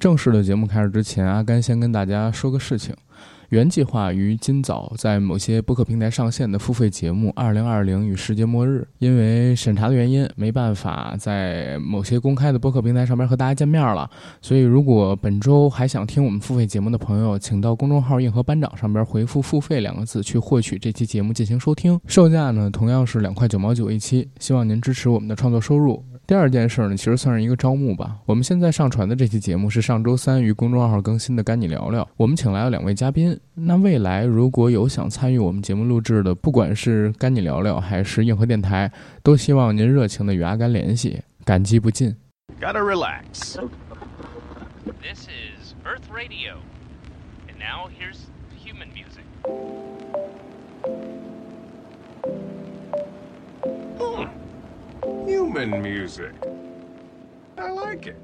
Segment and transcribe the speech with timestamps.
[0.00, 2.96] 正式的节目开始之前，阿甘先跟大家说个事情。
[3.50, 14.08] 原计划于今早在某些播客平台上线的付费节目《二零二零与世界末日》，因为审查的原因，没办法在某些公开的播客平台上面和大家见面了。
[14.40, 22.00] 所以，如果本周还想听我们付费节目的朋友，请到公众号“硬核班长”上边回复“付费”两个字，去获取这期节目进行收听。
[22.06, 24.26] 售价呢，同样是两块九毛九一期。
[24.38, 26.02] 希望您支持我们的创作收入。
[26.30, 28.16] 第二件事呢，其实算是一个招募吧。
[28.24, 33.36] 我们现在上传的这期节目是上周三于公众号更新的《赶你聊聊》，我们请来了两位嘉宾。
[33.52, 38.88] 那未来如果有想参与我们节目录制的，不管是《赶你聊聊》还是硬核电台，
[39.24, 42.14] 都希望您热情的与阿甘联系，感激不尽。
[42.60, 43.56] Gotta relax.
[45.02, 46.58] This is Earth Radio.
[47.48, 49.24] And now here's human music.
[55.02, 56.32] Human music.
[57.56, 58.16] I like it.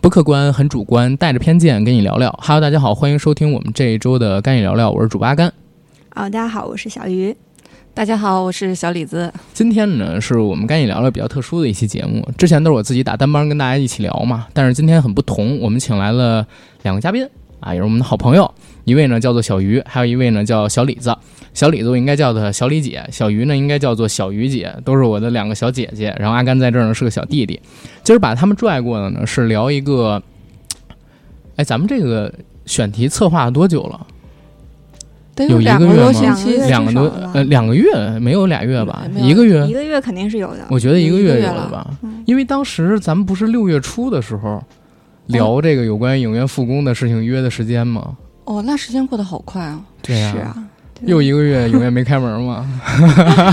[0.00, 2.30] 不客观，很主观，带着偏见跟你聊聊。
[2.42, 5.52] Hello，大家好，欢迎收听我们这一周的《干你聊聊》，我是主八甘。
[6.10, 7.36] 啊、大家好，我是小鱼。
[7.92, 9.30] 大家好，我是小李子。
[9.52, 12.26] 今天呢，是我们《干你聊聊》比较特殊的一期节目。
[12.38, 16.46] 之前都是我自己打单帮跟大家一起聊嘛，但是今天很不同，我们请来了
[16.82, 17.28] 两个嘉宾
[17.62, 18.52] 啊，也是我们的好朋友。
[18.84, 21.16] 一位呢叫做小鱼，还有一位呢叫小李子。
[21.54, 26.14] 小李子我应该叫她小李姐，小鱼呢应该叫做小鱼姐，都是我的两个小姐姐。
[26.18, 27.60] 然后阿甘在这儿呢是个小弟弟。
[28.02, 30.22] 今儿把他们拽过来呢，是聊一个，
[31.56, 32.32] 哎，咱们这个
[32.66, 34.06] 选题策划了多久了？
[35.48, 36.36] 有一个个月吗
[36.68, 37.90] 两个多呃两个月，
[38.20, 39.04] 没有俩月吧？
[39.16, 40.66] 一个月一，个月肯定是有的。
[40.68, 44.62] 我觉得一个月有了吧，嗯因为当时咱们不是六月初的时候
[45.26, 48.16] 聊这个有关于影院复工的事情约的时间吗？
[48.44, 49.80] 哦，那时间过得好快啊！
[50.02, 50.56] 对呀、是啊，
[51.02, 52.66] 又一个月影院没开门嘛。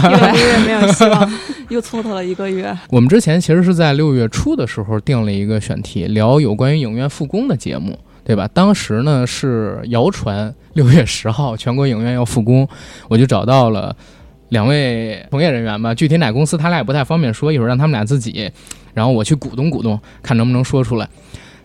[0.03, 1.31] 又一个月没有希望。
[1.69, 2.75] 又蹉跎了一个月。
[2.89, 8.49] 我们之前其实是在六月初的时候定了一个选题，聊有关于影院复工的节目，对吧？
[8.51, 12.67] 当时呢是谣传六月十号全国影院要复工，
[13.07, 13.95] 我就找到了
[14.49, 18.51] 两位从业人员吧，具体哪公司他俩也不太方便说，一会儿让他们俩自己，
[18.95, 21.07] 然后我去鼓动鼓动，看能不能说出来。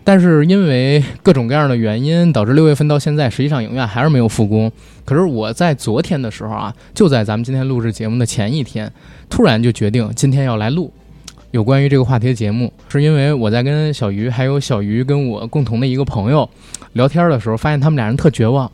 [0.05, 4.71] 但是因为各种各样的原因，导致六月份到现在，实际上影院还是没有复工。
[5.03, 8.89] 可是我在昨天的时候啊，就在咱们今天录制节目的前一天，
[9.29, 10.93] 突然就决定今天要来录
[11.51, 16.47] 有关于这个话题的节目，是因为我在跟小鱼还有小鱼跟我共同的一个朋友
[16.93, 18.71] 聊天的时候，发现他们俩人特绝望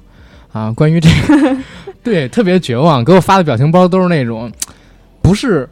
[0.52, 1.58] 啊，关于这个
[2.04, 4.52] 对特别绝望，给我发的表情包都是那种
[5.22, 5.70] 不是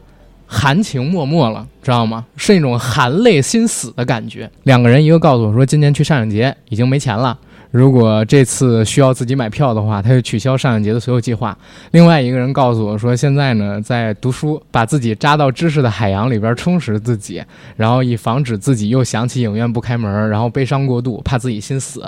[0.52, 2.26] 含情脉脉了，知道吗？
[2.36, 4.50] 是那种含泪心死的感觉。
[4.64, 7.38] 两个人，一个告诉我说今年去上影节已经没钱了。
[7.70, 11.56] 如果这次需要自己买票的话，他就取消上影节的所有计划。
[11.92, 17.40] 另外一个人告诉我说，现在呢在读书，把自己扎到知识的海洋里边充实自己，
[17.76, 22.00] 然后以防止自己又想起影院不开门，然后悲伤过度，怕自己心死，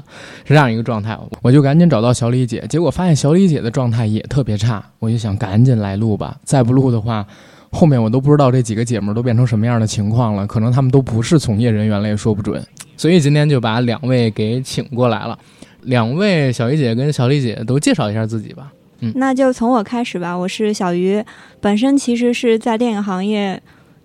[0.44, 1.16] 是这样一个状态。
[1.42, 7.24] 我就赶紧找到小李姐，结果发现小李姐的状态也特别差，我就想赶紧来录吧，再不录的话。
[7.72, 12.62] 后面我都不知道这几个姐们儿都变成什么样的情况了，可能她们都不是从业人员了，也说不准。
[12.96, 15.36] 所以今天就把两位给请过来了。
[15.82, 18.72] 两位小鱼姐跟小丽姐都介绍一下自己吧。
[19.00, 20.32] 嗯那就从我开始吧。
[20.32, 21.24] 我是小鱼，
[21.60, 23.60] 本身其实是在电影行业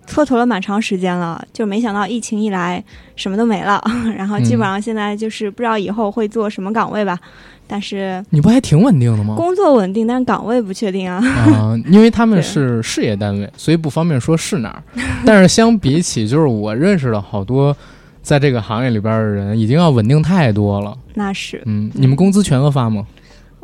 [0.08, 2.82] 蹉跎了蛮长时间了，就没想到疫情一来
[3.14, 3.82] 什么都没了，
[4.16, 7.18] 然后基本上现在就是不知道以后会做什么岗位吧。
[7.70, 9.34] 但是你不还挺稳定的吗？
[9.36, 11.22] 工作稳定，但是岗位不确定啊。
[11.22, 14.82] 啊、因为他们是事业单位，所以不方便说是哪儿。
[15.26, 17.76] 但是相比起，就是我认识的好多
[18.22, 20.96] 在这个行业里边的人，已经要稳定太多了。
[21.12, 23.06] 那是嗯，你们工资全额发吗？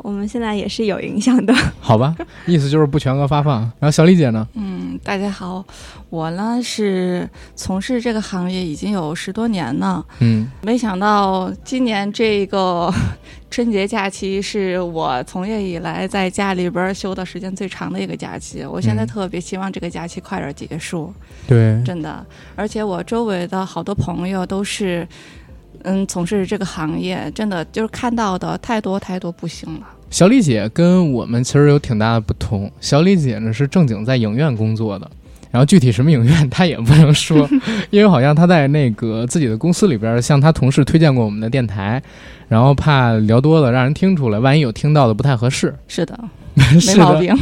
[0.05, 1.51] 我们现在也是有影响的。
[1.81, 3.61] 好吧，意思就是不全额发放。
[3.79, 4.47] 然后小李姐呢？
[4.53, 5.65] 嗯，大家好，
[6.11, 12.93] 我呢是从事这个行业已经有十多年了，嗯，没想到今年这个
[13.49, 18.63] 春节假期是我从业以来在家里边休的时间最长的一个假期。
[18.63, 21.11] 我现在嗯特别希望这个假期快点结束，
[21.47, 22.23] 对，真的。
[22.55, 25.07] 而且我周围的好多朋友都是。
[25.87, 29.85] 嗯，从事这个行业，真的就是看到的太多太多不幸了。
[30.15, 32.71] 小李姐跟我们其实有挺大的不同。
[32.79, 35.11] 小李姐呢是正经在影院工作的，
[35.51, 37.45] 然后具体什么影院她也不能说，
[37.91, 42.01] 因为好像她在那个自己的公司里边向她同事推荐过我们的电台，
[42.47, 45.75] 然后怕聊多了让人听出来，万一有听到的不太合适。
[45.85, 46.17] 是的，
[46.55, 47.35] 没毛病。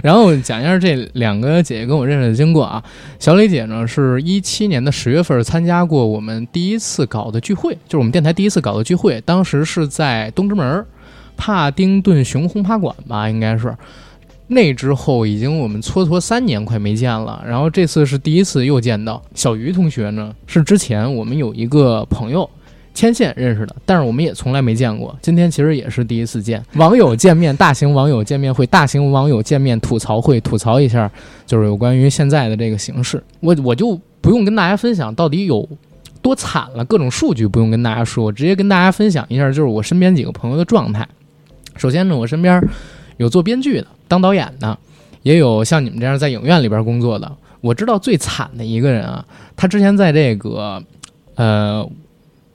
[0.00, 2.80] 然后讲一下这两个姐姐跟我认识的经过啊。
[3.18, 10.86] 小李姐呢是一七年的十月份参加过我们第一次搞的聚会，就是我们电台第一次搞的聚会，当时是在东直门儿
[11.38, 13.74] 帕丁顿熊轰趴馆吧，应该是。
[14.48, 22.48] 那之后已经我们蹉跎三年快没见了，然后这次是第一次又见到小鱼同学呢，是之前我们有一个朋友
[22.92, 31.10] 牵线认识的，但是我们也从来没见过，今天其实也是第一次见网友见面，大型网友见面会，大型网友见面吐槽会，吐槽一下
[31.46, 35.66] 就是有关于现在的这个形式，我我就不用跟大家分享到底有。
[36.20, 41.08] 多惨了，各种数据不用跟大家说，直接跟大家分享一下，就是我身边几个朋友的状态。
[41.78, 42.62] 首先呢，我身边
[43.16, 44.76] 有做编剧的、当导演的，
[45.22, 47.32] 也有像你们这样在影院里边工作的。
[47.60, 49.24] 我知道最惨的一个人啊，
[49.56, 50.82] 他之前在这个，
[51.36, 51.88] 呃，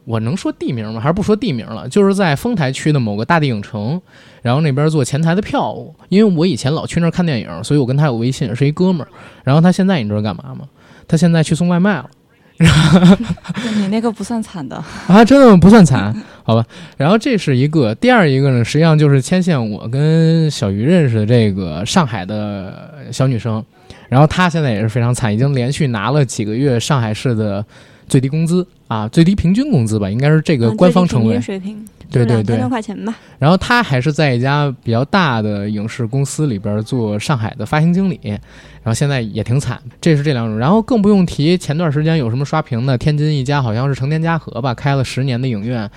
[0.05, 0.99] 我能说地名吗？
[0.99, 1.87] 还是不说地名了？
[1.89, 4.01] 就是在丰台区的某个大地影城，
[4.41, 5.93] 然后那边做前台的票务。
[6.09, 9.07] 因为我以前老去那儿看电影，所以我跟他有微信，是一哥们儿。
[9.43, 10.67] 然后他现在你知道干嘛吗？
[11.07, 12.09] 他现在去送外卖了。
[13.75, 14.75] 你那个不算惨的。
[15.07, 16.65] 啊，真的不算惨，好吧。
[16.97, 23.63] 然后这是一个，第二一个呢，实际上就是牵线我跟小鱼认识的这个上海的小女生，
[24.09, 27.65] 然后她现在也是非常惨，已经连续拿了几个月上海市的
[28.07, 31.39] 最低工资啊，最低平均工资吧，应该是这个官方称谓。
[31.41, 33.15] 水平，对对对，两千多块钱吧。
[33.39, 38.19] 然后他还是在一家比较大的影视公司里边做上海的发行经理。
[38.23, 40.59] 然后现在也挺惨，这是这两种。
[40.59, 45.89] 然后更不用提前段时间有什么刷屏的，天津一家好像是成天嘉禾吧，开了十年的影院，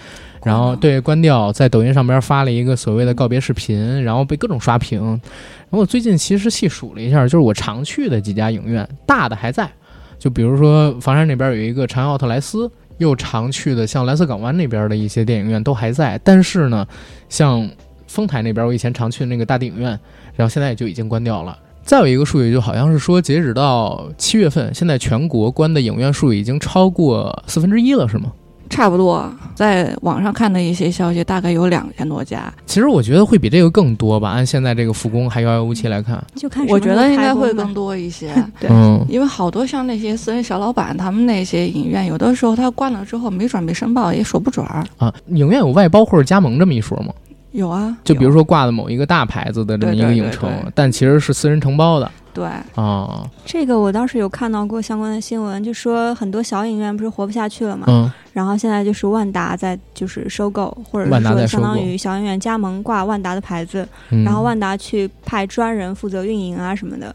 [0.45, 5.01] 然后对关掉，在抖音上边发了一个所谓的告别视频，然后被各种刷屏。
[5.01, 9.69] 然后我最近其实细数了一下，就是我常去的几家影院，大的还在，
[10.19, 16.19] 就比如说房山那边有一个长安奥特莱斯，又常去的像蓝色港湾那边的一些电影院都还在。
[16.25, 16.87] 但是呢，
[17.29, 17.69] 像
[18.07, 19.91] 丰台那边我以前常去的那个大电影院，
[20.35, 21.59] 然后现在也就已经关掉了。
[21.83, 28.33] 再有一个数据，就好像是说，截止到七月份，现在全国关的影院数已经超过四分之一了，是吗？
[28.69, 32.53] 差不多，在网上看的一些消息，大概有两千多家。
[32.67, 34.31] 其实我觉得会比这个更多吧。
[34.31, 38.33] 按现在这个复工还遥遥无期来看，就看我觉得应该会更多一些。
[38.61, 38.69] 对，
[39.09, 45.13] 因为好多像那些私人小老板，他们那些影院，有的时候他关了之后没准没申报，也说不准儿啊。
[45.29, 47.13] 影院有外包或者加盟这么一说吗？
[47.53, 52.11] 有啊，就比如说挂的某一个大牌子的这么一个影城，但其实是私人承包的。
[52.37, 67.15] 对啊，这个我倒是有看到过相关的新闻，就说很多小影院不是活不下去了嘛，嗯，然后现在就是万达在就是收购，或者是说相当于小影院加盟挂万达的牌子，然后万达去派专人负责运营啊什么的，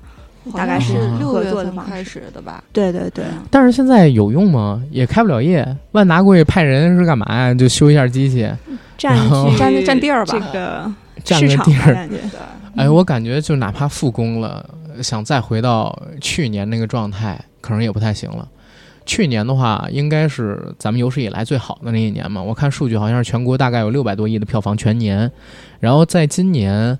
[0.54, 2.64] 大概是六月份开始的吧？
[2.74, 3.24] 对对对。
[3.52, 4.82] 但是现在有用吗？
[4.90, 7.54] 也开不了业，万达过去派人是干嘛呀？
[7.54, 8.50] 就修一下机器。
[8.98, 9.18] 占
[9.58, 12.08] 占占地儿吧，这个占个地儿。
[12.08, 12.20] 对，
[12.76, 14.64] 哎，我感觉就哪怕复工了，
[15.02, 18.48] 想再回到去年那个状态，可能也不太行了。
[19.06, 22.42] 去年的话，应该是咱们有史以来最好的那一年嘛。
[22.42, 25.32] 我看数据好像是全国大概有六百多亿的票房全年。
[25.80, 26.98] 然后在今年，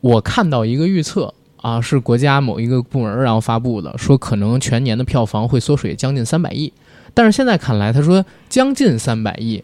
[0.00, 6.72] 我看到一个预测啊，是国家某一个部门然后发布的，说可能全年的票房会缩水将近三百亿。
[7.14, 9.62] 但是现在看来，他说将近三百亿。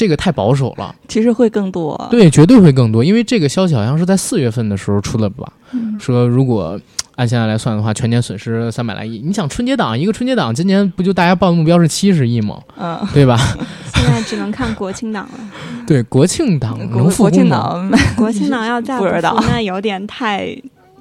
[0.00, 2.08] 这个太保守了，其实会更多。
[2.10, 5.52] 对，绝对会更多，因为这个消息好像是在四月份的时候出的吧？
[5.98, 6.80] 说如果
[7.16, 9.20] 按现在来算的话，全年损失三百来亿。
[9.22, 12.58] 你想春节档一个春节档，今年不就大家报的目标是七十亿吗？
[12.78, 13.36] 嗯，对吧？
[13.92, 15.38] 现在只能看国庆档了。
[15.86, 17.86] 对，国庆档能复工吗？
[18.16, 20.56] 国庆档要再不复，那有点太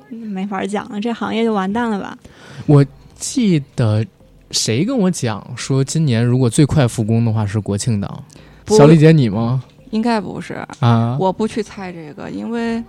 [0.09, 2.17] 没法讲了，这行业就完蛋了吧？
[2.65, 2.85] 我
[3.15, 4.05] 记得
[4.51, 8.21] 谁跟我讲说，今年如果最快复工的话是国庆档。
[8.77, 9.63] 小丽姐，你吗？
[9.91, 12.83] 应该不是啊，我不去猜这个，因为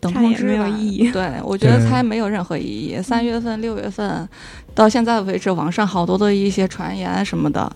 [0.00, 1.10] 等通知没有意义。
[1.12, 3.00] 对，我觉得猜没有任何意义。
[3.00, 4.28] 三月份、六月份
[4.74, 7.70] 到现在为止，网上好多的一些传言什么的，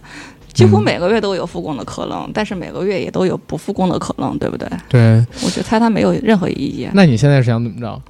[0.53, 4.69] 几乎每个月都有复工的可能，但是每个月也都有不复工的可能，对不对？
[4.89, 6.89] 对，我觉得猜它没有任何意义。
[6.93, 8.03] 那你现在是想怎么着？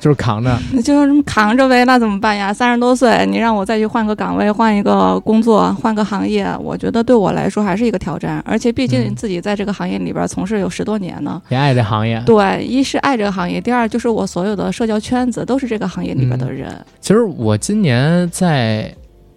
[0.00, 2.52] 就是扛着， 就是扛着呗，那怎么办呀？
[2.52, 8.42] 三十多岁，你让我再去换个岗位、换一个工作、换个行业，我觉得对我来说还是一个挑战。
[8.46, 12.20] 而且毕竟自己在这个行业里边从事有十多年呢，也爱这行业。
[12.24, 16.74] 对，一是爱这个行业，第二就是我所有的社交圈子都是这个行业里边的人。
[17.00, 18.90] 其实我今年在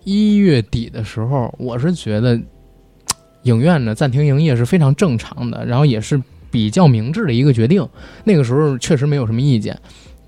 [0.05, 2.39] 一月底的时候，我是觉得
[3.43, 7.85] 影院呢暂停营业是非常正常的，然后也是比较明智的一个决定。
[8.23, 9.77] 那个时候确实没有什么意见。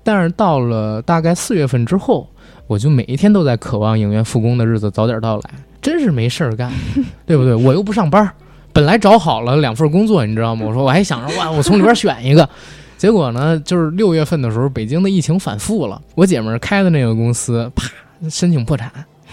[0.06, 2.28] 但是到了大概四月份之后，
[2.68, 5.50] 我就每一天都在渴望影院复工的日子早点到来，
[5.82, 6.70] 真是没事儿干，
[7.26, 7.56] 对不对？
[7.56, 8.30] 我又不上班，
[8.72, 10.64] 本来找好了两份工作，你知道吗？
[10.64, 12.48] 我说我还想着哇，我从里边选一个，
[12.96, 17.90] 结果呢，就是六月份的时候，北京的疫情反复了，我姐们儿开的那个公司啪
[18.30, 18.92] 申请破产，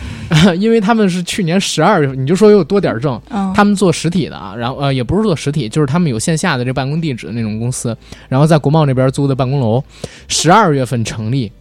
[0.57, 7.95] 因为他们是去年十二月份，你就说有多点儿正，嗯，他们做实体的啊，然后呃也不是做实体，就是他们有线下的这办公地址的那种公司，
[8.29, 9.83] 然后在国贸那边租的办公楼，
[10.27, 11.51] 十二月份成立，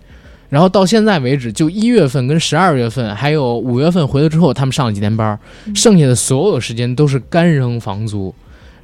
[0.48, 5.38] 然后到现在为止，就一月份跟十二月份，还有五月份回来之后，他们上了几天班，
[5.74, 8.34] 剩下的所有时间都是干扔房租。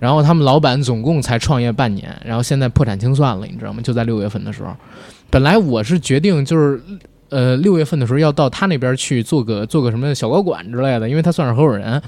[0.01, 3.81] 然后他们老板总共才创业半年，然后现在破产清算了，你知道吗？
[3.83, 4.73] 就在六月份的时候，
[5.29, 6.81] 本来我是决定就是，
[7.31, 12.01] 呃，六月份的时候要到他那边去做个做个什么小高管之类的，因为他算是合伙人。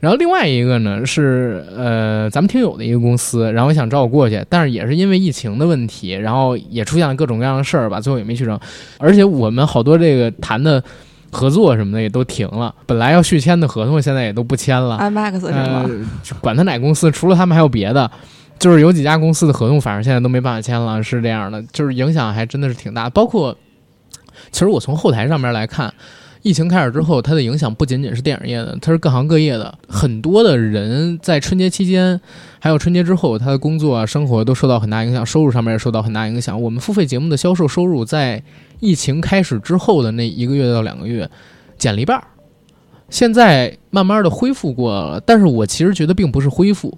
[0.00, 8.58] 然后另外一个呢是呃咱们听友的一个公司，然后也想找我过去，但是也是因为疫情的问题，然后也出现了各种各样的事儿吧，最后也没去成。
[8.98, 10.82] 而且我们好多这个谈的
[11.30, 14.98] 合作什么的也都停了，本来要续签的合同现在也都不签了。
[14.98, 15.88] IMAX 是呃？，
[16.40, 18.10] 管他哪公司，除了他们还有别的，
[18.58, 23.08] 就是有几家公司的合同，反正现在都没办法签了，是这样的，就是影响还真的是挺大。
[23.08, 23.56] 包括，
[24.52, 25.92] 其实我从后台上面来看，
[26.42, 32.20] 疫情开始之后，它的影响不仅仅是电影业的，它是各行各业的，很多的人在春节期间，
[32.60, 36.60] 还有春节之后，他的工作啊、生活都受到很大影响，收入上面也受到很大影响。
[36.60, 38.42] 我们付费节目的销售收入在
[38.80, 41.28] 疫情开始之后的那一个月到两个月，
[41.78, 42.24] 减了一半儿。
[43.08, 46.96] 现在慢慢的恢复过了，但是我其实觉得并不是恢复，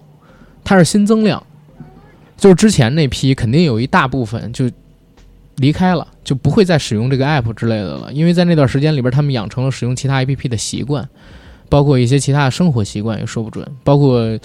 [0.64, 1.44] 它是新增量，
[2.36, 4.70] 就是之前那批肯定有一大部分就
[5.56, 11.08] 离开了，就不会再使用这个 app 之类的了，因为在那段时间里边，他们养成了使用其他 app 的习惯，
[11.68, 14.38] 包括一些其他的生活习惯也说不准，包括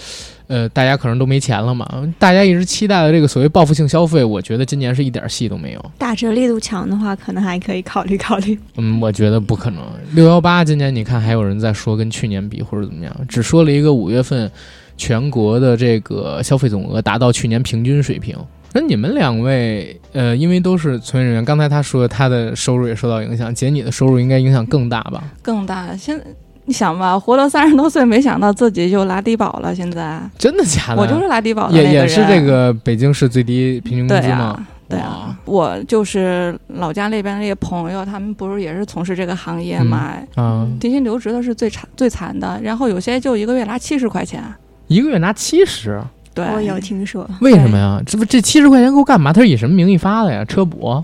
[0.46, 1.88] 呃，大家可能都没钱了嘛，
[2.18, 5.90] 大家一直期待的这个所谓报复性消费，我觉得今年是一点戏都没有。
[5.96, 8.58] 打折力度强的话，可能还可以考虑考虑。
[8.76, 9.82] 嗯，我觉得不可能。
[10.12, 14.50] 六幺八今年你看还有人在说跟去年比或者怎么样，只说了一个五月份
[14.96, 18.36] 全国的这个消费总额达到去年平均水平。
[18.72, 25.22] 那你们两位，呃，因为都是从业人员，刚才他说他的收入也受到影响，姐你的收入应该影响更大吧？
[25.42, 25.96] 更大。
[25.96, 26.24] 现在
[26.66, 29.74] 你想吧，活到三十多岁，没想到自己就拉低保了。
[29.74, 31.02] 现在真的假的？
[31.02, 34.66] 我就是拉低保的也也是这个北京市最低平均工、资吗？
[34.88, 40.14] 对啊，我就是老家那边那些朋友，他们不是也是从事这个行业嘛？
[40.36, 44.42] 嗯，低薪留职的是最惨最惨的，然后有些就一个月拿七十块钱。
[44.88, 46.02] 一个月拿七十，
[46.44, 48.00] 对，我有听说，为什么呀？
[48.06, 49.32] 这不这七十块钱够干嘛？
[49.32, 50.44] 他是以什么名义发的呀？
[50.44, 51.02] 车补？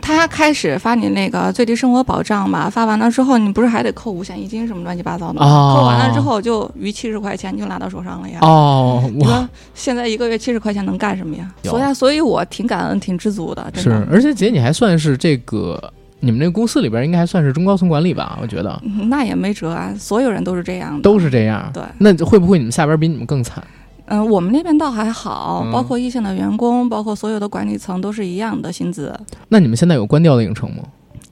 [0.00, 5.44] 他开始发你那个最低生活保障嘛，发完了之后，你不是还得扣五险一金什么乱七八糟的吗？
[5.44, 8.38] 哦扣完了之后就余七十块钱你就拿到手上了呀。
[8.42, 11.52] 哦，我你说现在一个月七十块钱能干什么呀？
[11.62, 18.38] 有所以啊，所以我挺感恩、挺知足的，真是。，而且姐你还算是这个你们这个公司里边应该还算是中高层管理吧？
[18.40, 21.02] 我觉得嗯那也没辙啊，所有人都是这样的。
[21.02, 21.68] 都是这样。
[21.74, 23.64] 对，那会不会你们下边比你们更惨？
[24.10, 29.14] 嗯，我们那边倒还好，嗯包括一线的员工，包括所有的管理层都是一样的薪资。
[29.48, 30.82] 那你们现在有关掉的影城吗？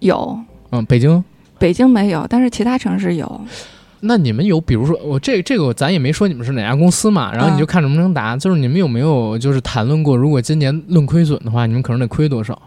[0.00, 0.38] 有
[0.70, 1.22] 嗯，北京。
[1.58, 3.40] 北京没有，但是其他城市有。
[4.00, 8.36] 那你们有，比如说我这这个咱也没说你们是哪家公司嘛，然后你就看能不能答。
[8.36, 12.60] 就是你们有没有就是谈论过，如果今年论亏损的话，你们可能得亏多少？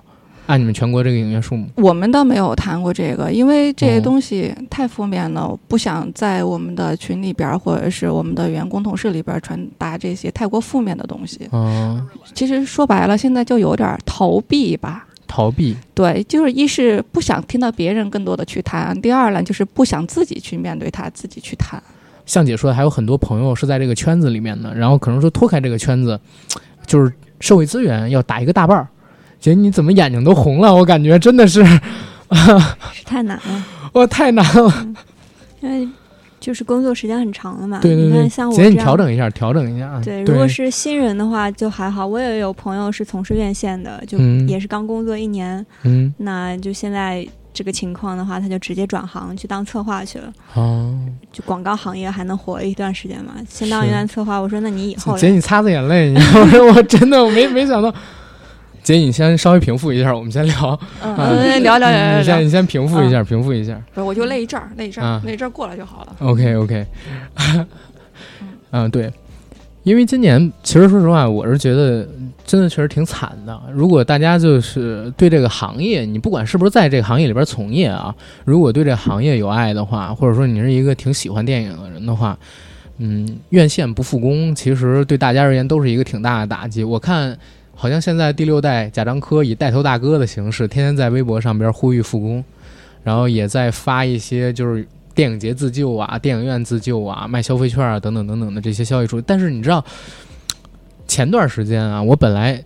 [0.50, 1.68] 按你们全国这个影院数目。
[1.75, 11.48] 我们倒没有谈过这个，因为这些哦东西太负面了，不想在我们的群里边儿或者是我们的员工同事里边儿传达这些太过负面的东西。
[11.51, 12.03] 嗯，
[12.34, 15.06] 其实说白了，现在就有点儿逃避吧。
[15.27, 15.77] 逃避。
[15.94, 21.79] 对，就是一是不想听到别人更多的去谈，第二呢就是不想自己去面对它，自己去谈。
[22.25, 26.20] 像姐说的，还有很多朋友是在这个圈子里面的，然后可能说脱开这个圈子，
[26.88, 28.88] 就是社会资源要打一个大半儿。
[29.39, 30.74] 姐，你怎么眼睛都红了？
[30.74, 31.63] 我感觉真的是，
[32.93, 34.88] 是太难了，我太难了。
[35.62, 35.88] 因为
[36.39, 37.79] 就是工作时间很长了嘛。
[37.81, 40.01] 对对对你看，像我姐，你调整一下，调整一下啊。
[40.03, 42.05] 对，如果是新人的话就还好。
[42.05, 50.31] 我也有朋友是从事院线的，就嗯也是刚工作一年，嗯，那就现在这个情况的话，他就直接转行去当策划去了。
[50.53, 50.98] 哦，
[51.31, 53.34] 就广告行业还能活一段时间嘛？
[53.50, 56.51] 先当一段策划，我说那你以后姐，你擦擦眼泪，你知道吗？
[56.75, 57.93] 我真的我没没想到。
[58.83, 60.79] 姐，你先稍微平复一下，我们先聊。
[61.01, 62.17] 嗯，聊聊聊。
[62.17, 63.79] 你先你先平复一下，平复一下。
[63.93, 66.15] 不是，我就累一阵儿，累一阵啊儿，勒一阵儿过了就好了。
[66.19, 66.86] OK OK，
[68.71, 69.12] 嗯，对，
[69.83, 72.07] 因为今年其实说实话，我是觉得
[72.45, 73.59] 真的确实挺惨的。
[73.74, 78.13] 如果大家就是对这个行业，你不管是不是在这个行业里边从业啊，
[78.45, 82.38] 如果对这个行业有爱的话，或者说你是一个挺喜欢电影的人的话，
[82.98, 86.83] 嗯，院线不复工，其实对大家而言都是一个挺大的打击。
[86.83, 87.38] 我看
[87.81, 92.43] 好像现在第六代贾樟柯以带头大哥的形式，天天在微博上边呼吁复工，
[93.05, 99.21] 然后也在发一些就是电影节自救啊、电影院自救啊、卖消费券啊等等等等的这些消息出。
[99.21, 99.81] 但是你知道，
[101.07, 102.62] 前段时间啊，我本来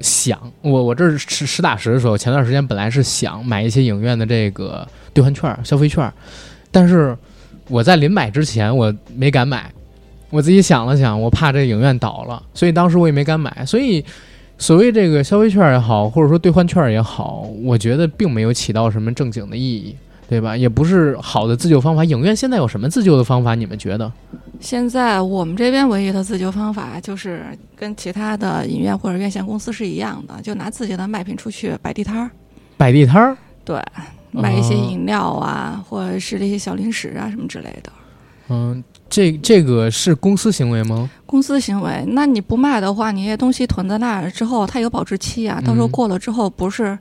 [0.00, 6.10] 想，我我这是实打实的说，前段时间本来是想买一些影院的这个兑换券、消费券，
[6.70, 7.14] 但是
[7.68, 9.70] 我在临买之前我没敢买，
[10.30, 13.64] 我自己想了想，我怕这影院倒了，所以当时我也没敢买。
[13.66, 14.04] 所以
[14.56, 19.96] 所谓这个消费券也好，或者说兑换券也好，我觉得并没有起到什么正经的意义。
[20.30, 20.56] 对吧？
[20.56, 22.04] 也不是好的自救方法。
[22.04, 23.56] 影院现在有什么自救的方法？
[23.56, 24.12] 你们觉得？
[24.60, 27.42] 现在我们这边唯一的自救方法就是
[27.74, 32.30] 跟其他的影院或者院线公司是一样的，就拿自己的卖品出去摆地摊儿，
[32.76, 33.82] 摆地摊儿，对，
[34.30, 37.92] 卖一些饮料啊，或者是这些小零食啊什么之类的。
[38.50, 41.10] 嗯，这这个是公司行为吗？
[41.26, 46.98] 公司行为，那你不卖的话，你这东西囤在那儿之后，它有保质期啊，到时候过了之后不是。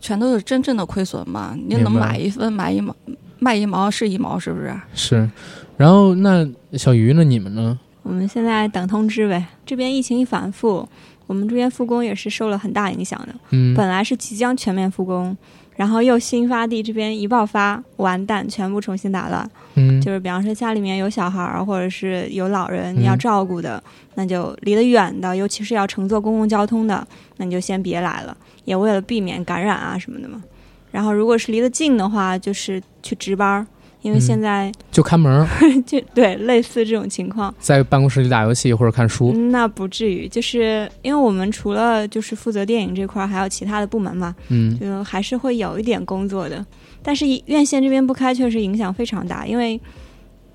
[0.00, 1.56] 全都是真正的亏损吗？
[1.66, 2.94] 你能买一分买一毛，
[3.38, 4.78] 卖一毛是一毛，是不是？
[4.94, 5.30] 是。
[5.78, 7.24] 然后那小鱼呢？
[7.24, 7.78] 你们呢？
[8.02, 9.42] 我们现在等通知呗。
[9.64, 10.86] 这边疫情一反复，
[11.26, 13.34] 我们这边复工也是受了很大影响的。
[13.48, 13.74] 嗯。
[13.74, 15.34] 本来是即将全面复工，
[15.76, 19.50] 然后又新发地这边一爆发，完蛋，全部重新打乱。
[19.74, 20.00] 嗯。
[20.00, 23.82] 就是比方说家里面有小孩儿，或者是有老人你要照顾的，
[24.14, 27.06] 那就离得远的，尤其是要乘坐公共交通的，
[27.38, 28.36] 那你就先别来了。
[28.64, 30.42] 也为了避免感染啊什么的嘛，
[30.90, 33.66] 然后如果是离得近的话，就是去值班，
[34.04, 35.48] 因为现在就看门，
[35.86, 46.62] 就对类似这种情况，在办公室里打游戏或者看书，那不至于，就是因为我们除了就是负责电影这块，还有其他的部门嘛，嗯，就还是会有一点工作的，
[47.02, 49.80] 但是院线这边不开，确实影响非常大，因为。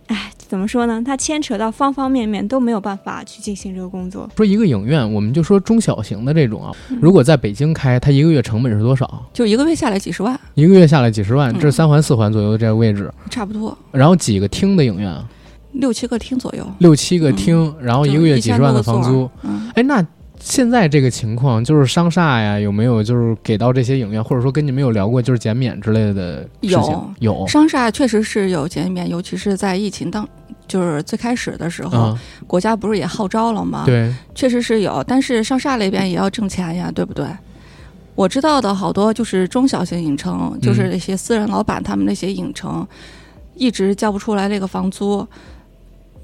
[0.09, 0.99] 哎，怎么说呢？
[1.05, 4.27] 它牵扯到方方面面都没有办法去进行这个工作。
[4.35, 9.23] 说一个影院，我们就说中小型的这种啊，如果在北京开，它一个月成本是多少？
[9.31, 10.39] 就一个月下来几十万。
[10.55, 13.77] 一个月下来几十万，这是三环四环左右的这个位置，差不多。
[13.91, 15.23] 然后几个厅的影院啊？
[15.73, 16.67] 六七个厅左右。
[16.79, 19.29] 六七个厅，然后一个月几十万的房租。
[19.43, 19.71] 嗯。
[19.75, 20.03] 哎，那。
[20.49, 26.91] 现在这个情况就是商厦呀，有没有就是给到这些影院，或者说跟你们有聊过，就是减免之类的事情？
[27.19, 30.27] 有有商厦确实是有减免，尤其是在疫情当，
[30.67, 33.83] 就是最开始的时候，国家不是也号召了吗？
[33.85, 37.27] 对，确实是有，但是商厦那边也要挣钱呀，对不对？
[38.15, 42.85] 我知道的好多就是中小型影城，就是那些私人老板他们那些影城，
[43.53, 45.25] 一直交不出来这个房租，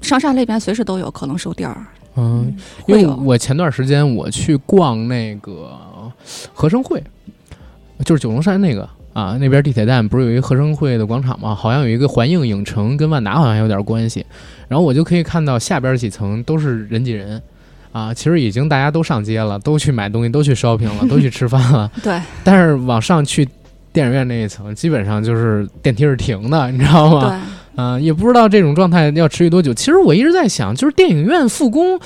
[0.00, 1.86] 商厦那边随时都有可能收店儿。
[2.16, 2.56] 嗯，
[2.86, 5.70] 因为我前段时间我去逛那个
[6.52, 7.02] 合生汇，
[8.04, 11.54] 就是九龙山那个啊，那边地铁站不是有一个合生汇的广场吗？
[11.54, 14.24] 好像有一个环映影城，跟万达好像有点关系。
[14.68, 17.40] 然后我就可以看到下边几层都是人挤人，
[17.92, 21.90] 啊，其实已经大家都上街了，都去买东西，都去 shopping 了， 都去吃饭了。
[22.02, 22.20] 对。
[22.42, 23.46] 但是往上去
[23.92, 27.28] 电影院那一层，基本上就是电梯是停的，你知道吗？
[27.28, 27.38] 对。
[27.76, 29.72] 啊，也不知道这种状态要持续多久。
[29.72, 32.00] 其实我一直在想，就是电影院复工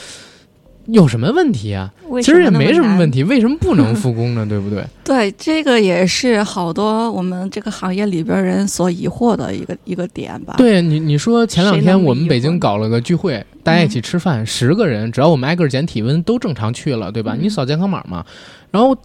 [0.87, 1.93] 有什么问题啊？
[2.23, 4.45] 其实也没什么问题，为什么不能复工呢？
[4.51, 4.85] 对不对？
[5.05, 10.55] 对，这个也是好多我们这个行业里边人所疑惑的一个一个点吧。
[10.59, 17.37] 对你，你说前两天我们北京搞了个聚会，大家一起吃饭，十个人，只要我们挨个检体温都正常去了，对吧？
[17.41, 18.25] 你扫健康码嘛，
[18.73, 18.97] 然后。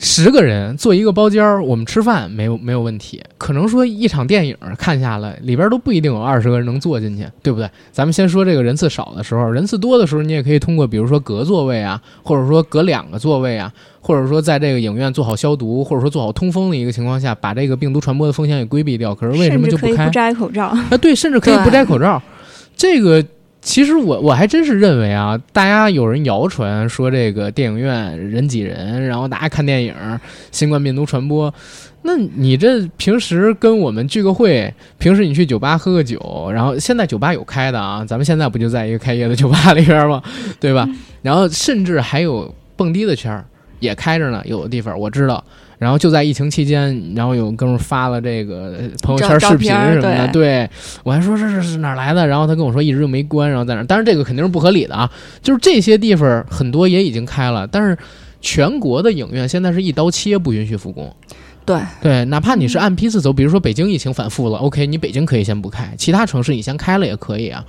[0.00, 3.20] 十个人坐一个包间儿，我们吃饭没有没有问题。
[3.36, 7.68] 可能说一场电影看下来，里边都不一定有二十个人能坐进去，对不对？
[7.90, 19.12] 咱们先说这个人次少的时候，人次多的时候，你也可以通过比如说隔座位啊，或者说隔两个座位啊，或者说在这个影院做好消毒，或者说做好通风的一个情况下，把这个病毒传播的风险给规避掉。
[19.12, 20.06] 可是为什么就不开？
[20.06, 20.88] 不摘口罩啊？
[21.00, 22.22] 对，甚至可以不摘口罩。
[22.76, 23.24] 这个。
[23.68, 29.94] 其实我我还真是认为啊，大家有人谣传说这个电影院人挤人，然后大家看电影，
[30.50, 31.52] 新冠病毒传播。
[32.00, 40.22] 那你这平时跟我们聚个会，平时你去酒吧喝个酒，然后现在酒吧有开的啊，咱们现在不就在一个开业的酒吧里边吗？
[40.58, 40.88] 对吧？
[41.20, 43.44] 然后甚至还有蹦迪的圈儿
[43.80, 45.44] 也开着呢，有的地方我知道。
[45.78, 50.68] 然后就在疫情期间，然后有哥们发了这个朋友圈视频什么的，对
[51.04, 52.26] 我还说这是是哪来的？
[52.26, 53.82] 然后他跟我说一直就没关，然后在那。
[53.84, 55.10] 当然这个肯定是不合理的啊，
[55.40, 57.96] 就是这些地方很多也已经开了，但是
[58.40, 61.14] 全国的影院现在是一刀切，不允许复工。
[61.64, 67.64] 对对，哪怕你是按批次走，比如说北京疫情反复了，OK，你北京可以先不开，其他城市你先开了也可以啊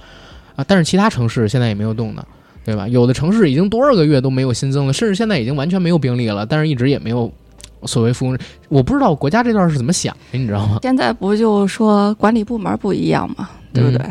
[0.56, 0.66] 啊！
[0.68, 2.26] 但是其他城市现在也没有动呢，
[2.66, 2.88] 对吧？
[2.88, 7.32] 有的城市已经多少个月都没有新增了，甚至现在已经完全没有病例了，但是一直也没有。
[7.86, 8.38] 所谓复工，
[8.68, 10.80] 我不知道国家这段是怎么想的，你知道吗？
[10.82, 13.50] 现在不就说管理部门不一样吗？
[13.74, 14.06] 对不对？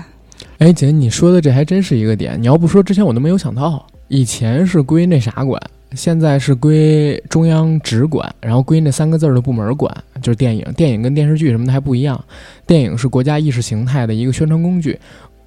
[0.58, 2.40] 哎，姐，你说的这还真是一个点。
[2.40, 5.60] 你要不说之前我都没有想到，以前是归那啥管，
[5.92, 10.64] 现在是归中央直管，然后归那三个字的部门管，就是电影。
[10.76, 12.22] 电影跟电视剧什么的还不一样，
[12.66, 14.98] 电影是国家意识形态的一个宣传工具。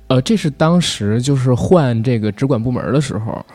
[0.08, 3.46] 呃，这是当时就是换这个直管部门的时候。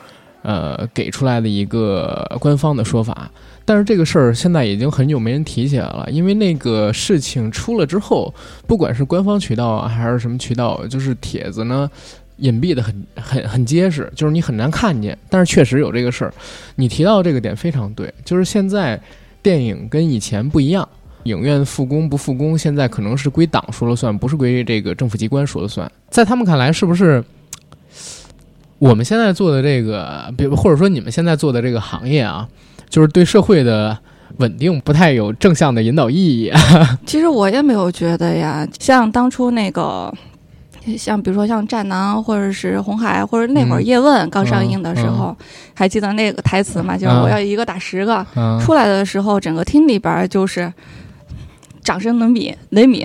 [0.47, 3.29] 呃给出来的一个官方的说法。
[3.65, 8.33] 但是这个事儿现在已经很久没人提起来了，因为那个事情出了之后，
[8.65, 11.91] 不管是官方渠道还是什么渠道，就是帖子呢
[12.37, 15.19] 隐蔽的很很很结实，就是你很难看见。
[15.29, 16.33] 但是确实有这个事儿，
[16.77, 19.01] 你提到这个点非常对，就是现在
[19.43, 20.89] 电影跟以前不一样，
[21.25, 25.91] 影院复工不复工，现在可能是归党说了算，不是归这个政府机关说了算。
[26.09, 27.25] 在他们看来，是不是
[28.79, 32.47] 我们现在做的这个，比或者说你们现在做的这个行业啊？
[32.89, 33.97] 就是对社会的
[34.37, 36.53] 稳定不太有正向的引导意义。
[37.07, 40.13] 其实我也没有觉得呀，像当初那个，
[40.97, 45.37] 像比如说像《战狼》或者是《红海》，或者那会儿《叶问》刚上映的时候，
[45.75, 46.97] 还记得那个台词吗？
[46.97, 48.25] 就是我要一个打十个。
[48.65, 50.73] 出来的时候，整个厅里边就是
[51.83, 53.03] 掌声雷鸣，雷鸣，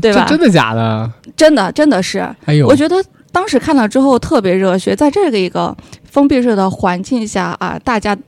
[0.00, 0.26] 对吧？
[0.28, 1.10] 真的假的？
[1.36, 2.20] 真的，真的是。
[2.44, 2.96] 哎呦，我觉得
[3.38, 5.76] 当时看到之后特别热血，在这个一个
[6.10, 8.18] 封闭式的环境下啊，大家。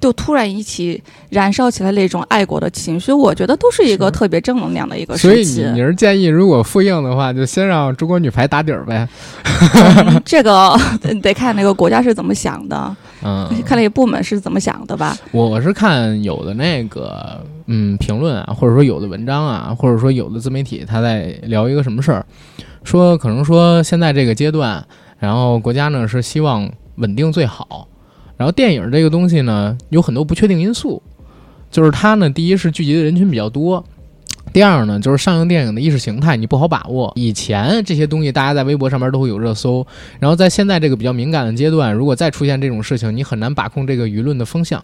[0.00, 5.54] 就突然一起燃烧起来那种爱国的情绪，我觉得都是一个特别正能量的一个事情。
[5.54, 9.08] 所以你你是建议，如果复映的话，就先让中国女排打底儿呗？
[10.22, 10.78] 这个
[11.22, 15.16] 得看那个国家是怎么想的，嗯， 看那个部门是怎么想的吧。
[15.32, 22.24] 我是看有的那个嗯评论啊，或者说有的文章啊，或者说有的自媒体他在聊一个什么事儿，
[22.84, 24.86] 说可能说现在这个阶段，
[25.18, 27.88] 然后国家呢是希望稳定最好。
[28.36, 31.00] 然后电影这个东西呢，有很多不确定因素，
[31.70, 33.82] 就是它呢，第一是聚集的人群比较多，
[34.54, 37.12] 第二呢，就是上映电影的意识形态你不好把握。
[37.16, 39.84] 以前这些东西大家在微博上面都会有热搜，
[40.20, 44.82] 然后在现在这个比较敏感的阶段，如果再出现这种事情，你很难把控这个舆论的风向，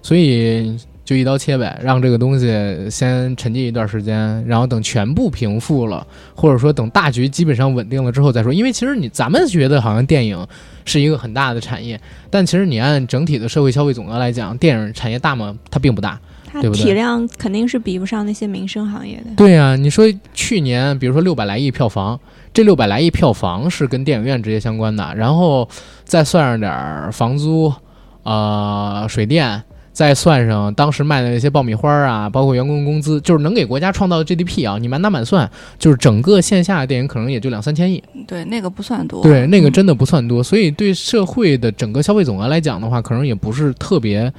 [0.00, 0.78] 所以。
[1.02, 2.46] 就一刀切呗，让这个东西
[2.88, 8.52] 先沉寂一段时间，然后等全部平复了，或者说等大局基本上稳定了之后再说。
[8.52, 10.46] 因为其实你咱们觉得好像电影
[10.84, 15.52] 是一个很大的产业，但其实你按整体的社会消费总额来讲，电影产业大吗？
[15.68, 16.16] 它并不大，
[16.60, 16.82] 对不对？
[16.82, 19.30] 体量肯定是比不上那些民生行业的。
[19.36, 22.18] 对呀，你说去年比如说六百来亿票房，
[22.52, 25.68] 这六百来亿票房是跟电影院直接相关的，然后
[26.04, 27.72] 再算上点房租，
[28.22, 29.62] 呃，水电。
[29.92, 38.02] 再算上当时卖的那些爆米花啊，包括员工工资，就是能给国家创造的 GDP 啊，你满打满算，就是整个线下的电影可能也就两三千亿。
[38.26, 39.20] 对，那个不算多。
[39.20, 40.42] 对，那个真的不算多。
[40.42, 44.32] 所以对社会的整个消费总额来讲的话，可能也不是特别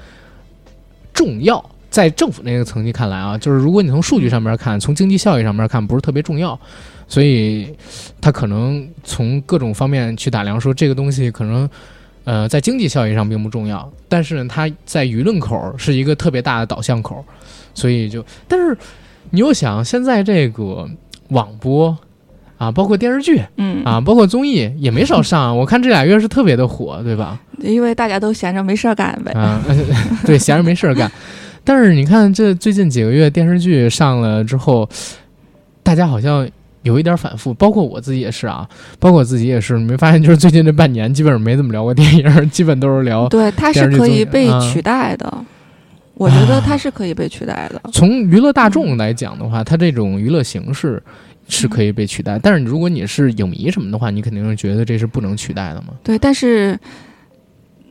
[1.14, 1.64] 重要。
[1.92, 6.60] 在政府那个层级看来啊，就是如果你从数据上面看，从经济效益上面看，不是特别重要。
[7.08, 7.72] 所以
[8.20, 11.70] 他可能从各种方面去打量，说这个东西可能。
[12.24, 17.26] 呃，在经济效益上并不重要，但是呢，它在舆论口是一个特别大的导向口，
[17.74, 18.78] 所以就，但是
[19.32, 20.88] 你又想，现在这个
[21.30, 21.98] 网播
[22.60, 27.40] 啊，包括电视剧，嗯啊，包括综艺也没少上，我看这俩月是特别的火，对吧？
[27.58, 29.32] 因为大家都闲着没事儿干呗。
[29.32, 29.60] 啊，
[30.24, 31.12] 对，闲着没事儿干。
[31.64, 34.90] 但是你看这最近几个月电视剧上了之后，
[35.84, 36.50] 大家好像。
[36.84, 43.30] 有一点反复，包括我自己也是啊，包括我自己也是，你没发现就是最近这半年基本上没怎么聊过电影，基本都是聊。
[43.30, 45.32] 对，它是可以被取代的，
[46.16, 47.80] 我觉得它是可以被取代的。
[47.94, 51.00] 从娱乐大众来讲的话，它这种娱乐形式
[51.48, 55.90] 是可以被取代，但是如果你是影迷什么的话，你肯定是觉得这是不能取代的嘛。
[56.04, 56.76] 对，但是。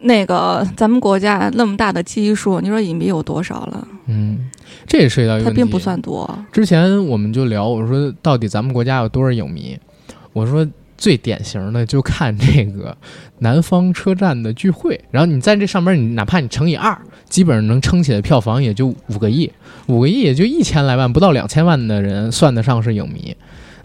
[0.03, 3.87] 那个咱们国家那么大的基数，你说影迷有多少了？
[4.07, 4.51] 嗯，
[4.87, 6.29] 这也涉及到一个它并不算多。
[6.51, 9.79] 之前我们就聊，我说到底咱们国家有多少影迷？
[10.33, 12.97] 我说最典型的就看这个
[13.39, 16.97] 南方车站的聚会，然后你在这上面，你哪怕你乘以二，
[17.29, 19.51] 基本上能撑起的票房也就五个亿，
[19.87, 23.37] 五个亿也就一千来万，不到两千万的人算得上是影迷。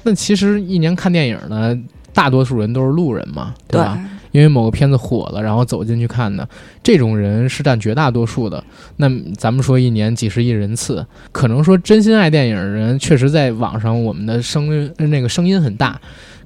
[0.03, 1.77] 那其实一年看电影呢，
[2.13, 3.99] 大多数人都是路人嘛，对吧？
[4.35, 6.45] 因为某个片子火了，然后走进去看的
[6.83, 8.61] 这种人是占绝大多数的。
[8.97, 15.97] 那咱们说一年几十亿人次，可能说真心爱电影的人，确实在网上我们的声那个声音很大，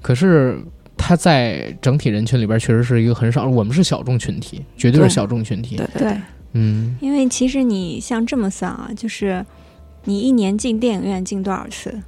[0.04, 0.60] 可是
[0.96, 3.48] 他在整体人群里边确实是一个很少。
[3.48, 5.76] 我们是小众群体，绝对是小众群体。
[5.76, 6.18] 对对，
[6.54, 6.96] 嗯。
[7.02, 9.44] 因为其实你像这么算啊，就是
[10.04, 12.00] 你一年进电影院进多少次？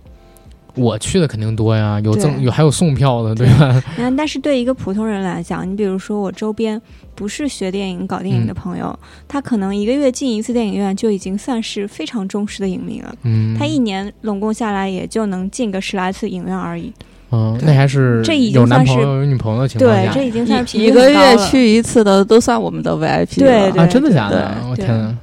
[0.75, 3.83] 我去的肯定多呀，有赠有还有送票的，对吧？
[3.97, 6.81] 嗯， 但是对一个普通人来讲，你比如说我周边
[7.13, 13.13] 不是学电影、搞电影的朋友，他可能一个月进一次电影院就已经算是非常忠实的影迷了。
[13.23, 16.91] 嗯，他一年拢共下来也就能进个十来次影院而已。
[17.33, 23.81] 嗯，那还是这已经有男朋友有女朋友的情况下，对，这已经算一个月去一次的都算我们的 VIP 了。
[23.81, 24.53] 啊，真的假的？
[24.69, 25.17] 我天呐，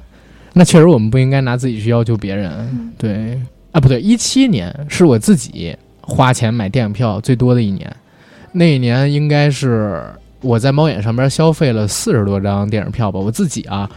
[0.53, 2.91] 那确实我们不应该拿自己去要求别人。
[2.97, 3.39] 对
[3.71, 5.77] 啊，不对，一七年是我自己。
[6.01, 7.95] 花钱买电影票最多的一年，
[8.53, 10.01] 那一年应该是
[10.41, 13.87] 我在猫眼上边消费了四十多张电影票吧，我自己啊。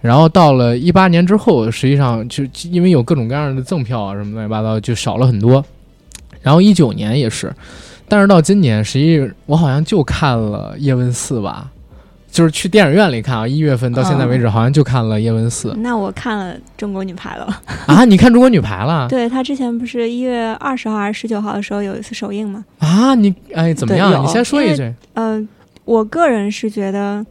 [0.00, 5.64] 然后到了一八年之后，实际上就因为有各种各样的赠票啊什么乱七八糟，就少了很多。
[6.42, 7.54] 然后一九年也是，
[8.08, 11.70] 但是到今年，实际我好像就看了叶问四吧，
[12.34, 13.46] 就是去电影院里看啊。
[13.46, 17.46] 一月份到现在为止，好像就看了叶问四、那我看了中国女排了。
[17.86, 18.04] 啊。
[18.04, 22.64] 你看中国女排了 对他之前不是一月二十号还是十九号的时候有一次首映吗？
[22.78, 23.14] 啊？
[23.14, 24.20] 你哎怎么样？
[24.22, 24.92] 你先说一句。
[25.14, 25.48] 嗯、
[25.84, 27.24] 我个人是觉得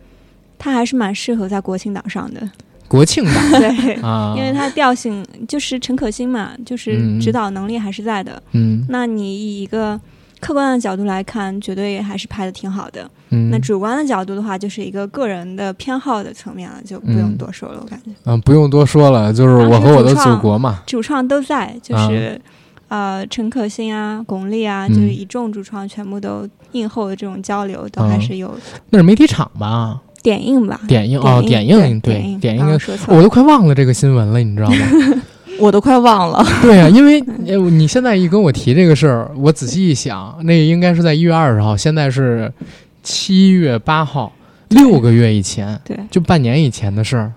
[0.58, 2.50] 他还是蛮适合在国庆档上的。
[2.88, 8.42] 国庆档 对，啊，因为他调性就是陈可辛嘛，就是嗯指导能力还是在的。
[8.54, 10.00] 嗯那你以一个
[10.44, 13.10] 客观的角度来看，绝对还是拍的挺好的。
[13.30, 17.80] 嗯那主观的角度的话，就是一个个人的偏好的层面了，就不用嗯多说了。
[17.82, 20.82] 我感觉嗯不用多说了，就是我和我的祖国嘛。
[20.86, 22.40] 主创都在，就是、
[22.90, 28.54] 呃陈可辛啊、巩俐啊，嗯就是一众主创全部都映后的这种交流，都还是有
[28.90, 30.00] 那是媒体场吧？
[30.22, 30.80] 点映吧？
[30.88, 32.80] 点映哦，点映映对点映。
[32.80, 34.76] 说错我都快忘了这个新闻了，你知道吗？
[35.60, 36.46] 我都快忘了。
[36.62, 42.52] 对呀、因为呃你现在一跟我提这个事儿，我仔细一想，那个应该是在一月二十号，现在是
[43.02, 44.32] 七月八号，
[44.70, 47.32] 六个月以前，对，就半年以前的事儿。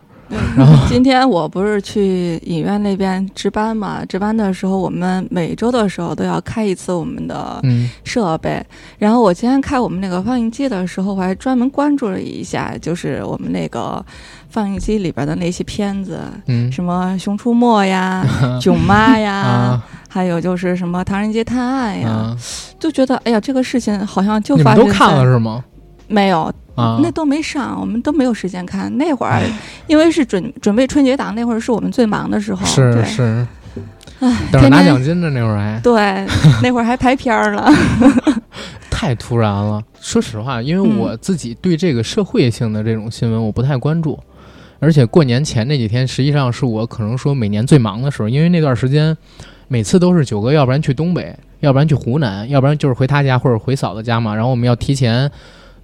[0.57, 4.05] 然后 今天我不是去影院那边值班嘛？
[4.07, 8.61] 值班的时候，我们每周的时候都要开一次我们的嗯设备。
[8.99, 14.05] 然后我今天开我们那个放映机的时候，我还专门关注了一下，就是我们那个
[14.51, 18.25] 放映机里边的那些片子，嗯什么《熊出没》呀、
[18.61, 22.37] 《囧妈》呀，啊还有就是什么《唐人街探案》呀，啊，
[22.81, 25.63] 就觉得哎呀，这个事情好像就你发生们都看了在是吗？
[26.09, 26.53] 没有？
[26.77, 28.95] 啊，那都没上，我们都没有时间看。
[28.99, 29.51] 那会儿哎
[29.87, 33.47] 因为是准准备春节档，那会儿是我们最忙的时候，是是，
[34.21, 36.27] 哎，等着拿奖金的，那会儿还对，
[36.63, 37.71] 那会儿还排片儿了。
[38.91, 39.83] 太突然了。
[40.01, 44.19] 说实话，因为嗯我自己对这个社会性的这种新闻我不太关注，
[44.79, 49.17] 而且过年前那几天实际上是我可能说每年最忙的时候，因为那段时间
[49.69, 55.31] 每次都是九哥，要不然去东北，要不然去湖南，要不然就是回他家或者回嫂子家嘛，然后我们要提前。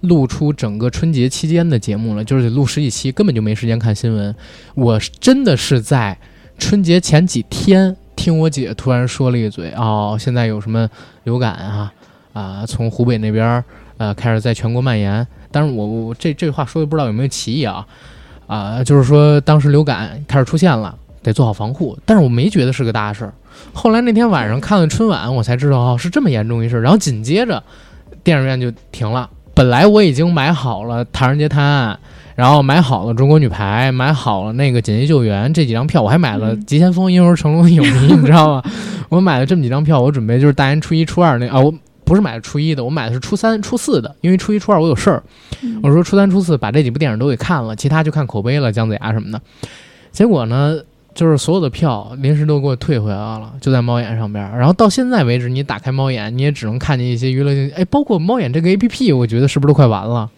[0.03, 4.35] 录出整个春节期间的节目了，就是得录十几期，根本就没时间看新闻。
[4.75, 6.17] 我真的是在
[6.57, 10.89] 春节前几天听我姐突然说了一嘴，哦，现在有什么
[11.23, 11.93] 流感啊
[12.33, 13.63] 啊，从湖北那边
[13.95, 15.25] 呃开始在全国蔓延。
[15.53, 17.87] 但是我我这这话说的不知道有没有歧义啊
[18.47, 21.97] 啊，就是说当时流感开始出现了，得做好防护。
[22.05, 23.33] 但是我没觉得是个大事儿。
[23.71, 26.81] 后来那天晚上看了春晚，我才知道哦是这么严重一事儿。
[26.81, 27.61] 然后紧接着
[28.23, 29.29] 电影院就停了。
[29.53, 31.93] 本来我已经买好了《唐人街探案》，
[32.35, 38.63] 然后买好了《中国女排》，买好了那个《紧急救援》这几张票，我还买了《急先锋》，因为我是成龙的影迷，你知道吗？
[39.09, 41.71] 我买了这么几张票，我准备就是大年初一、初二那啊，我
[42.05, 45.23] 不是买的初一的，我买的是初三、初四的，因为初一、初二我有事儿。
[45.61, 49.41] 嗯我说初三、初四把这几部电影都给看了，其他就看口碑了，姜子牙什么的。
[50.11, 50.77] 结果呢，
[51.15, 54.57] 就是所有的票临时都给我退回来了，就在猫眼上边儿。
[54.57, 60.29] 然后到现在为止，你打开猫眼，你也只能看见一些娱乐性，哎，包括猫眼这个 A P P，我觉得是不是都快完了？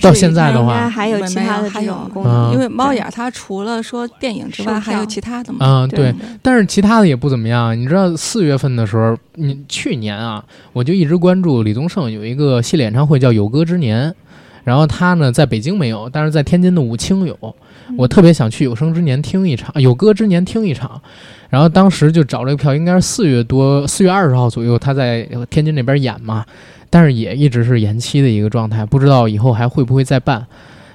[0.00, 5.58] 到现在的话应该还有其他的这还有种功能，嗯因为猫眼它除了说电影之外，还有其他的嘛。
[5.60, 6.12] 嗯，对。
[6.12, 7.78] 对但是其他的也不怎么样。
[7.78, 14.10] 你知道四月份的时候，你去年啊，我就一直关注李宗盛有一个系列演唱会叫《有歌之年》，
[14.64, 17.36] 然后他呢在北京没有，但是在天津的武清有。
[17.98, 21.00] 我特别想去有生之年听一场，有歌之年听一场。
[21.50, 26.42] 然后当时就找这个票，应该是四月多，四月二十号左右，他在天津那边演嘛，
[26.92, 30.46] 但是也一直是延期的一个状态，不知道以后还会不会再办。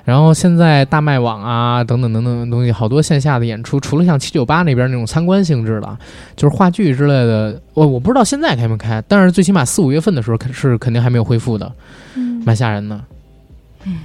[0.06, 5.98] 然后现在大麦网啊，等等等等的东西，好多线下的演出，除了像七九八那边那种参观性质的，
[6.36, 11.70] 就是话剧之类的，我我不知道现在开没开，但是最起码四五月份的时候肯是肯定还没有恢复的，
[12.16, 13.02] 嗯蛮吓人的。
[13.86, 13.98] 嗯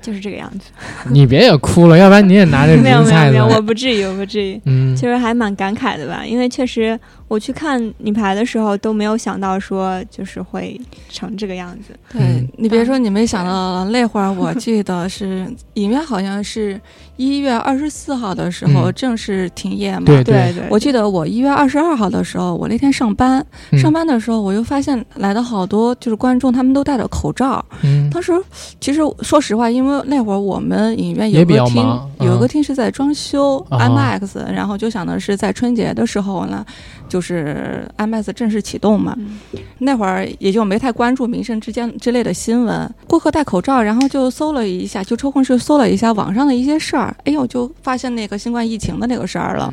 [0.00, 0.70] 就是这个样子。
[1.10, 3.60] 你别也哭了，要不然你也拿这没有没有没有，我。
[3.60, 4.58] 不至于，我不至于。
[4.64, 11.94] 嗯其实还蛮感慨的吧，因为确实我去看女排的时候都没有想到说就是会成这个样子。
[12.10, 12.48] 对嗯。
[12.56, 16.80] 你别说，你没想到了，那会儿我 记得是影院好像是
[17.16, 18.92] 一月二十四号的时候嗯。
[18.94, 20.06] 正式停业嘛。
[20.06, 23.78] 对对对，我记得我一月二十二号的时候，我那天上班，嗯。
[23.78, 27.64] 上班的时候我又发现来的好多就是观众，他们都戴着口罩。
[27.82, 28.08] 嗯。
[28.10, 28.32] 当时
[28.80, 33.78] 其实说实话，因为那会儿我们影院有个厅有个厅是在装修哦。
[33.78, 36.64] IMAX，然后就想的是在春节的时候呢，
[37.08, 39.14] 就是 IMAX 正式启动嘛。
[39.18, 39.38] 嗯
[39.80, 42.92] 那会儿也就没太关注民生之间之类的新闻。
[43.06, 47.16] 顾客戴口罩，然后就搜了一下，就抽空去搜了一下网上的一些事儿。
[47.24, 49.72] 哎呦，就发现那个新冠疫情的那个事儿了。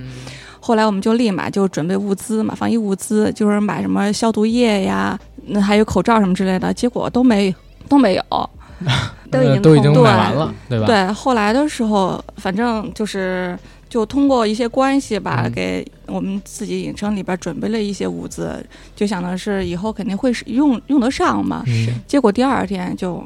[0.59, 7.53] 后来我们就立马就准备物资嘛，防疫物资，就是买什么消毒液呀，那还有口罩什么之类的，结果都没
[7.89, 8.49] 都没有。
[9.31, 10.85] 都已经呃都已经空了卖完了，对吧？
[10.85, 13.57] 对，后来的时候，反正就是
[13.89, 18.63] 就通过一些关系吧，嗯给我们自己影城里边准备了一些物资，
[18.95, 21.63] 就想的是以后肯定会是用用得上嘛。
[21.67, 23.25] 嗯，结果第二天就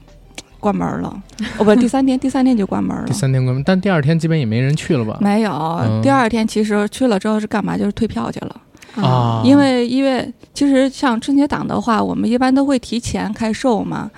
[0.60, 1.24] 关门了，
[1.58, 3.14] 哦，不 第三天，第三天就关门了第。
[3.14, 5.18] 三天关门，但第二天基本也没人去了吧？
[5.22, 7.78] 没有，嗯第二天其实去了之后是干嘛？
[7.78, 8.62] 就是退票去了。
[8.96, 14.10] 啊，因为因为其实像春节档的话，我们一般都会提前开售嘛。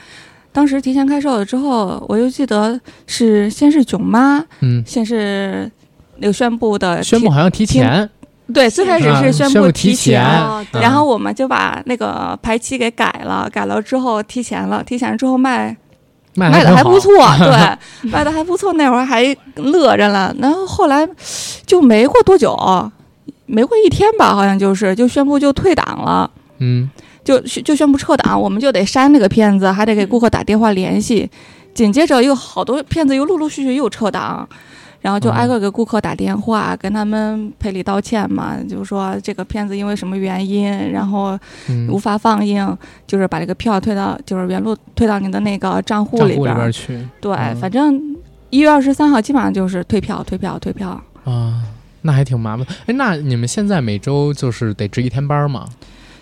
[0.53, 5.69] 当时提前开售了之后，我就记得是先是囧妈，嗯，先是
[6.17, 8.09] 那个宣布的宣布好像提前，
[8.53, 10.23] 对，最开始啊是宣宣布提提前
[10.73, 15.75] 然后我们就把那个排期给改了，改了之后提前了，提前了之后卖
[16.35, 19.23] 卖卖的还不错， 对，卖的还不错，那会儿还
[19.55, 20.33] 乐着了。
[20.39, 21.07] 然后后来
[21.65, 22.57] 就没过多久，
[23.45, 26.29] 没过一天吧，好像就是就宣布就退档了。
[26.59, 26.89] 嗯，
[27.23, 31.29] 就就宣布撤档，我们就得删那个片子，还得给顾客打电话联系。
[31.73, 34.47] 紧接着又好多片子又陆陆续续又撤档，
[35.01, 41.37] 然后就嗯挨个给顾客打电话，跟他们赔礼道歉嘛，就是说这个片子因为什么原因，然后
[41.69, 46.55] 嗯无法放映，就是把这个票退到就是原路退到您的那个账户里里边儿。
[46.55, 47.99] 边去对，嗯反正
[48.49, 50.89] 一月二十三号基本上就是退票、退票、退票。
[51.23, 51.61] 啊，
[52.01, 52.65] 那还挺麻烦。
[52.85, 55.67] 哎，那你们现在每周就是得值一天班吗？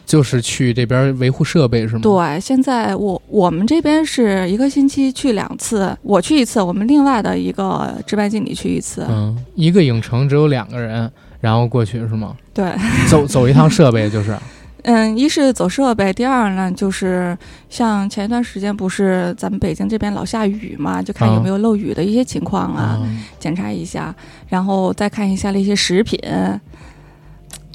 [0.10, 2.02] 就是去这边维护设备是吗？
[2.02, 9.06] 对，现在我我们这边是一个星期去两次，我去一次，我们另外的一个值班经理去一次。
[9.08, 12.36] 嗯，一个影城只有两个人，然后过去是吗？
[12.52, 12.74] 对，
[13.08, 14.36] 走走一趟设备就是，
[14.82, 17.38] 嗯，一是走设备，第二呢就是
[17.70, 23.02] 像前一段时间不是咱们北京这边老下雨嘛，就看有啊没有漏雨的一些情况啊，啊
[23.38, 24.16] 检查一下，
[24.48, 26.20] 然后再看一下那些食品。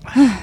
[0.07, 0.41] 唉，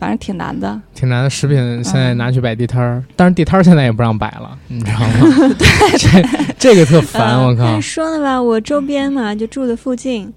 [0.00, 0.80] 反正挺难的。
[0.94, 1.30] 挺难的。
[1.30, 5.54] 食品现在嗯拿去摆地摊儿，但是地摊儿现在也不让摆了，你知道吗？
[5.56, 7.80] 对 这这个特烦，嗯我靠但！
[7.82, 10.32] 说的吧，我周边嘛，就住的附近，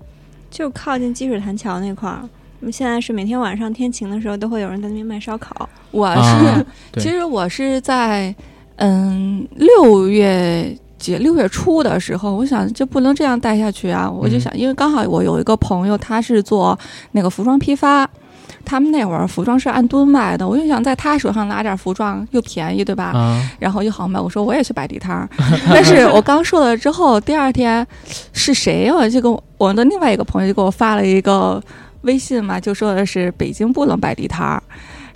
[0.51, 2.19] 就靠近积水潭桥那块儿。
[2.59, 5.67] 我们现在是每天晚上天晴的时候，都会有人在那边卖烧烤。
[5.91, 6.65] 我是，啊
[6.99, 8.33] 其实我是在
[8.77, 14.09] 嗯六月节六月初的时候，我想这不能这样待下去啊！
[14.09, 16.77] 我就嗯想，因为刚好我有一个朋友，他是做
[17.11, 18.09] 那个服装批发。
[18.65, 23.11] 他们那会儿服装是按吨卖的，我就想在他手上拿点服装又便宜，对吧？
[23.13, 24.19] 啊，然后又好卖。
[24.19, 25.29] 我说我也去摆地摊儿，
[25.69, 27.85] 但是我刚说了之后，第二天
[28.31, 31.61] 是谁呀、就跟我我的另外一个朋友就给我发了一个
[32.01, 34.61] 微信嘛，就说的是北京不能摆地摊儿。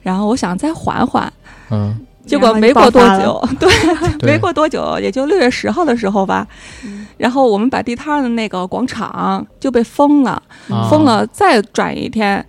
[0.02, 1.32] 然后我想再缓缓，
[1.70, 3.70] 嗯，结果没过多久，对，
[4.20, 6.48] 对没过多久，也就六月十号的时候吧。
[6.86, 12.46] 嗯然后我们摆地摊儿的那个广场就被封了，啊封了，再转一天。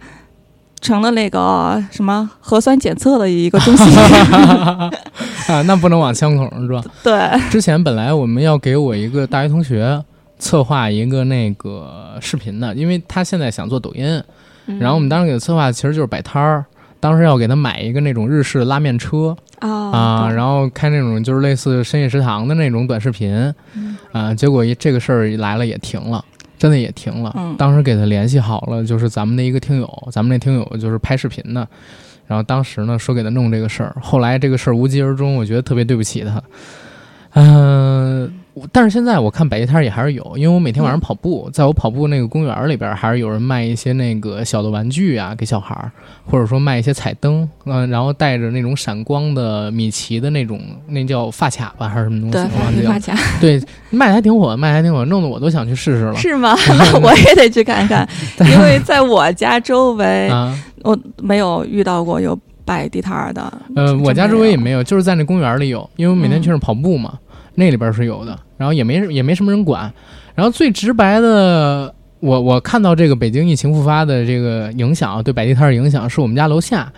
[0.80, 3.86] 成了那个什么核酸检测的一个中心，
[5.48, 6.84] 啊，那不能往枪口上撞。
[7.02, 10.02] 对，之前本来我们要给我一个大学同学
[10.38, 14.22] 策划一个那个视频的，因为他现在想做抖音，
[14.66, 14.78] 嗯。
[14.78, 16.64] 然后我们当时给他策划其实就是摆摊儿。
[17.00, 19.36] 当时要给他买一个那种日式拉面车。
[19.60, 23.32] 哦啊，然后开那种就是类似深夜食堂的那种短视频，
[23.74, 23.96] 嗯。
[24.10, 26.24] 啊，结果一这个事儿一来了也停了，
[26.58, 27.32] 真的也停了。
[27.36, 31.66] 嗯当时给他联系好了，就是咱们的一个听友，咱们那听友就是拍视频的，
[32.26, 36.42] 然后当时呢说给他弄这个事儿，后来这个事儿无疾而终，我觉得特别对不起他。
[37.34, 38.32] 嗯、
[38.72, 45.90] 但是现在我看摆地摊也还是有，因为我每天晚上跑步，在我跑步那个公园里边，还是有人卖一些那个小的玩具啊，给小孩儿，
[46.24, 52.48] 或者说卖一些彩灯，嗯、然后带着那种闪光的米奇的那种，那叫发卡吧，还是什么东西？
[52.76, 52.98] 对，发。
[52.98, 56.16] 卡对，卖的还挺火，卖的还挺火，弄得我都想去试试了。
[56.16, 56.54] 是吗？
[56.78, 58.08] 那 我也得去看看，
[58.52, 63.52] 因为在我家周围，啊，我没有遇到过有摆地摊的。
[63.74, 64.82] 呃，我家周围也没有。
[64.84, 67.14] 就是在那公园里有，因为我每天嗯去那跑步嘛，
[67.58, 69.92] 那里边是有的，然后也没也没什么人管。
[70.36, 76.92] 然后最直白的，我我看到这个北京疫情复发的这个影响啊，对摆地摊儿影响，是我们家楼下。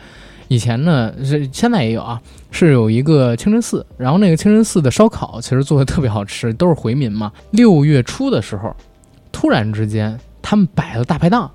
[0.48, 2.20] 以前呢是现在也有啊，
[2.50, 7.32] 是有一个清真寺，然后那个清真寺的烧烤其实做的特别好吃，都是回民嘛。
[7.52, 8.76] 六月初的时候，
[9.32, 11.50] 突然之间他们摆了大排档，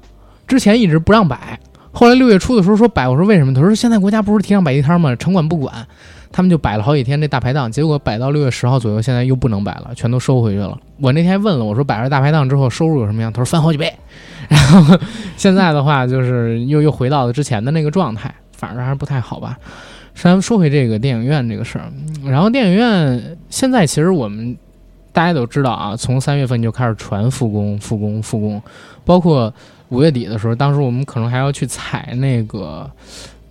[0.47, 1.59] 之前一直不让摆，
[1.91, 3.53] 后来六月初的时候说摆，我说为什么？
[3.53, 5.15] 他说现在国家不是提倡摆地摊吗？
[5.17, 5.85] 城管不管，
[6.35, 10.77] 他们就摆了好几天这大排档，结果摆到六月十号左右，现在又不能摆了，全都收回去了。
[10.99, 13.31] 我那天问了，我说摆了大排档之后收入有什么样？
[13.31, 13.89] 他说翻好几倍。
[14.49, 14.99] 然后
[15.37, 19.57] 现在的话就是又又回到了之前的那个状态，反正还是不太好吧。
[20.13, 21.89] 咱们说回这个电影院这个事儿，
[22.25, 24.57] 然后电影院现在其实我们
[25.13, 28.61] 大家都知道啊，从三月份就开始传复工、复工、复工，
[29.05, 29.53] 包括
[29.87, 32.91] 五月底的时候，当时我们可能还要去采那个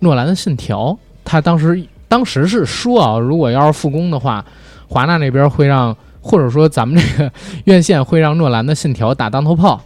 [0.01, 0.89] 诺兰的《信条》，
[1.23, 4.43] 他当时当时是说啊，如果要是复工的话，
[4.87, 7.31] 华纳那边会让，或者说咱们这个
[7.65, 9.81] 院线会让诺兰的《信条》打当头炮，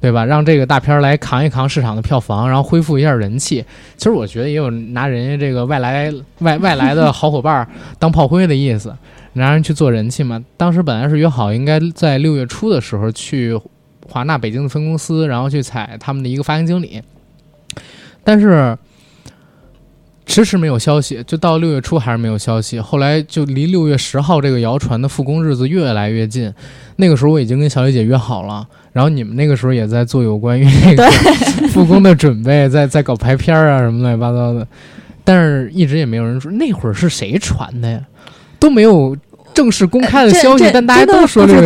[0.00, 0.24] 对吧？
[0.26, 3.64] 让这个大片来扛一扛市场的票房，然后恢复一下人气。
[3.96, 8.94] 其实我觉得也有拿人家这个外来外外来的好伙伴当炮灰的意思，
[9.34, 10.42] 拿人去做人气嘛。
[10.56, 13.58] 当时本来是约好应该在六月初的时候去
[14.08, 17.02] 华纳北京的分公司，然后去采他们的一个发行经理，
[18.22, 18.76] 但是
[20.26, 22.78] 迟迟没有消息，就到六月初还是没有消息。
[22.80, 26.52] 后来就离六月十号这个谣传的复工日子越来越近，
[26.96, 31.08] 那个时候我已经跟小李姐约好了，然后你们那个时候也在做有关于 那个
[31.68, 34.66] 复工的准备，在在搞排片儿啊什么乱七八糟的，
[35.24, 38.00] 但是一直也没有人说那会儿是谁传的呀，
[38.58, 39.16] 都没有
[39.54, 41.64] 正式公开的消息，这但大家都说这些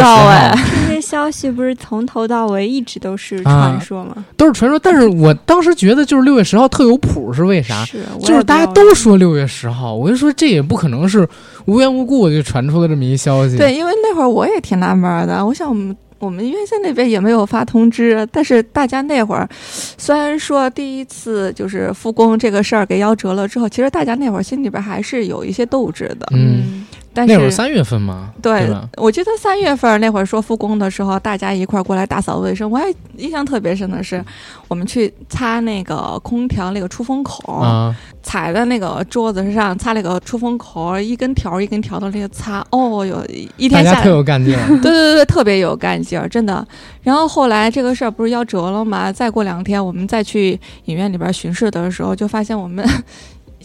[1.10, 4.24] 消息不是从头到尾一直都是啊传说吗？
[4.36, 7.84] 都是传说，但是我当时觉得就是六月十号特有谱，是为啥？
[7.84, 11.28] 是，就是大家都说六月十号，我就说这也不可能是
[11.66, 13.56] 无缘无故就传出了这么一消息。
[13.56, 15.96] 对，因为那会儿我也挺纳闷的，我想我们。
[16.20, 26.26] 我们院线那边也没有发通知，但是大家那会儿虽然说第一次就是复工这个事儿给夭折了之后，其实大家那会儿心里边还是有一些斗志的。
[26.32, 28.76] 嗯，但是那会儿三月份嘛，对对？
[28.96, 32.70] 我记得三月份那会儿说复工的时候，大家一块儿过来打扫卫生。
[32.70, 32.84] 我还
[33.16, 34.24] 印象特别深的是，
[34.68, 43.24] 我们去擦那个空调那个出风口，啊，踩在那个桌子上擦那个出风口，一根条一根条的那个擦，哦哟，
[43.56, 44.66] 一天下来特有干劲儿。
[44.80, 46.66] 对对对对，特别有干劲儿，真的。
[47.02, 49.10] 然后后来这个事儿不是夭折了吗？
[49.10, 52.86] 再过两天，我们再去影院里边巡视的时候，就发现我们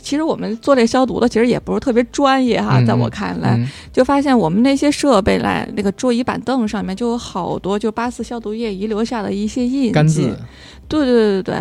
[0.06, 9.92] 其实我们做这消毒的，其实也不是特别专业哈，嗯在我看来，嗯就发现我们那些设备来那个桌椅板凳上面就有好多就八四消毒液遗留下的一些印记。
[9.92, 10.06] 干，
[10.88, 11.56] 对对对对对。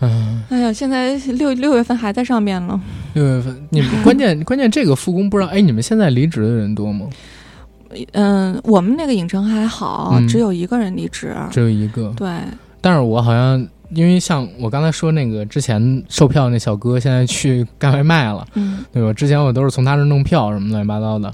[0.00, 2.78] 嗯，哎呀，现在六六月份还在上面了。
[3.14, 7.06] 六月份，你们关键 关键这个复工不知道，哎，你们现在离职的人多吗？
[8.12, 11.34] 嗯，我们那个影城还好，嗯只有一个人离职。
[11.50, 12.28] 只有一个，对，
[12.82, 19.12] 但是我好像因为像我刚才说那个之前售票那小哥，现在去干外卖了，嗯，对吧？
[19.12, 21.32] 之前我都是从他那儿弄票什么乱七八糟的。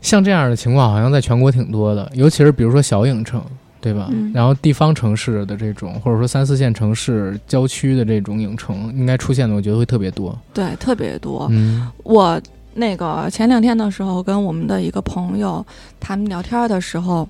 [0.00, 3.42] 像这样的情况，好像在全国挺多的，尤其是比如说小影城，
[3.80, 4.08] 对吧？
[4.10, 10.36] 嗯然后地方城市的这种，或者说三四线城市郊区的这种影城，应该出现的，我觉得会特别多。
[10.54, 11.46] 对，特别多。
[11.50, 12.40] 嗯我
[12.72, 15.64] 那个前两天的时候，跟我们的一个朋友
[15.98, 17.28] 他们聊天的时候，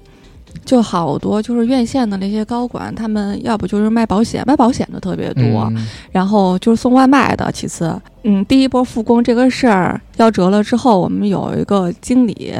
[0.64, 5.42] 就好多就是院线的那些高管，他们要不就是卖保险，卖保险的特别多，
[5.74, 7.50] 嗯然后就是送外卖的。
[7.52, 12.52] 其次，嗯，第一波复工这个事儿夭折了之后，我们有一个经理，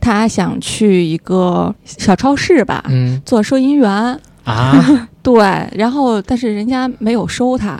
[0.00, 4.18] 他想去一个小超市吧，嗯做收银员。
[4.42, 4.72] 啊，
[5.22, 5.36] 对，
[5.74, 7.78] 然后但是人家没有收他，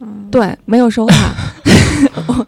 [0.00, 1.16] 嗯，对，没有收他。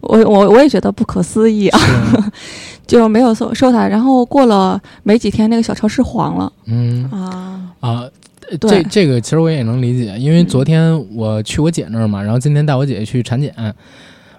[0.00, 3.86] 我我我我也觉得不可思议啊，是就没有收收他。
[3.86, 7.74] 然后过了没几天，那个小超市黄了嗯啊。
[7.80, 8.04] 啊。
[8.60, 13.52] 这这个其实我也能理解，因为昨天我去我姐那儿嘛，然后今天带我姐去产检。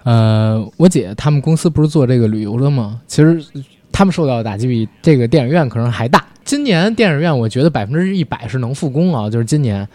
[0.02, 2.98] 呃，我姐他们公司不是做这个旅游的吗？
[3.06, 3.44] 其实
[3.92, 6.24] 他们受到的打击比这个电影院可能还大。
[6.42, 9.86] 今年电影院我觉得百分之一百是能复工啊，就是今年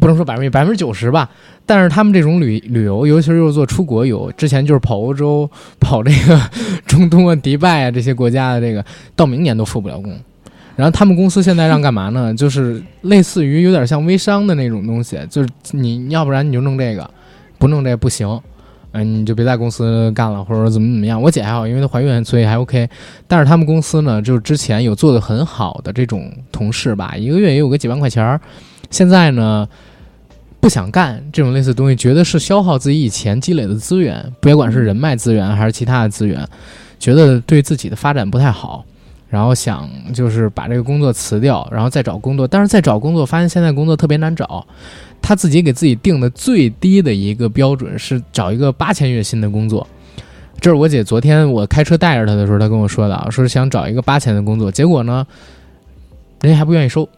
[0.00, 1.28] 不能说百分之百分之九十吧，
[1.66, 6.40] 但是他们这种旅旅游，尤其是又做出国游，之前就是跑欧洲、跑这个
[6.86, 8.84] 中东啊、迪拜啊这些国家的这个，
[9.14, 10.16] 到明年都复不了工。
[10.74, 12.32] 然后他们公司现在让干嘛呢？
[12.34, 17.08] 就是类似于有点像微商的那种东西，就是你要不然你就弄这个，
[17.58, 18.40] 不弄这个不行，
[18.92, 21.20] 嗯、你就别在公司干了，或者怎么怎么样。
[21.20, 22.88] 我姐还好，因为她怀孕，所以还 OK。
[23.28, 28.40] 但是他们公司呢，就是之前有做的很好的这种同事吧，一个月也有个几万块钱儿，
[28.92, 29.68] 现在呢
[30.60, 36.46] 不想干这种类似的东西，觉得是消耗自己以前积累的资源，别管是人脉资源还是其他的资源，
[37.00, 38.84] 觉得对自己的发展不太好。
[39.28, 44.66] 然后想就是把这个工作辞掉，然后再找工作，但是再找工作发现现在工作特别难找，
[45.22, 49.88] 他自己给自己定的最低的一个标准是找一个八千月薪的工作。
[50.60, 55.26] 这是我姐昨天我开车带着她的时候，她跟我说的，说想找一个八千的工作，结果呢，
[56.42, 57.08] 人家还不愿意收，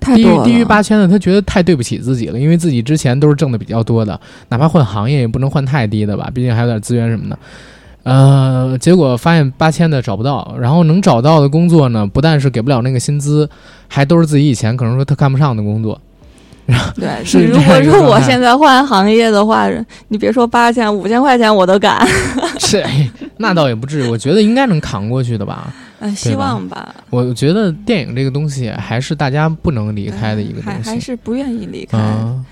[0.00, 4.18] 低于低于八千的，他觉得太对不起自己了，因为自己之前都是挣的比较多的，
[4.48, 7.38] 哪怕换行业也不能换太低的吧，毕竟还有点资源什么的。
[8.04, 13.48] 呃，结果发现八千的找不到，然后能找到的工作呢，不但是给不了那个薪资，
[13.86, 16.00] 还都是自己以前可能说他看不上的工作。
[16.96, 19.66] 对，是如果说我现在换行业的话，
[20.08, 22.06] 你别说八千、五千块钱我都敢。
[22.60, 25.72] 是，哎那倒也不至于，我觉得应该能扛过去的吧。
[26.00, 26.94] 嗯，希望吧。
[27.10, 30.90] 我觉得电影这个东西还是大家不能离开的一个东还西。
[30.90, 31.98] 还是不愿意离开。
[31.98, 32.44] 嗯，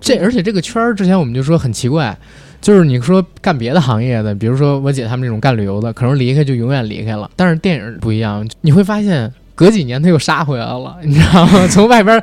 [0.00, 2.16] 这而且这个圈儿之前我们就说很奇怪，
[2.60, 7.30] 就是你说干别的行业的，比如说我姐他们这种干旅游的，可能离开就永远离开了。
[7.34, 11.66] 但是电影不一样，你会发现隔几年他又杀回来了， 你知道吗？
[11.70, 12.20] 从外边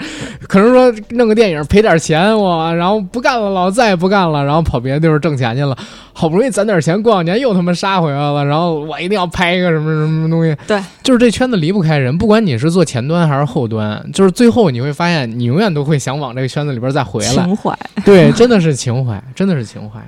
[0.48, 5.78] 可能说弄个电影赔点钱我，然后不干了，老子再也不干了，然后跑别的地方挣钱去了，
[6.12, 10.56] 好不容易攒点钱，过两年又他妈杀回来了，然后我一定要拍一个什么什么东西。
[10.68, 17.30] 对，就是这圈子离不开人，不管你是做前端还是后端，就是最后你会发现，你永远都会想往这个圈子里边再回来。
[17.30, 17.78] 情怀。
[18.04, 20.00] 对，真的是情怀，真的是情怀。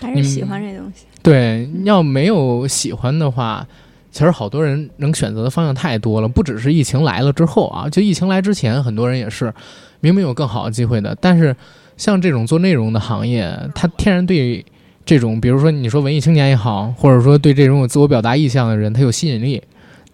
[0.00, 1.06] 还是喜欢这东西。
[1.22, 3.66] 对，要没有喜欢的话，
[4.14, 9.52] 其实好多人能选择的方向太多了，不只是疫情来了之后啊，就疫情来之前，很多人也是
[9.98, 11.54] 明明有更好的机会的，但是
[11.96, 14.64] 像这种做内容的行业，它天然对
[15.04, 19.60] 这种，比如说你说文艺青年也好，或者说对这种有自我表达意向的人，他有吸引力。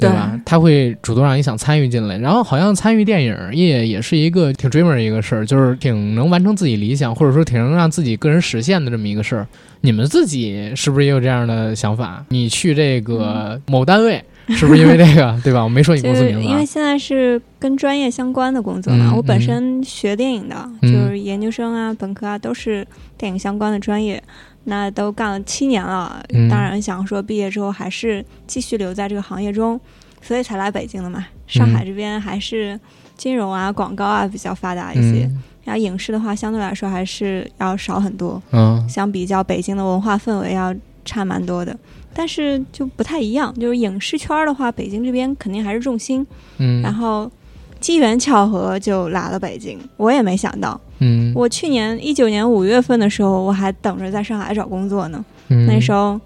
[0.00, 0.40] 对吧？
[0.44, 9.46] 他会主动让你想参与进来，然后好像参与电影业也是一个挺 dreamer 的一个事儿，就是挺能完成自己理想，或者说挺能让自己个人实现的这么一个事儿。
[9.82, 12.24] 你们自己是不是也有这样的想法？
[12.28, 15.34] 你去这个某单位，是不是因为这个？
[15.42, 15.62] 对吧？
[15.64, 16.46] 我没说你公司名字。
[16.46, 22.86] 因为现在是跟专业相关的工作嘛，嗯我本身学电影的，嗯就是研究生啊、本科啊都是
[23.16, 24.22] 电影相关的专业。
[24.64, 29.80] 那都干了七年了，嗯当然想说毕业之后还是继续留在这个行业中，
[30.20, 31.26] 所以才来北京的嘛。
[31.46, 32.78] 上海这边还是
[33.16, 41.76] 金融啊、广告啊比较发达一些，嗯然后影视的话相对来说还是要少很多，嗯相比较北京的文化氛围要差蛮多的。
[42.12, 46.26] 但是就不太一样，就是影视圈的话，北京这边肯定还是重心，
[46.58, 47.30] 嗯，然后
[47.78, 50.78] 机缘巧合就来了北京，我也没想到。
[51.00, 55.24] 嗯，我去年一九年五月份的时候，我还等着在上海找工作呢。
[55.48, 56.20] 嗯那时候，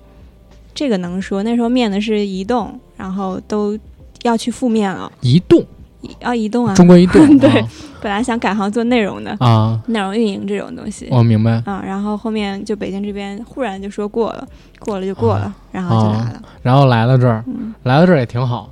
[0.75, 3.79] 这个能说，那时候面的是移动，然后都
[4.22, 5.64] 要去复面了，移动，
[6.20, 6.75] 要移动啊。
[6.75, 7.49] 中国移动 对
[8.03, 11.09] 本来想改行做内容的，啊，内容运营这种东西。
[11.11, 11.53] 我明白。
[11.64, 14.47] 啊，然后后面就北京这边忽然就说过了，
[14.81, 16.43] 过了就过了，然后就来了。
[16.62, 18.68] 然后来了这儿，嗯，来到这儿也挺好。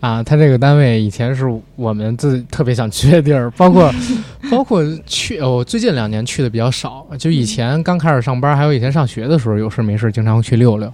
[0.00, 1.44] 啊，他这个单位以前是
[1.76, 3.92] 我们自特别想去的地儿，包括
[4.50, 7.06] 包括去，哦我最近两年去的比较少。
[7.18, 10.92] 就以前刚开始上班，还有以前上学的时候，有事没事经常会去溜溜。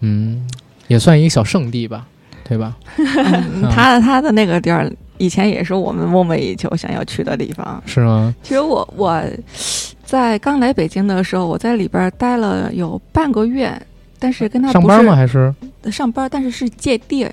[0.00, 0.46] 嗯，
[0.86, 2.06] 也算一个小圣地吧，
[2.44, 2.76] 对吧？
[2.98, 7.82] 嗯 他他的那个地儿，以前也是我们梦寐以求想要去的地方。
[7.84, 8.32] 是吗？
[8.44, 9.20] 其实我我
[10.04, 13.76] 在刚来北京的时候，我在里边待了有半个月，
[14.20, 15.16] 但是跟他上班吗？
[15.16, 15.52] 还是
[15.90, 17.28] 上班，但是是借地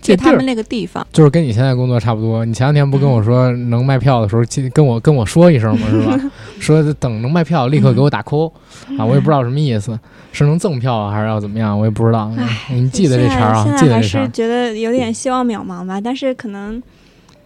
[0.00, 1.06] 儿，借地儿借他们那个地方。
[1.12, 2.44] 就是跟你现在工作差不多？
[2.44, 5.86] 你前两天不跟我说能卖票的时候，记跟我跟我说一声吗？
[5.90, 6.30] 是吧？
[6.60, 8.50] 说等能卖票立刻给我打 call
[8.98, 9.04] 啊！
[9.04, 9.98] 我也不知道什么意思，
[10.32, 11.78] 是能赠票啊，还是要怎么样？
[11.78, 12.30] 我也不知道。
[12.70, 14.24] 你记得这茬儿啊，记得这茬儿。
[14.24, 16.82] 是觉得有点希望渺茫吧，但是可能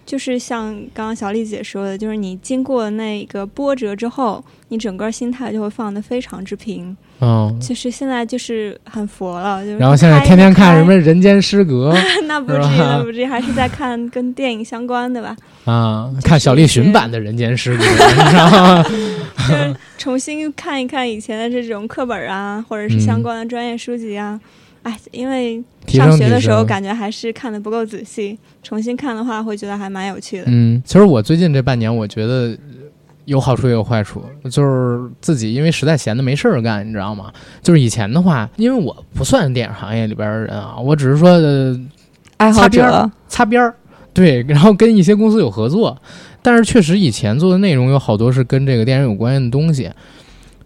[0.07, 6.97] 就是像刚刚小丽姐说的，就是你经过那个波折之后，你整个心态就会放得非常之平。
[7.21, 11.95] 嗯，就是现在就是很佛了，就是然后现在天天看什么人间失格
[12.27, 18.83] 那不至于，那不至于，还是在看跟电影相关的吧，啊，看小栗旬版的人间失格， 你知道吗？
[19.49, 24.39] 就是重新看一看以前的这种课本啊，或者是相关的专业书籍啊。
[24.85, 30.45] 哎，因为上学的时候感觉还是看的不够仔细，重新看的话会觉得还蛮有趣的。
[30.47, 32.57] 嗯，其实我最近这半年，我觉得
[33.24, 37.32] 有好处也有坏处，就是自己因为实在闲的没事儿干，你知道吗？
[37.62, 41.80] 就是以前的话，因为我不算电影行业里边的人啊，我只是说、呃、
[42.37, 43.74] 爱好者，擦边儿，
[44.12, 45.97] 对，然后跟一些公司有合作，
[46.43, 49.91] 但是确实以前做的内容有好多是跟这个电影有关系的东西。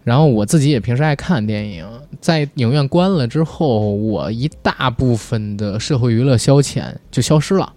[0.09, 1.85] 然后我自己也平时爱看电影，
[2.19, 7.71] 在影院关了之后，我一大部分的社会娱乐消遣就消失了，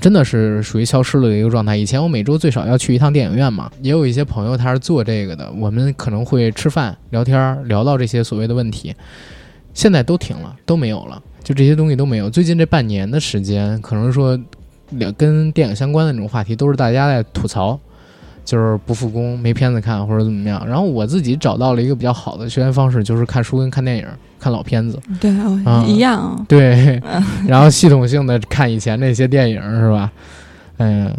[0.00, 1.76] 真的是属于消失了的一个状态。
[1.76, 8.92] 以前我每周最少要去一趟电影院嘛，也有一些朋友他是做这个的，我们可能会吃饭聊天，聊到这些所谓的问题，
[9.72, 12.28] 现在都停了，都没有了，就这些东西都没有。
[12.28, 14.36] 最近这半年的时间，可能说
[14.90, 17.78] 两跟电影相关的这种话题，都是大家在吐槽。
[18.44, 20.62] 就是不复工，没片子看或者怎么样。
[20.66, 24.06] 然后我自己找到了一个比较好的学习方式，就是看书跟看电影，
[24.40, 24.98] 看老片子。
[25.20, 25.30] 对，
[25.86, 26.44] 一样。
[26.48, 27.00] 对，
[27.46, 30.10] 然后系统性的看以前那些电影，是吧？
[30.78, 31.14] 嗯，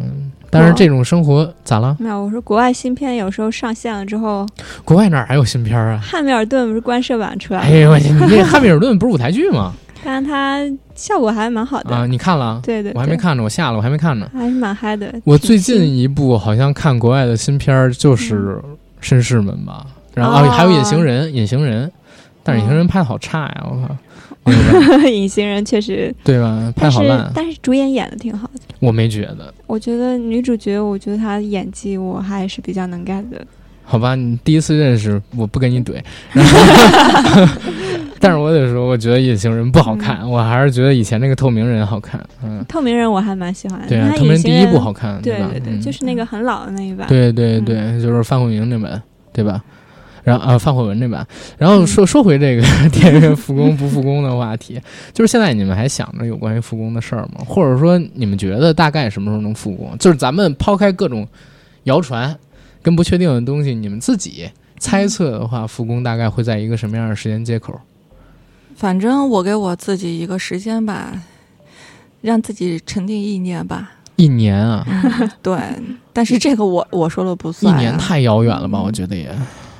[0.49, 1.95] 但是这种生活咋了？
[1.99, 4.45] 没有，我说国外新片有时候上线了之后，
[4.83, 5.99] 国外哪儿还有新片儿啊？
[6.03, 9.73] 汉密尔顿不是官设版出来哎了，呦我去，你这汉密尔顿不是舞台剧吗？
[10.03, 10.59] 但是它
[10.95, 11.95] 效果还蛮好的。
[11.95, 12.59] 啊，你看了？
[12.63, 14.29] 对对，对，我还没看呢，我下了，我还没看呢。
[14.33, 15.13] 还是蛮嗨的。
[15.23, 18.59] 我最近一部好像看国外的新片儿就是
[19.05, 21.87] 《绅士们》吧，然后、哦啊还有《隐形人》，《隐形人》，
[22.43, 26.71] 但是《隐形人》拍的好差呀，我靠， 隐形人确实，对吧？
[26.75, 28.59] 拍好烂，但是主演演的挺好的。
[28.79, 29.53] 我没觉得。
[29.67, 33.43] 我觉得女主角，我觉得她演技我还是比较能 get 的。
[33.85, 35.95] 好吧，你第一次认识，我不跟你怼。
[36.33, 37.47] 然后
[38.23, 42.25] 但是我得说，我觉得隐形人不好看，我还是觉得以前那个透明人好看。
[42.41, 45.19] 嗯，透明人我还蛮喜欢的，对啊，透明人第一部好看，吧？
[45.21, 47.05] 对对对，嗯就是那个很老的那一版。
[47.09, 49.03] 对对对，就是范慧明那版，
[49.33, 49.61] 对吧？
[50.23, 51.27] 然后啊，范慧文这版。
[51.57, 52.61] 然后说说回这个
[52.93, 54.79] 电影院复工不复工的话题，
[55.11, 57.43] 就是现在你们还想着有关于复工的事儿吗？
[57.45, 59.93] 或者说你们觉得大概什么时候能复工？
[59.99, 61.27] 就是咱们抛开各种
[61.83, 62.33] 谣传
[62.81, 64.49] 跟不确定的东西，你们自己
[64.79, 67.77] 猜测的话，复工大概会在一个什么样的时间接口？
[68.75, 71.11] 反正我给我自己一个时间吧，
[72.21, 73.91] 让自己沉淀一年吧。
[74.15, 74.85] 一年啊，
[75.41, 75.57] 对，
[76.13, 77.79] 但是这个我我说了不算、啊。
[77.79, 78.81] 年太遥远了吧？
[78.81, 79.35] 我觉得也。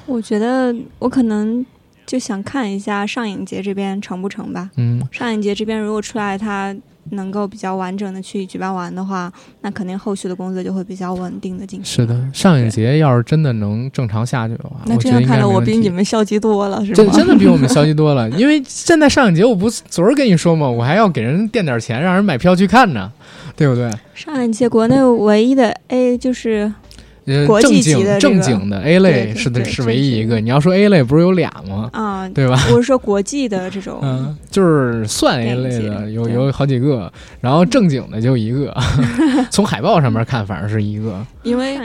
[0.05, 1.65] 我觉得我可能
[2.05, 4.69] 就想看一下上影节这边成不成吧。
[4.75, 6.75] 嗯，上影节这边如果出来它
[7.11, 9.31] 能够比较完整的去举办完的话，
[9.61, 11.85] 那肯定后续的工作就会比较稳定的进行。
[11.85, 16.95] 是的，上影节要是真的能正常下去的话，那这样看来，我比你们消极多了，是吗？
[16.95, 23.11] 真真的比我们消极多了，因为现在上影节我不昨儿跟你说嘛，我还要给人垫点钱，让人买票去看呢，
[23.55, 23.91] 对不对？
[24.15, 26.71] 上影节国内唯一的 A 就是
[27.25, 30.39] 呃，国际级正经的这个正经的 A 类是的，是唯一一个。
[30.39, 31.89] 你要说 A 类不是有俩吗？
[31.93, 32.59] 啊，对吧？
[32.71, 38.75] 我是说国际的这种，嗯，就是算 A 类的有有好几个，然后正经的就一个，
[39.51, 41.25] 从海报上面看反正是一个。
[41.43, 41.77] 因为。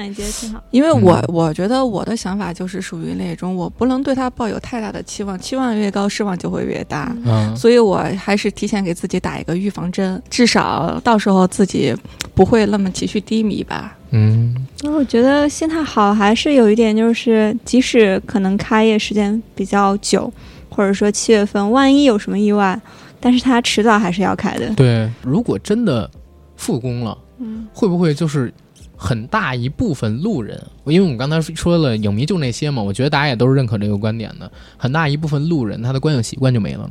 [0.71, 7.15] 因为我嗯我觉得我的想法就是属于那种我不能对他抱有太大的期望，期望越高，失望就会越大。
[7.25, 11.95] 嗯，所以我还是提前给自己打一个预防针，至少到时候自己
[12.35, 13.97] 不会那么情绪低迷吧。
[14.11, 20.33] 嗯，那我觉得心态好还是有一点，就是即使可能开业时间比较久，
[20.69, 22.81] 或者说七月份，万一有什么意外，
[23.21, 24.69] 但是它迟早还是要开的。
[24.75, 26.11] 对，如果真的
[26.57, 27.17] 复工了。
[27.41, 28.53] 嗯，会不会就是
[28.97, 30.61] 很大一部分路人？
[30.87, 34.51] 因为我们刚才说了，影迷就那些嘛，我觉得大家也都是认可这个观点的。
[34.77, 36.91] 很大一部分路人，他的观影习惯就没了呢。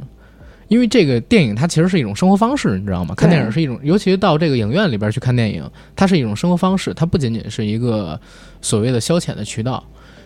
[0.68, 3.16] 因为这个电影它其实是一种生活方式，你知道吗？
[3.16, 8.20] 看电影是一种，尤其到这个影院里边去看电影，它是一种生活方式，它不仅仅是一个
[8.62, 9.84] 所谓的消遣的渠道，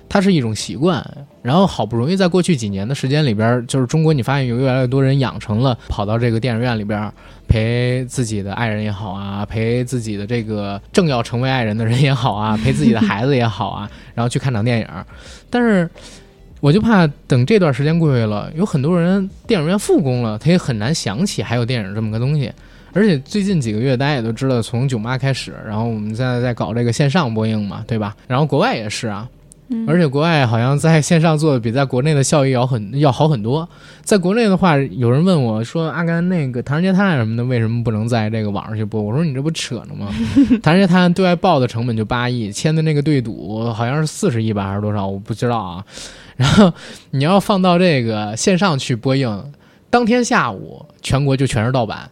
[0.10, 1.06] 它是一种习惯。
[1.44, 7.12] 然后好不容易在过去几年的时间里边，就是中国你发现有越来越多人养成了跑到这个电影院里边
[7.48, 14.88] 陪自己的爱人也好啊，陪自己的这个正要成为爱人的人也好啊，陪自己的孩子也好啊， 然后去看场电影。
[15.50, 15.89] 但是
[16.62, 22.49] 我就怕等这段时间过去了，有很多人电影院复工了，他也很难想起还有电影这么个东西。
[22.93, 28.16] 而且最近几个月，大家也都知道，从九八开始，然后我们现在在搞这个线上播映嘛，对吧？
[28.28, 29.28] 然后国外也是啊，
[29.74, 33.67] 嗯而且国外好像在线上做的比在国内的效益要很要好很多。
[34.03, 40.09] 在国内的话，有人问我说：“阿甘，那个《唐人街探案》什么的，为什么不能在这个网上去播？”我说：“你这不扯呢吗？
[40.61, 45.07] 《唐人街探案》对外报的成本就八亿，签的那个对赌好像是四十亿吧，还是多少？
[45.07, 45.86] 我不知道啊。
[46.36, 46.74] 然后
[47.11, 49.51] 你要放到这个线上去播映，
[49.89, 52.09] 当天下午全国就全是盗版，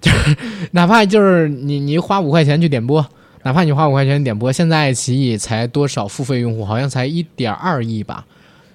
[0.00, 0.36] 就是
[0.70, 3.04] 哪怕就是你你花五块钱去点播。”
[3.42, 6.64] 哪怕你花五块钱点播，现在爱奇艺才多少付费用户？
[6.64, 8.24] 好像才一点二亿吧。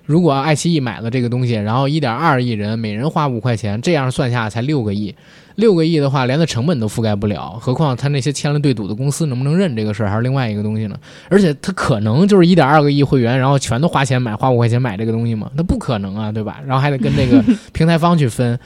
[0.05, 5.13] 如果爱奇艺买了这个东西，然后一点二亿人每人花五块钱，这样算下才六个亿。
[5.55, 10.99] 六个亿的话，连它成本都覆盖不了，何况他那些签了对赌的公司能不能认这个事儿，还是另外一个东西呢？
[11.29, 15.49] 而且他可能就是一点二个亿会员，然后全都花钱买，花五块钱买这个东西吗？
[15.55, 16.59] 那不可能啊，对吧？
[16.67, 17.41] 然后还得跟这个
[17.71, 18.59] 平台方去分。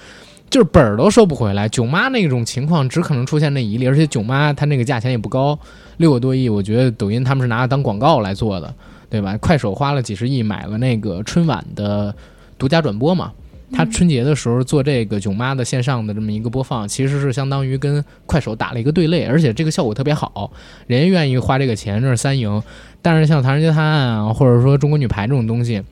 [0.49, 5.57] 就是本儿都收不回来，囧妈那种情况只可能出现那一例，而且囧妈它那个价钱也不高，
[5.97, 8.73] 六个多亿，我觉得抖音他们是拿它当广告来做的，
[9.09, 9.37] 对吧？
[9.37, 12.13] 快手花了几十亿买了那个春晚的
[12.57, 13.31] 独家转播嘛，
[13.71, 20.51] 他春节的时候做这个囧妈的线上的这么一个播放，其实是相当于跟快手打了一个对垒，而且这个效果特别好，
[20.87, 22.61] 人家愿意花这个钱，这是三赢。
[23.01, 25.83] 但是像《唐人街探案》啊，或者说《中国女排》这种东西。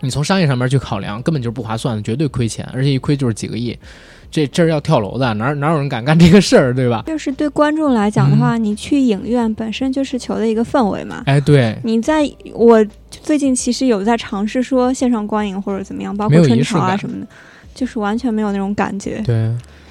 [0.00, 3.76] 你从商业上面去考量，根本就是不划算的，绝对亏钱，而且一亏就是几个亿，
[4.30, 7.04] 这这是要跳楼的，哪哪有人敢干这个事儿，对吧？
[7.06, 11.22] 就是对观众来讲的话，你去影院本身就是求的一个氛围嘛。
[11.26, 17.26] 哎，对，你在我最近其实有在尝试说线上观影或者怎么样，包括春潮啊什么的，
[17.74, 19.22] 就是完全没有那种感觉。
[19.24, 19.50] 对，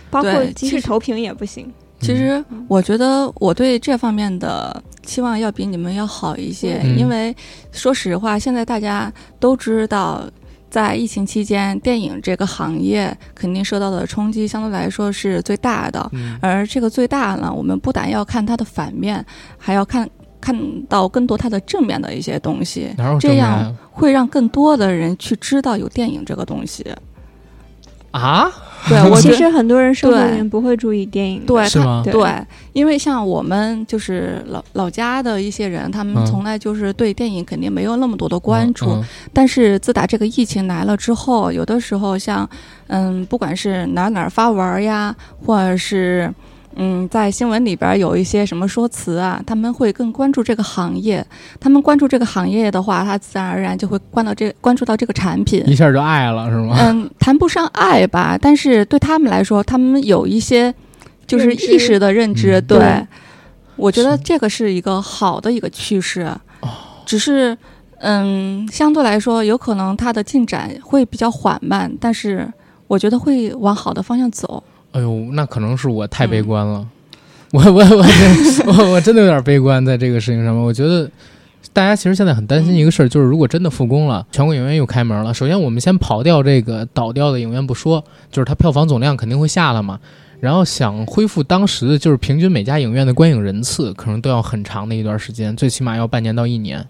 [0.09, 1.71] 包括即使投屏也不行。
[2.03, 7.35] 其实我觉得我对这方面的期望要比你们要好一些，嗯因为
[7.71, 10.23] 说实话，现在大家都知道，
[10.69, 16.09] 在疫情期间，电影这个行业肯定受到的冲击相对来说是最大的。
[16.13, 19.25] 嗯，而这个最大呢，我们不但要看它的反面，
[19.57, 20.09] 还要看
[20.41, 20.55] 看
[20.87, 26.85] 到更多它的正面的一些东西，这样会让更多的人去知道有电影这个东西。
[28.13, 28.49] 啊？
[28.89, 32.01] 对，我其实很多人生活里面不会注意电影，对是吗？
[32.03, 32.11] 对。
[32.11, 32.29] 对，
[32.73, 36.25] 因为像我们就是老老家的一些人，他们嗯。
[36.25, 38.89] 从来就是对电影肯定没有那么多的关注。
[38.89, 42.47] 嗯但是自打这个疫情来了之后，有的时候像
[42.87, 46.29] 嗯，不管是哪儿哪儿发文呀，或者是
[46.75, 51.25] 嗯，在新闻里边儿有一些什么说辞啊，他们会更关注这个行业。
[51.59, 55.63] 他们关注这个行业的话，他自然而然就会关到这关注到这个产品。
[55.67, 56.75] 一下就爱了是吗？
[56.79, 60.73] 嗯，谈不上爱吧，但是对他们来说，他们有一些
[61.27, 62.59] 就是意识的认知。
[62.61, 63.05] 对
[63.75, 66.21] 我觉得这个是一个好的一个趋势，
[66.61, 66.69] 哦
[67.05, 67.57] 只是
[67.99, 72.51] 嗯，相对来说，有可能它的进展会比较缓慢，但是
[72.87, 74.63] 我觉得会往好的方向走。
[74.93, 76.87] 哎呦，那可能是我太悲嗯观了，
[77.51, 78.05] 我我我
[78.65, 80.63] 我我真的有点悲观在这个事情上面。
[80.63, 81.09] 我觉得
[81.71, 89.99] 大家其实现在很担心一个事儿，就是如果真的复工了，全国影院又开门了，首先我们先刨掉这个倒掉的影院不说，就是它票房总量肯定会下了嘛。
[90.39, 96.85] 然后想恢复当时的就是平均每家影院的观影人次，可能都要很长的一段时间，最起码要半年到一年，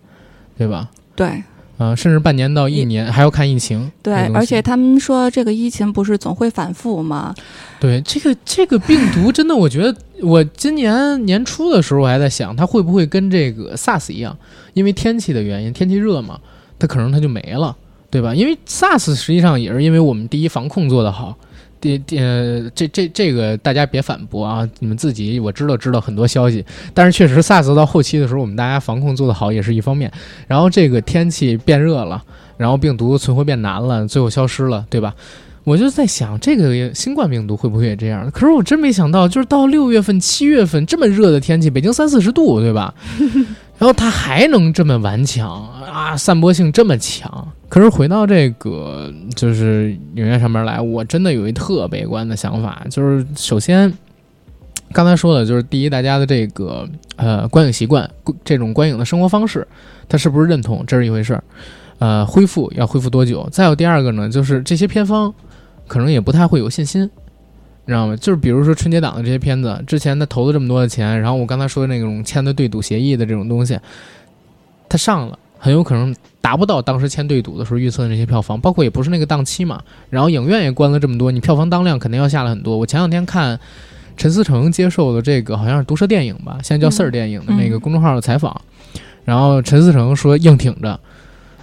[0.58, 0.90] 对吧？
[1.16, 1.44] 对
[1.78, 3.92] 呃，甚至半年到一年，还要看疫情。
[4.02, 7.34] 对而且他们说这个疫情不是总会反复吗？
[7.80, 14.38] 对这个这个病毒，真的，我觉得我今年年初的时候，我还在想，它会不会跟这个 SARS 一样，
[14.74, 16.40] 因为天气的原因，天气热嘛，
[16.78, 17.76] 它可能它就没了，
[18.10, 18.36] 对吧？
[18.36, 21.36] 因为 SARS 实际上也是因为我们第一防控做得好，
[21.84, 26.64] 第第呃这这这个大家别反驳啊，你们自己我知道知道很多消息，
[26.94, 30.10] 但是确实 SARS 到后期的时候，我们大家防控做得好也是一方面，
[30.48, 32.24] 然后这个天气变热了，
[32.56, 35.14] 然后病毒存活变难了，最后消失了，对吧？
[35.66, 38.32] 我就在想，这个新冠病毒会不会也这样？
[38.32, 42.94] 可是我真没想到，就是到六月份、七月份这么热的天气，北京三四十度，对吧？
[43.78, 47.48] 然后它还能这么顽强啊，散播性这么强。
[47.68, 53.92] 可是回到这个就是影院上面来，我真的有一特悲观的想法，就是首先
[54.92, 58.10] 刚才说的，就是第一，大家的这个呃观影习惯，
[58.46, 59.68] 这种观影的生活方式，
[60.08, 61.44] 他是不是认同，这是一回事儿。
[61.98, 63.48] 呃，恢复要恢复多久？
[63.52, 65.34] 再有第二个呢，就是这些片方
[65.88, 67.10] 可能也不太会有信心，
[67.86, 68.16] 你知道吗？
[68.16, 73.78] 就是比如说春节档的这些片子，之前他投了这么多的钱，然后我刚才说的那种签的对赌协议的这种东西，
[74.88, 79.82] 他上了，很有可能达不到当时签对赌的时候预测的那些票房，包括也不是那个档期嘛。
[80.10, 82.78] 然后影院也关了这么多，你票房当量肯定要下来很多。
[82.78, 83.60] 我前两天看
[84.16, 88.62] 陈思诚接受的这个好像是毒舌电影吧，现在叫嗯四儿电影的那个嗯公众号的采访，
[89.26, 91.00] 然后陈思诚说硬挺着。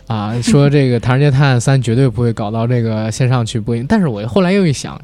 [0.06, 5.00] 啊，说这个《唐人街探案三》绝对不会搞到这个线上去播映，但是我后来又一想，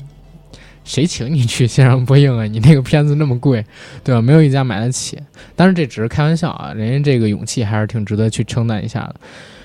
[0.86, 2.46] 谁请你去线上播映啊？
[2.46, 3.62] 你那个片子那么贵，
[4.04, 4.22] 对吧？
[4.22, 5.18] 没有一家买得起。
[5.56, 9.16] 当然这只是开玩笑啊，人家这个勇气还是挺值得去称赞一下的。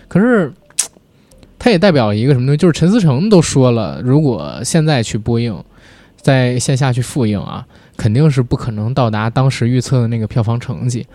[0.08, 0.52] 可是，
[1.60, 2.58] 它也代表一个什么东西？
[2.58, 5.64] 就是陈思诚都说了，如果现在去播映，
[6.18, 7.66] 在线下去复映啊，
[7.96, 11.06] 肯定是不可能到达当时预测的那个票房成绩。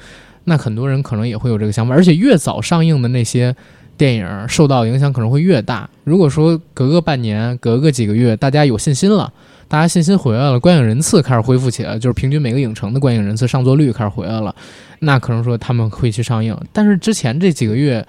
[0.45, 3.55] 那很多人可能也会有这个想法，而且越早上映的那些。
[3.99, 5.89] 电影受到影响可能会越大。
[6.05, 9.33] 如果说隔个半年、隔个几个月，大家有信心了，
[9.69, 14.55] 大家信心回来了，观影人次开始恢复起来，就是平均每个影城的观影人次上座率开始回来了，
[15.01, 16.57] 那可能说他们会去上映。
[16.73, 18.07] 但是之前这几个月，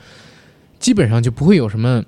[0.79, 2.03] 基本上就不会有什么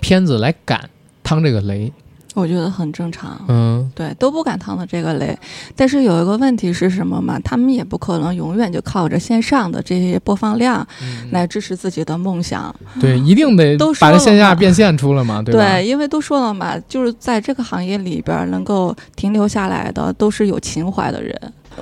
[0.00, 0.90] 片子来赶
[1.22, 1.92] 趟这个雷。
[2.36, 3.40] 我觉得很正常。
[3.48, 5.36] 嗯，对，都不敢趟的这个雷。
[5.74, 7.38] 但是有一个问题是什么嘛？
[7.40, 10.86] 他们也不可能永远就靠着线上的这些播放量
[11.30, 12.74] 来支持自己的梦想。
[13.00, 15.60] 对，一定得把这线下变现出来嘛，对吧？
[15.60, 21.34] 对，因为都说了嘛，就是在这个行业里边儿能够停留下来的，都是有情怀的人。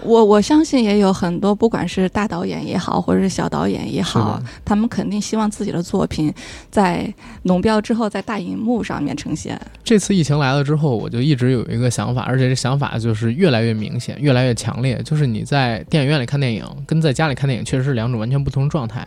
[0.03, 6.33] 我我相信也有很多，不管是大导演也好，或者是小导演也好，他们肯定希望自己的作品
[6.71, 9.59] 在农标之后，在大荧幕上面呈现。
[9.83, 15.01] 这次疫情来了之后，我就一直有一个想法，而且这想法就是越来越明显，越来越强烈。
[15.05, 19.07] 就是你在电影院里看电影，跟在家里看电影确实是两种完全不同的状态。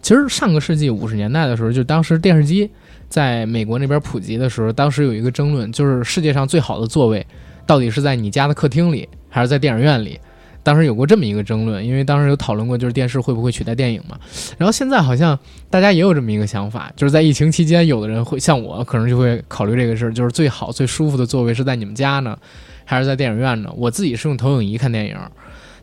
[0.00, 2.70] 其实上个世纪五十年代的时候，就当时电视机
[3.08, 7.26] 在美国那边普及的时候，当时有一个争论，就是世界上最好的座位
[7.66, 10.20] 到底是在你家的客厅里，还是在电影院里？
[10.62, 14.16] 当时有过这么一个争论，因为当时有讨论过，就是电视会不会取代电影嘛。
[14.56, 15.36] 然后现在好像
[15.68, 22.38] 大家也有这么一个想法，就是在疫情期间，有的人会像我，可能就会考虑这个事儿，就是最好最舒服的座位是在你们家呢，
[22.84, 23.68] 还是在电影院呢？
[23.76, 25.16] 我自己是用投影仪看电影，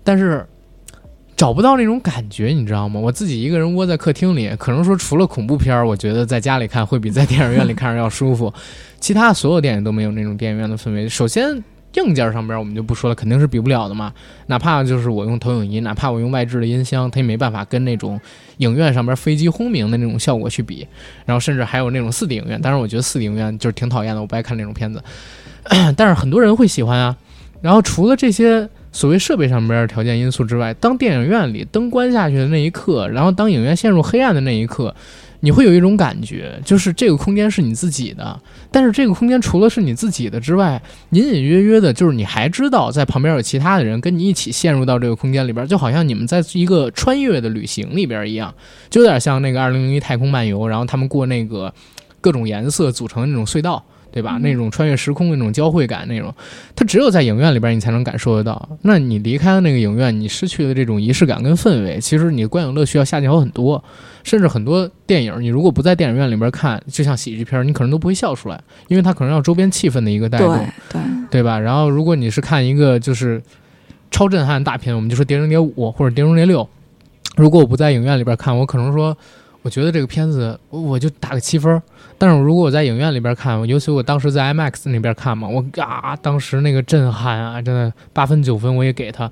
[0.01, 0.47] 但是
[1.35, 2.99] 找不到那种感觉，你知道吗？
[2.99, 8.51] 我自己一个人窝在客厅里，可能说除了恐怖片儿，我觉得在家里看会比在电影院里看着要舒服，
[8.99, 11.09] 其他所有电影都没有那种电影院的氛围。
[11.09, 11.63] 首先，
[11.95, 14.13] 硬件上边我们就不说了，肯定是比不了的嘛。
[14.47, 18.19] 哪怕就是我用投影仪，哪怕我用外置的音箱，它也没办法跟那种
[18.57, 20.87] 影院上边飞机轰鸣的那种效果去比。
[21.25, 25.03] 然后甚至还有那种四 D 影院，当然我觉得四 D 影院就是挺讨厌的，我不爱看那种片子。
[25.97, 27.15] 但是很多人会喜欢啊。
[27.61, 34.95] 然后除了这些所谓设备上边条件因素之外，当电影院里灯关下去的那一刻，然后当影院陷入黑暗的那一刻。
[35.41, 38.39] 你会有一种感觉，就是这个空间是你自己的，
[38.71, 48.53] 但是这个空间除了是你自己的之外，隐隐约约的，就是你还知道在旁边有其他的人跟你一起陷入到这个空间里边，就好像你们在一个穿越的旅行里边一样，
[48.89, 51.73] 就有点像那个《二零零一太空漫游》，然后他们过那个
[52.21, 53.83] 各种颜色组成的那种隧道。
[54.11, 54.37] 对吧？
[54.41, 56.33] 那种穿越时空的那种交汇感，那种，
[56.75, 58.69] 它只有在影院里边你才能感受得到。
[58.81, 63.83] 那你离开了那个影院，你失去了这种仪式感跟氛围，其实你的观影乐趣要下降好很多。
[64.23, 70.55] 甚至很多电影，你如果不在电影院里边看，就像喜剧片，你可能都不会笑出来，因为它可能要周边气氛的一个带动，
[70.89, 71.01] 对对
[71.31, 71.57] 对吧？
[71.57, 73.41] 然后如果你是看一个就是
[74.11, 76.61] 超震撼大片，我们就说《碟中谍五》或者《碟中谍六》，
[77.35, 79.17] 如果我不在影院里边看，我可能说。
[79.63, 81.81] 我觉得这个片子，我就打个七分。
[82.17, 89.29] 但是如果我在影院里边看，尤其我当时在 IMAX 那边看嘛，我啊，当时那个震撼啊，真的八分九分我也给他。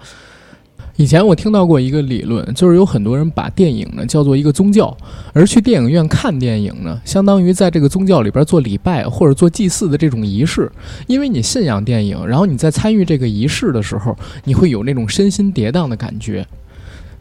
[0.96, 4.96] 以前我听到过一个理论，就是有很多人把电影呢叫做一个宗教，
[5.34, 10.70] 而去电影院看电影呢，相当于在这个宗教里边做礼拜或者做祭祀的这种仪式。
[11.08, 16.46] 因为你信仰电影，然后你在参与这个仪式的时候，你会有那种身心跌宕的感觉。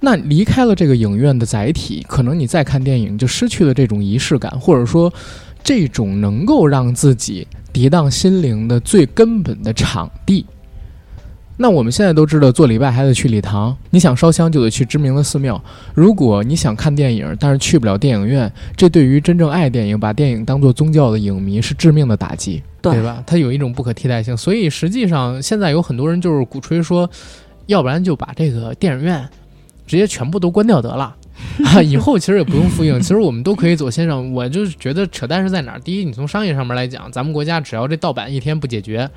[0.00, 5.12] 那离开了这个影院的载体，可能你再看电影就失去了这种仪式感，或者说，
[5.64, 10.46] 这种能够让自己涤荡心灵的最根本的场地。
[11.60, 15.60] 那我们现在都知道，做礼拜还得去礼堂，你想烧香就得去知名的寺庙。
[15.92, 23.20] 如果你想看电影，但是去不了电影院，这对于真正爱电影、把电影当做宗教的影迷是致命的打击，对吧？
[23.26, 24.36] 它有一种不可替代性。
[24.36, 27.10] 所以实际上，现在有很多人就是鼓吹说，
[27.66, 29.28] 要不然就把这个电影院。
[29.88, 31.16] 直接全部都关掉得了，
[31.64, 34.32] 啊，以后其实也不用复印，其实我们都可以走线上。
[34.32, 35.80] 我就是觉得扯淡是在哪儿？
[35.80, 39.08] 第一，你从商业上面来讲，咱们国家只要这盗版一天不解决，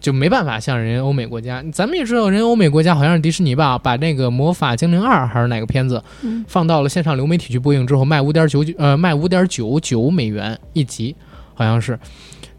[0.00, 1.64] 就没办法像人家欧美国家。
[1.72, 6.02] 咱们也知道，人家欧美国家好像是迪士尼吧，把那个《魔法精灵二》还是哪个片子，
[6.48, 11.14] 放到了线上流媒体去播映之后，卖五点九九，呃，卖五点九九美元一集，
[11.54, 11.98] 好像是，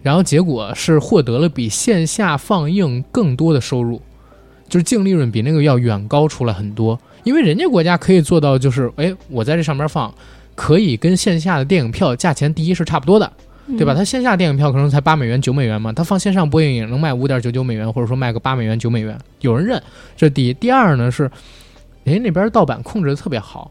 [0.02, 4.02] 然后结果是获得了比线下放映更多的收入，
[4.70, 7.00] 就是净利润比那个要远高出来很多。
[7.24, 10.14] 因为人家国家可以做到，就是哎，我在这上面放，
[10.56, 13.30] 可以跟线下的电影票价钱第一是差不多的，
[13.78, 13.94] 对吧？
[13.94, 19.82] 它线下电影票可能才八美元、九美元嘛，它放线上播映也能卖五点九九美元，或者说卖个八美元、九美元，有人认。
[20.16, 21.30] 这第一，第二呢是，
[22.06, 23.70] 人家那边盗版控制的特别好，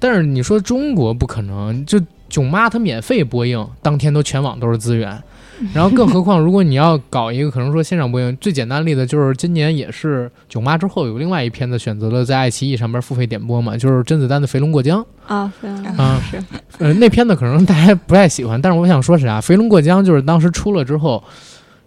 [0.00, 5.22] 但是你说中国不可能，就囧妈它免费播映，当天都全网都是资源。
[5.72, 15.50] 然后，更何况，如果你要搞一个可能说现场播映，最简单的例子就是今年也是《囧妈》之后有另外一片子选择了在爱奇艺上边付费点播嘛，就是甄子丹的《肥龙过江》啊，
[15.96, 16.42] 啊是，
[16.78, 21.24] 呃，那片子可能大家不太喜欢，但是我想说啥，《肥龙过江》就是当时出了之后，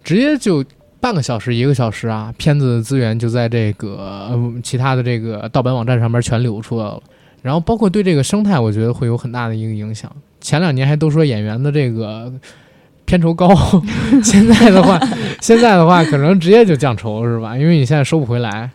[0.02, 0.64] 直接就
[0.98, 7.00] 半个小时、一个小时啊，片子的资源就在这个其他的这个盗版网站上边全流出来了，
[7.42, 10.10] 然后包括对这个生态，我觉得会有很大的一个影响。
[10.40, 12.32] 前两年还都说演员的这个。
[13.10, 13.48] 片酬高，
[14.22, 14.96] 现在的话，
[15.42, 17.58] 现在的话可能直接就降酬是吧？
[17.58, 18.70] 因为你现在收不回来。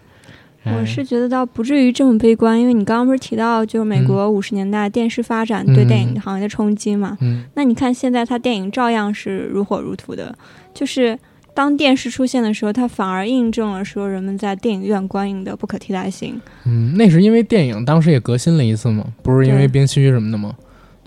[0.66, 7.18] 我是觉得倒不至于这么悲观，因为你刚刚不是提到就是美国五十年代电视发展对电影行业的冲击嘛？
[7.22, 10.36] 嗯，那你看现在它电影照样是如火如荼的，
[10.74, 11.18] 就是
[11.54, 16.42] 当电视出现的时候，它反而印证了说人们在电影院观影的不可替代性。
[16.66, 20.52] 嗯，那是因为电影当时也革新了一次嘛，不是因为冰区什么的吗？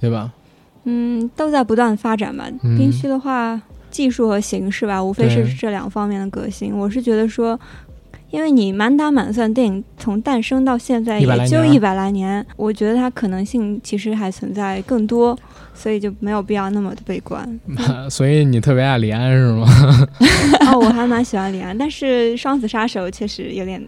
[0.01, 0.31] 对吧？
[0.91, 2.49] 嗯，都在不断发展吧。
[2.63, 3.61] 冰区的话，
[3.91, 6.75] 技术和形式吧，无非是这两方面的革新。
[6.75, 7.59] 我是觉得说，
[8.31, 15.39] 因为你满打满算，电影从诞生到现在也就一百来年，我觉得它可能性其实还存在更多，
[15.75, 17.61] 所以就没有必要那么的悲观。
[18.09, 19.67] 所以你特别爱李安是吗？
[20.73, 23.83] 哦，我还蛮喜欢李安，但是《双子杀手》确实有点。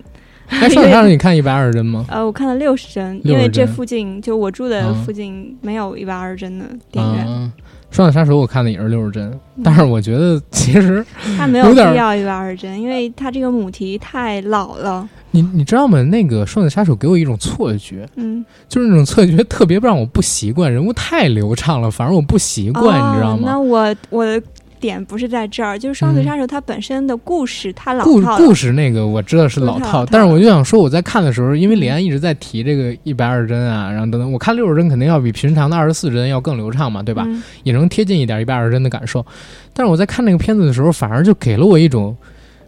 [0.51, 2.05] 哎， 上上你看一百二十帧吗？
[2.09, 7.53] 呃，我看了六十帧，因为这附近就我住的附近没有一百二十帧的电影院。
[7.90, 9.32] 双子杀手我看的也是六十帧，
[9.64, 11.05] 但是我觉得其实
[11.36, 15.09] 它没有必要一百二十帧，因为它这个母题太老了。
[15.32, 16.01] 你你知道吗？
[16.03, 23.42] 那个双子杀手给我一种错觉，嗯，就是那种错觉特别让我不习惯，人物太流畅了，反而我不习惯，你知道吗？
[23.44, 24.40] 那我我。
[24.81, 37.26] 点不是在这儿，就是《双子杀手》它本身的故事它老套故事那个我知道是老套，但是我就想说，我在看的时候，因为李安一直在提这个一百二十帧啊，然后等等，我看六十帧肯定要比平常的二十四帧要更流畅嘛，对吧？
[37.62, 39.24] 也能贴近一点一百二十帧的感受。
[39.72, 42.16] 但是我在看那个片子的时候，反而就给了我一种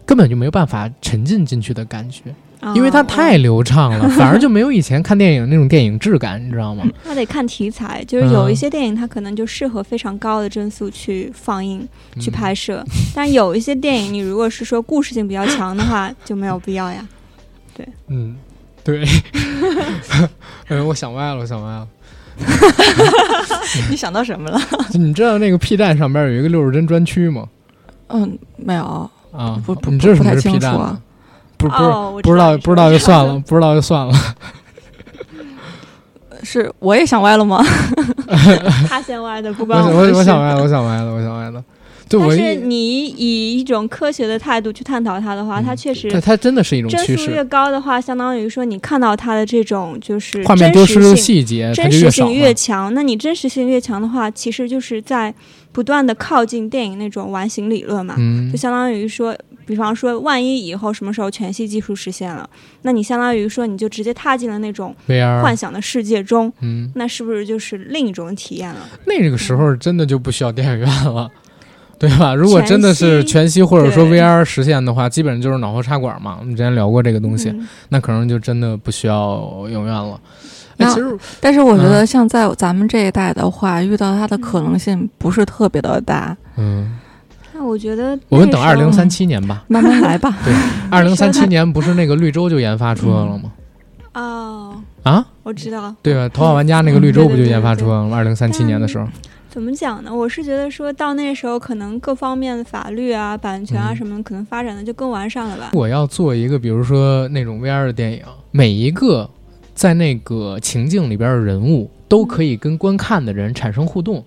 [0.05, 6.83] 根本就没有办法沉浸进去的感觉，啊因为它太流畅了， 反而就没有以前看电影那种电影质感，你知道吗？
[7.05, 11.87] 那得看题材，就是有一嗯些电影它可能就适合非常高的帧数去放映、
[12.19, 12.83] 去嗯拍摄，
[13.13, 17.05] 但有一些电影你如果是说故事性比较强的话，就没有必要呀。
[17.75, 18.35] 对嗯，
[18.83, 19.03] 对。
[20.69, 21.87] 哎，我想歪了，我想歪了。
[23.89, 24.59] 你想到什么了？
[24.93, 27.47] 你知道那个 P 站上边有一个六十帧专区吗？
[28.07, 31.01] 嗯，没有，啊，不不你知道什么是不太清 P 楚站吗啊？
[31.67, 34.13] 不不是哦，不知道不知道就算了，不知道就算了。
[36.43, 37.63] 是我也想歪了吗？
[38.89, 41.63] 他先歪的，不我关我我我想歪了，我想歪了，我想歪了。
[42.09, 52.31] 对，但是你以一种科学的态度去探讨它的话，嗯它确实它真的是一种帧趋数越，高的话，相当于说你看到它的这种就是画面丢失的真实性细节真实性。
[52.33, 55.33] 越强，那你真实性越强的话，其实就是在
[55.73, 58.15] 不断的靠近电影那种完形理论嘛。
[58.17, 62.49] 嗯就，相当于说，比方说，万一以后什么时候全息技术实现了，
[62.83, 68.87] 那你相当于说你就直接踏进了那种 VR，幻想的世界中，嗯，那是不是就是另一种体验了？
[69.05, 71.29] 那个时候真的就不需要电影院了。
[71.99, 72.35] 对吧？
[72.35, 76.35] 如果真的是全息或者说 VR 实现的话，基本上就是脑后插管嘛。
[76.37, 80.19] 我们之前聊过这个东西，嗯那可能就真的不需要影院了。
[80.77, 86.97] 哎，那其实但是我觉得像在咱们这一代的话，遇到它的可能性不是特别的大，嗯，
[87.53, 89.63] 那我觉得我们等二零三七年吧。
[89.67, 90.35] 慢慢来吧。
[90.45, 90.53] 对
[90.89, 93.51] 二零三七年不是那个绿洲就研发出来了吗？
[94.15, 95.93] 哦，啊，我知道。
[96.01, 96.29] 对吧？
[96.29, 98.17] 头号玩家那个绿洲不就研发出来了吗？
[98.17, 99.07] 二零三七年的时候，
[99.49, 100.13] 怎么讲呢？
[100.13, 105.69] 我是觉得说到那时候，可能各方面的法律啊、版权啊嗯什么的，可能发展的就更完善了吧。
[105.73, 108.21] 我要做一个，比如说那种 VR 的电影，
[108.51, 109.27] 每一个
[109.73, 114.23] 在那个情境里边的人物都可以跟观看的人产生互动，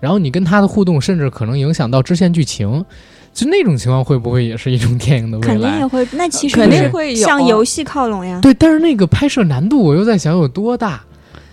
[0.00, 2.84] 然后你跟他的互动，甚至可能影响到支线剧情。
[3.32, 5.54] 就那种情况，会不会也是一种电影的未来？
[5.54, 8.38] 肯定也会，那其实肯定会有向游戏靠拢呀。
[8.40, 11.02] 对，但是那个拍摄难度，我又在想有多大？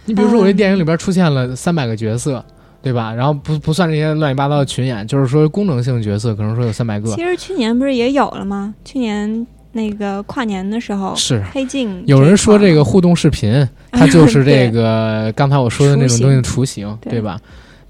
[0.05, 2.45] 你比如说，我这电影里边出现了三百个角色，
[2.83, 3.11] 对吧？
[3.11, 7.23] 然后不不算这些乱七八糟的群演，就是说功能性角色，可能说有三百个其。
[7.23, 8.75] 实去年不是也有了吗？
[8.85, 11.43] 去年那个跨年的时候，是。
[11.51, 17.11] 黑镜有人说这这个互动视频， 它就是这个刚才我说的那种东西的雏形，对。
[17.11, 17.39] 对吧？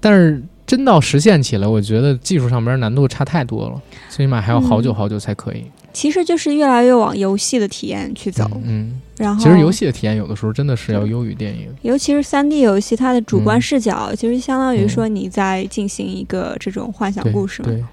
[0.00, 4.94] 但是真到实现起来，我觉得技术上边难度差太多了，最起码还要好久嗯。
[4.94, 5.64] 好久才可以。
[5.92, 8.50] 其实就是越来越往游戏的体验去走。
[8.64, 11.68] 嗯，然后，其实游戏的体验有的时候真的是要优于电影。
[11.82, 17.68] 尤其是三 D 游戏，它的主观嗯视角，其实相当于说你在进行一个这种幻想故事嘛。
[17.68, 17.84] 对，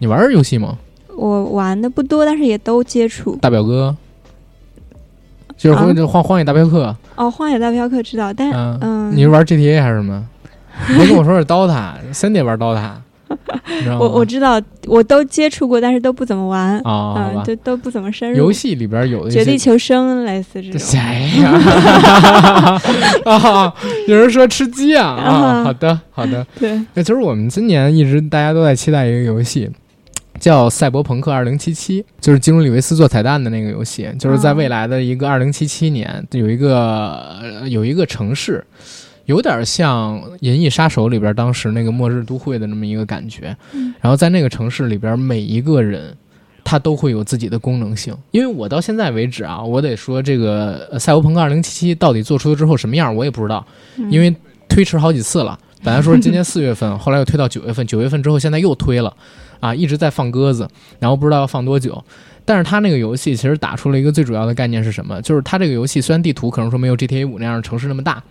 [0.00, 0.76] 你玩游戏吗？
[1.16, 3.36] 我玩的不多，但是也都接触。
[3.40, 3.94] 大表哥，
[5.56, 10.24] 就是啊荒荒荒野大镖客，哦，《荒野大镖客》知道，但是嗯，嗯，你是玩 GTA 还是什么？
[10.90, 12.90] 你别跟我说是 DOTA，森得玩 DOTA？
[13.98, 16.78] 我我知道，我都接触过，但是都不怎么玩。
[16.80, 17.42] 啊。
[17.44, 18.36] 都都不怎么深入。
[18.38, 20.80] 游戏里边有的绝地求生类似这这种。
[20.80, 20.98] 谁
[21.42, 21.50] 呀？
[23.24, 23.74] 啊，
[24.06, 25.30] 有人说吃鸡啊啊！
[25.30, 26.46] 啊好的，好的。
[26.60, 29.68] 对，那其实我们今年一直大家都在期待一个游戏，
[30.44, 31.58] 叫《赛博朋克2077》，
[32.20, 38.62] 就是基努里维斯做彩蛋的那个游戏，就是在未来的一个2077年，有一个、呃有一个城市。
[39.24, 46.14] 有点像《银翼杀手》里边当时那个末日都会的那么一个感觉，嗯然后在那个城市里边，每一个人
[46.62, 48.14] 他都会有自己的功能性。
[48.30, 51.62] 因为我到现在为止啊，我得说这个呃《赛博朋克2077》
[51.94, 53.66] 到底做出了之后什么样，我也不知道，
[53.96, 54.36] 嗯因为
[54.68, 55.58] 推迟好几次了。
[55.82, 59.14] 本来说是今年四月份，后来又推到九月份，九月份之后现在又推了，
[59.64, 62.04] 啊，一直在放鸽子，然后不知道要放多久。
[62.44, 65.22] 但是它那个游戏其实打出了一个最主要的概念是什么？
[65.22, 68.22] 就是它这个游戏虽然地图可能说没有 GTA 五那样的城市那么大，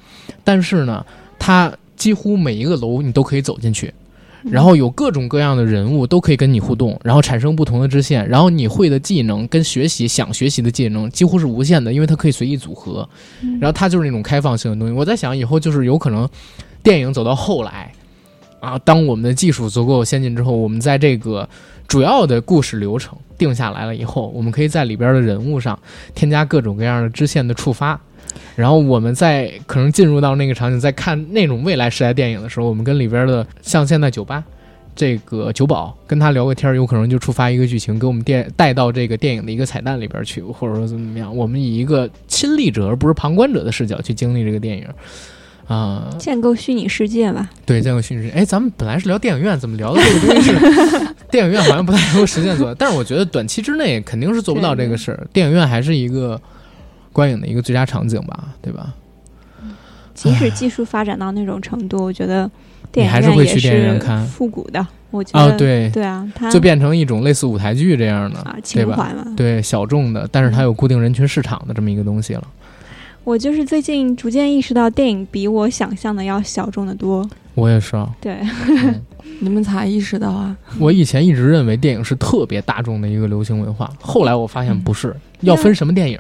[0.44, 1.04] 但是呢，
[1.40, 3.92] 它几乎每一个楼你都可以走进去，
[4.44, 13.10] 然后有各种各样的人物都可以跟你互动，然后产生不同的支线，然后你会的技能跟学习想学习的技能几乎是无限的，因为它可以随意组合。
[13.60, 14.94] 然后它就是那种开放性的东西。
[14.94, 16.30] 我在想以后就是有可能
[16.84, 17.92] 电影走到后来
[18.64, 21.48] 啊，当我们的技术足够先进之后，我们在这个
[21.86, 25.78] 主要的故事流程定下来了以后，我们可以在里边的人物上
[26.16, 28.00] 添加各种各样的支线的触发。
[28.56, 34.42] 然后我们在可能进入到那个场景，在看那种未来时代电影的时候，我们跟里边的像现在酒吧
[34.96, 44.88] 这个酒保跟他聊个天儿，有可能就触发一个剧情，给我们电带到这个电影的一个彩蛋里边去，或者说怎么怎么样，我们以一个亲历者而不是旁观者的视角去经历这个电影。
[45.68, 47.50] 啊、建构虚拟世界吧。
[47.66, 48.34] 对，建构虚拟世界。
[48.34, 55.28] 哎，咱们本来是聊电影院，怎么聊的这个东西是 电影院好像不太能够实现做，但是我觉得短期之内肯定是做不到这个事儿。
[55.32, 56.40] 电影院还是一个
[57.12, 58.94] 观影的一个最佳场景吧，对吧？
[60.14, 62.50] 即使技术发展到那种程度，我觉得
[62.92, 68.56] 电影还是会去院也电影院看复古的，我觉得哦，对，对啊，它就变成一种类似舞台剧这样的，啊？
[68.62, 69.26] 情怀嘛。
[69.36, 72.44] 对，小众的，但是它有固定人群市场的这么一个东西了。
[73.24, 77.28] 我就是最近逐渐意识到，电影比我想象的要小众的多。
[77.56, 79.02] 我也是啊，对，嗯
[79.40, 80.56] 你们咋意识到啊？
[80.80, 86.20] 我以前一直认为电影是特别大众的一个流行文化，后来我发现不是，要分什么电影。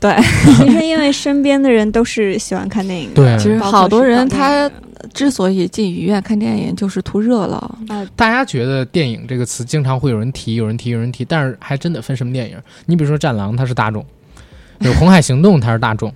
[0.00, 0.14] 对，
[0.58, 4.70] 其实因为身边的人都是喜欢看电影的，对其实好多人他
[5.14, 7.78] 之所以进影院看电影，就是图热闹。
[8.14, 12.56] 大家觉得电影这个词经常会有人提，有人提，有人提，但是还真得分什么电影。
[12.84, 14.02] 你比如说《战狼》，它是大众；
[14.80, 16.12] 有《红海行动》，它是大众，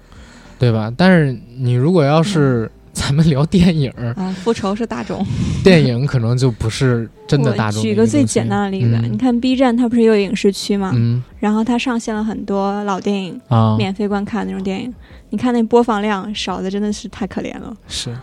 [0.58, 0.92] 对吧？
[0.96, 5.24] 但是你如果要是 咱们聊电影，啊，复仇是大众，
[5.64, 7.80] 电影可能就不是真的大众。
[7.80, 10.92] 举个最简单的例子，嗯你看 B 站，它不是有影视区吗？
[10.94, 14.92] 嗯然后它上线了很多老电影，啊，免费观看那种电影。
[15.30, 17.74] 你看那播放量少的真的是太可怜了。
[17.88, 18.14] 是，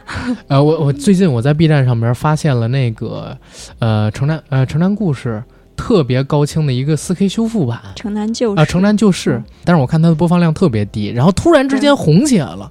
[0.47, 3.35] 呃，我我最近我在 B 站上边发现了那个，
[3.79, 5.43] 呃，城南呃城南故事
[5.79, 12.69] 特别高清的一个 4K 修复版啊、城南旧事，城南旧事嗯，但是我看它的播放量特别低，然后突然之间红起来了。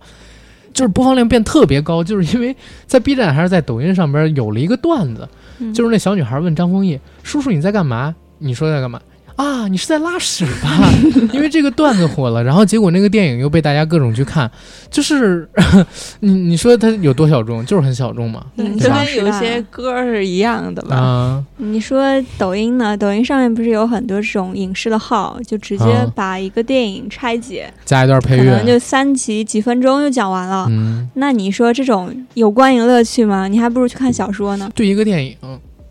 [0.75, 2.55] 就是播放量变特别高，就是因为
[2.87, 5.27] 在 B 站还是在抖音上边有了一个段子，
[5.59, 9.01] 嗯就是那小女孩问张丰毅：“叔叔你在干嘛？”你说在干嘛？
[9.39, 10.91] 啊，你是在拉屎吧？
[11.33, 14.51] 因为这个段子火了，然后结果那个电影又被大家各种去看，
[14.91, 15.49] 就是
[16.19, 18.45] 你你说它有多小众，就是很小众嘛。
[18.57, 20.97] 嗯就跟有些歌是一样的吧？
[20.99, 22.03] 啊、你说
[22.37, 22.97] 抖音呢？
[22.97, 30.67] 抖音上面不是有很多这种影视的号，就直接啊把一个电影拆解，加一段配可能就，三集几分钟就讲完了。
[30.69, 33.47] 嗯，那你说这种有观影乐趣吗？
[33.47, 34.69] 你还不如去看小说呢。
[34.75, 35.37] 对一个电影，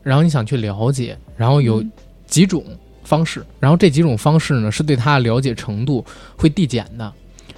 [0.03, 1.91] 然后你想去了解，然后有嗯
[2.27, 2.61] 几种
[3.07, 6.03] 方式，然后这几种方式呢是对它的了解程度
[6.35, 7.11] 会递减的。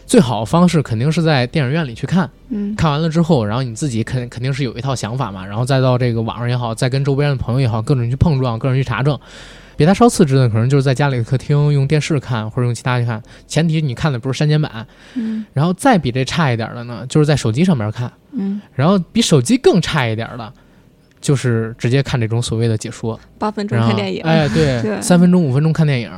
[0.06, 9.20] 最好的方式肯定是在电影院里去看，嗯，看完了之后，然后你自己肯肯定是有一套想法嘛，然后再到这个网上也好，再跟周边的朋友也好，各种去碰撞，各种去查证。
[9.78, 13.22] 比它稍次之的，可能就是在家里的客厅用电视看，或者用其他去看。
[13.48, 15.46] 前提你看的不是删减版，嗯。
[15.54, 20.52] 然后再比这差一点的呢，就是在手机上面看，嗯，然后比手机更差一点的，
[21.22, 23.20] 就是直接看这种所谓的解说。
[23.38, 25.02] 八分钟看电影，哎，对， 对。
[25.02, 26.12] 三分钟、五分钟看电影，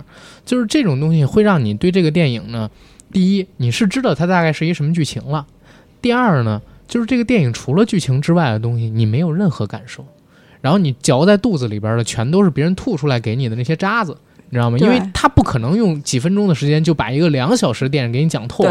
[0.45, 2.69] 就是这种东西会让你对这个电影呢，
[3.11, 5.45] 第一，你是知道它大概是一什么剧情了；
[6.01, 10.05] 第二呢，就是这个电影除了剧情之外的东西，你没有任何感受，
[10.61, 14.17] 然后你嚼在肚子里边的全都是别人吐出来给你的那些渣子。
[14.51, 14.77] 你知道吗？
[14.77, 18.65] 因为他不可能用几分钟的时间就把一个两小时的电影给你讲透，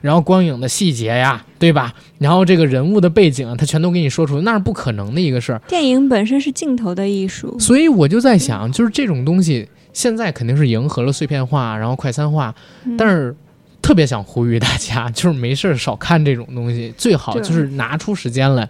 [0.00, 1.92] 然后光影的细节呀，对吧？
[2.18, 5.60] 然后这个人物的背景啊，他全都给你说出来，那是不可能的一个事儿。
[5.68, 7.58] 电影本身是镜头的艺术。
[7.58, 13.36] 所以我就在想，就是这种东西现在肯定是迎合了碎片化，然后快餐化，嗯但是
[13.82, 18.64] 特别想呼吁大家，就是没事儿少看这种东西，最好就是拿出时间来，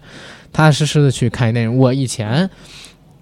[0.51, 1.77] 踏踏实实的去看一电影。
[1.77, 2.49] 我以前。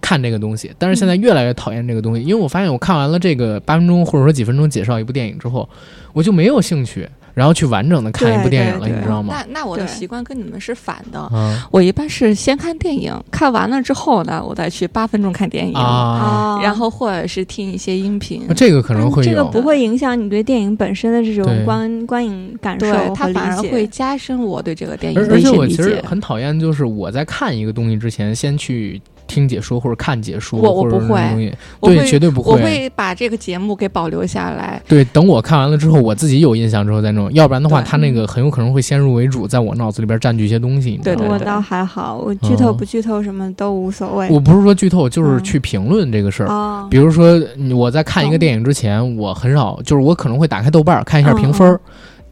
[0.05, 5.67] 看这个东西，但是现在越来越讨厌这个东西，因为我发现我看完了这个八分钟或者说几分钟介绍一部电影之后，
[6.13, 9.33] 我就没有兴趣，然后去完整的看一部电影了，对对你知道吗？
[9.35, 11.27] 那那我的习惯跟你们是反的。
[11.33, 18.43] 嗯我一般是先看电影，看完了之后呢，我再去八分钟看电影，然后或者是听一些音频。
[18.55, 26.03] 这个可能会有，这个不会影响你对电影本身的这种观观影感受，和理它反而会加深我对这个电影而而的一些理且我其实解。
[26.05, 29.01] 很讨厌，就是我在看一个东西之前，先去
[29.35, 31.53] 听解说或者看解说，我我不会。
[31.81, 32.53] 对，绝对不会。
[32.53, 34.81] 我会把这个节目给保留下来。
[34.87, 40.99] 对，等我看完了之后，我自己有印象之后再弄，要不然的话，他那个很有可能会先入为主，在我脑子里边占据一些东西。
[41.03, 44.29] 对对我倒还好，我剧透嗯不剧透什么都无所谓。
[44.29, 45.43] 我不是说剧透，就是嗯。
[45.43, 46.47] 去评论这个事儿。
[46.47, 47.39] 哦，比如说，
[47.75, 51.79] 我在看一个电影之前，我很少，就是我可能会打开豆瓣看一下评分儿，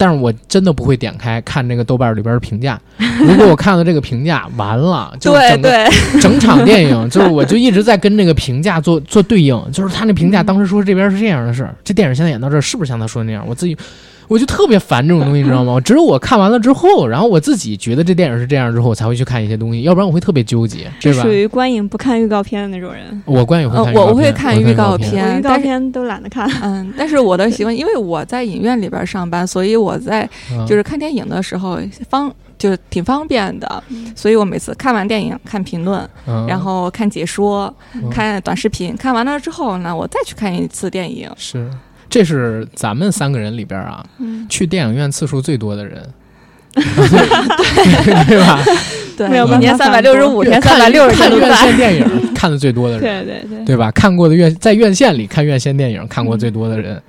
[0.04, 2.78] 但是我真的不会点开看这个豆瓣儿里边的评价。
[3.26, 5.90] 如果我看到这个评价，完了， 就是整个对，
[6.20, 13.46] 整场电影，就是我就一直在跟那个评价做做对应，就是他那评价当时说这边是这样的事儿，这电影现在演到这儿是不是像他说的那样？
[13.48, 13.78] 我自己
[14.28, 15.80] 我就特别烦这种东西，你知道吗？
[15.82, 21.30] 只有我看完了之后，然后我自己觉得这电影是这样之后，我才会去看一些东西，要不然我会特别纠结，对吧这属？
[21.30, 23.22] 于观影不看预告片的那种人。
[23.26, 26.50] 我观影会看预告片，呃我我会看预告片预告片都懒得看。
[26.62, 31.78] 嗯，但是我的习惯，因为我在影院里边上班，所以我在嗯就是看电影的时候
[32.10, 33.84] 方就是挺方便的，
[34.16, 41.30] 所以我每次看完电影看评论，嗯然后看解说，嗯看短视频，看完了之后呢，我再去看一次电影。
[41.36, 41.70] 是，
[42.14, 46.08] 这是咱们三个人里边啊，嗯，去电影院次数最多的人，
[46.76, 48.64] 对吧？
[49.18, 51.52] 对没有一年三百六十五天，看三百六十天都在。
[51.56, 53.90] 线电影看的最多的人，对对对，对吧？
[53.90, 57.02] 看过的院在院线里看院线电影看过最多的人，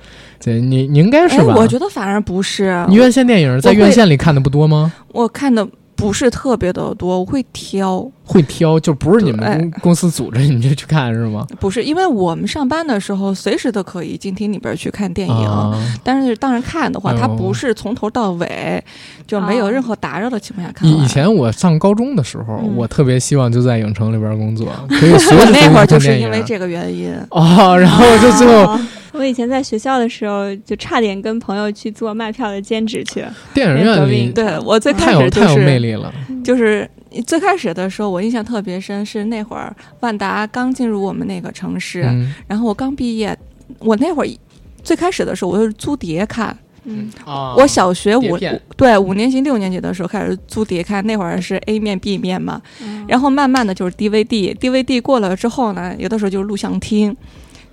[0.43, 1.55] 对你你应该是哎，吧？
[1.55, 4.90] 我觉得反而不是，你院线电影在院线里看的不多吗？
[5.12, 8.10] 我看的不是特别的多，我会挑。
[8.26, 11.46] 会挑，就不是你们公公司组织你们就去看是吗？
[11.60, 15.34] 不是，因为我们上班的时候随时都可以进厅里边去看电影。
[15.34, 15.72] 啊，
[16.02, 18.82] 但是当然看的话，哎它不是从头到尾
[19.26, 20.98] 就没有任何打扰的情况下看完。
[21.01, 27.14] 以以前我上高中的时候，嗯我特别希望就在影城里边工作， 可以随我时那会儿就是因为这个原因。
[27.30, 28.80] 哦，然后就最后哦
[29.12, 33.24] 我以前在学校的时候，就差点跟朋友去做卖票的兼职去。
[33.52, 36.88] 电影院里对我最开始就有太有魅是力了，就是
[37.22, 43.36] 最开始的时候，我印象特别深，是那会儿万达刚进入我们那个城市，嗯然后我刚毕业，
[43.78, 44.28] 我那会儿
[44.82, 46.56] 最开始的时候，我就是租碟看。
[46.86, 48.38] 嗯，啊我小学五
[48.76, 57.16] 对五年级六年级的时候开始租碟看，那会儿是 A 面 B 面嘛，嗯然后慢慢的就是 DVD，DVD 过了之后呢，有的时候就是录像厅，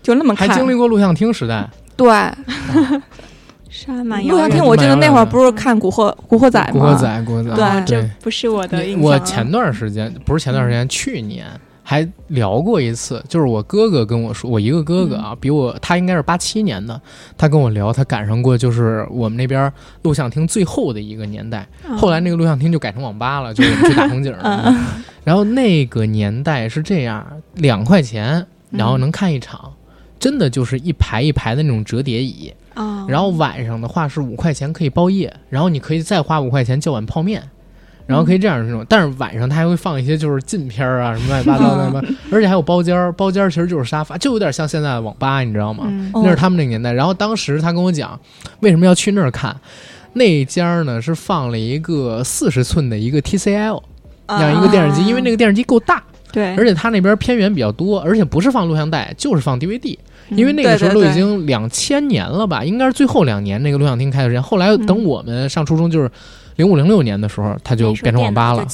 [0.02, 0.48] 就那么看。
[0.48, 2.08] 还经历过录像厅时代，对，
[3.74, 6.72] 是还蛮录像厅，我记得那会儿不是看古惑古惑仔吗？
[6.74, 8.10] 古惑仔，古惑仔，对哦这。
[8.22, 9.18] 不是我的印象我。
[9.20, 11.48] 前段时间不是前段时间，去年
[11.82, 17.02] 还聊过一次，就是我哥哥跟我说，我一个哥哥啊，比我他应该是八七年的，
[17.38, 19.72] 他跟我聊，他赶上过就是我们那边
[20.02, 24.36] 录像厅最后的一个年代，嗯后来那个录像厅就改成网吧了，就是我们去打红警。
[25.24, 27.26] 然后那个年代是这样，
[27.56, 29.72] 两块钱，然后能看一场。
[30.20, 37.42] 真的就是一排一排的那种折叠椅，哦，然后晚上的话是五块钱可以包夜，然后你可以再花五块钱叫碗泡面，
[38.08, 38.86] 然后可以这样这种。
[38.88, 45.86] 但是晚上他还会放一些就是禁片儿啊什么乱七八糟的什么， 而且还有包间儿，包间儿其实就是沙发，就有点像现在的网吧，你知道吗？
[46.14, 46.92] 那是他们那个年代。
[46.92, 48.20] 然后当时他跟我讲，
[48.62, 49.56] 为什么要去那儿看？
[50.14, 53.82] 那家儿呢是放了一个四十寸的一个 TCL
[54.28, 56.04] 这样一个电视机，因为那个电视机够大，
[56.34, 59.98] 对，而且它那边片源比较多，而且不是放录像带，就是放 DVD。
[60.32, 64.42] 因为那个时候都已经两千年了吧，应该是最后两年那个录像厅开的时间。
[64.42, 66.10] 后来等我们上初中，就是
[66.56, 68.66] 零五零六年的时候，它就变成网吧了。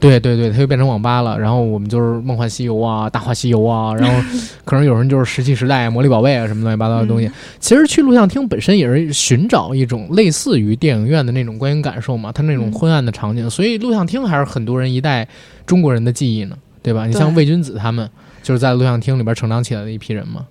[0.00, 1.38] 对对对，它就变成网吧了。
[1.38, 4.22] 然后我们就是《梦幻西游》啊，《大话西游》啊，然后
[4.64, 7.30] 可能有人就是《石器时代》啊、《魔力宝贝》啊什么乱七八糟的东西。
[7.58, 15.26] 其实去录像厅本身也是寻找一种类似于电影院的那种观影感受嘛，它那种嗯昏暗的场景，所以录像厅还是很多人一代
[15.66, 17.06] 中国人的记忆呢，对吧？
[17.06, 18.08] 你像魏君子他们，
[18.42, 20.44] 就是在录像厅里边成长起来的一批人嘛。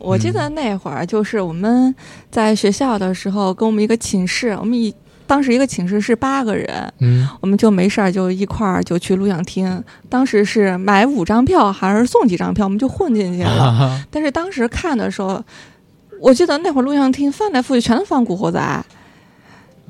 [0.00, 1.94] 我记得那会儿就是我们
[2.30, 4.92] 在学校的时候，跟我们一个寝室，我们一
[5.26, 9.84] 当时一个寝室是八个人，嗯，我们就没事儿就一块儿就去录像厅。
[10.08, 13.62] 当时是买五张票还是送几张票，我们就混进去了。
[13.62, 15.40] 啊但是当时看的时候，
[16.20, 18.58] 我记得那会儿录像厅翻来覆去全都放《古惑仔》。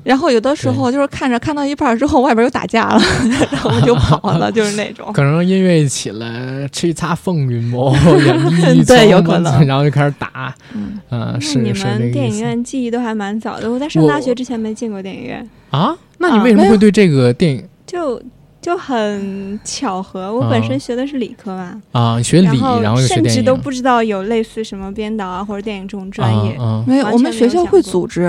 [0.03, 3.01] 然后有的时候就是看着看到一半儿之后，外边又打架了，
[3.51, 5.11] 然后我就跑了， 就是那种。
[5.13, 7.95] 可能音乐一起来，叱咤风云魔，
[8.25, 13.71] 演绎对有可能然后就开始打，嗯，嗯，那是你们电影院记忆都还蛮早的。
[13.71, 15.95] 我在上大学之前没进过电影院，啊？
[16.17, 18.21] 那你为什么会对这个电影就
[18.61, 20.31] 就很巧合。
[20.33, 22.17] 我啊本身学的是理科嘛，啊？
[22.17, 22.47] 你学理，
[22.81, 26.53] 然后甚至都不知道有类似什么编导啊或者电影这种专业。
[26.53, 28.21] 啊啊没有，完我们学校会组织，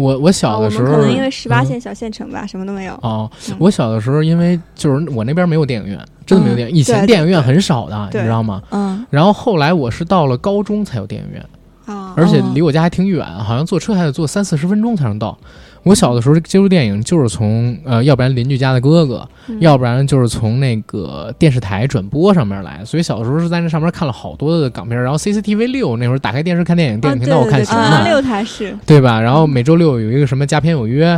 [0.00, 2.94] 我我小的时候，们可能因为十八嗯线小县城吧，什么都没有。
[3.02, 8.62] 哦嗯，我小的时候，因为就是我那边没有电影院，真的没有电影，以前电影院很少的，你知道吗？
[8.70, 11.44] 嗯，然后后来我是到了高中才有电影院，
[11.84, 15.36] 啊，而且离我家还挺远，好像坐车还得坐三四十分钟才能到。
[15.82, 29.20] 我小的时候接触电影就是从呃，要不然邻居家的哥哥，嗯要不然就是从那个电视台转播上面来，所以小的时候是在那上面看了好多的港片，然后 CCTV 六那会儿打开电视看电影，电啊，影频道我看行了，六台是，对吧？
[29.20, 31.10] 然后每周六有一个什么佳片有约，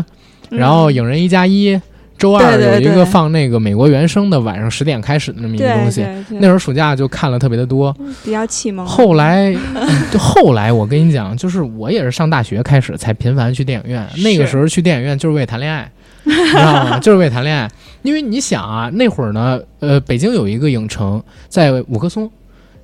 [0.51, 1.80] 嗯然后影人一加一，
[2.23, 6.07] 周二有一个放那个美国原声的晚上十点开始的那么一个东西。
[6.39, 7.93] 那会儿暑假就看了特别的多，
[8.24, 8.86] 比较启蒙。
[8.86, 9.53] 后来，
[10.12, 14.09] 就后来我跟你讲，就是我也是上大学开始才频繁去电影院。
[14.23, 15.90] 那个时候去电影院就是为了谈恋爱，
[16.23, 16.99] 你知道吗？
[17.03, 17.69] 就是为了谈恋爱。
[18.03, 22.31] 因为你想啊，那会儿呢，呃，北京有一个影城在五棵松，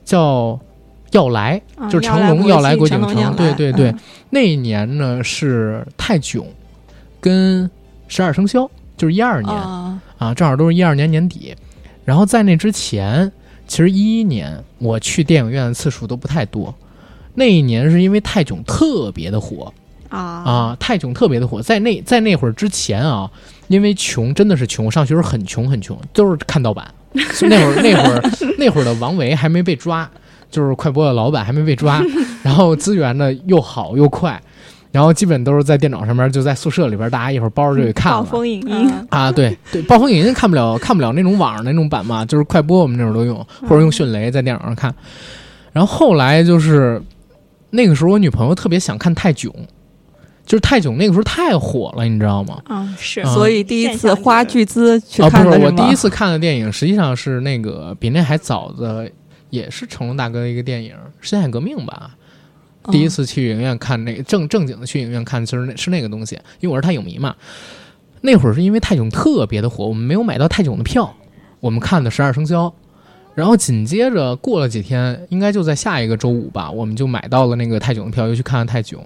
[0.05, 0.59] 叫
[1.13, 3.37] 耀来，啊就是成龙耀来国际影城。
[3.37, 3.99] 对对对，嗯
[4.31, 6.45] 那一年呢是泰囧
[7.21, 7.71] 跟
[8.09, 8.69] 十二生肖，
[8.99, 9.57] 就是一二年。
[9.57, 11.55] 啊，啊，正好都是一二年年底。
[12.05, 13.33] 然后在那之前，
[13.67, 16.75] 其实一一年我去电影院的次数都不太多。
[17.35, 19.73] 那一年是因为泰囧特别的火
[20.09, 21.63] 啊啊，泰囧特别的火。
[21.63, 23.31] 在那在那会儿之前啊，
[23.69, 26.93] 因为穷真的是穷，我上学时候很穷很穷，都是看盗版。
[27.13, 30.09] 那会儿那会儿 那会儿的王维还没被抓，
[30.51, 32.03] 就是快播的老板还没被抓，
[32.43, 34.41] 然后资源呢又好又快，
[34.91, 38.23] 然后基本都是在电脑上面，就在宿舍里边，大家一会儿包着就给看了。
[38.23, 44.95] 暴风影音，嗯啊，对对，暴风影音看不了，看不了那种网上那种版嘛，就是快播我们那会儿都用，或者用迅雷在电脑上看。
[45.73, 47.01] 然后后来就是
[47.71, 49.53] 那个时候，我女朋友特别想看泰囧，
[50.47, 52.61] 就是泰囧那个时候太火了，你知道吗？
[52.71, 59.09] 嗯，是，啊所以第一次花巨资去啊，不是，看的吗我第一次看的电影，实际上是那个比那还早的，
[59.51, 62.13] 也是成龙大哥的一个电影《辛亥革命》吧。
[62.91, 67.35] 第一嗯次去影院看那个正正经的去影院看，就是那是那个东西，因为我是泰囧迷嘛。
[68.21, 71.15] 那会儿是因为泰囧特别的火，我们没有买到泰囧的票，
[71.61, 72.67] 我们看的《十二生肖》，
[73.35, 79.01] 然后紧接着过了几天，应该就在下一个周五吧，我们就买到了那个泰囧的票，又去看了泰囧。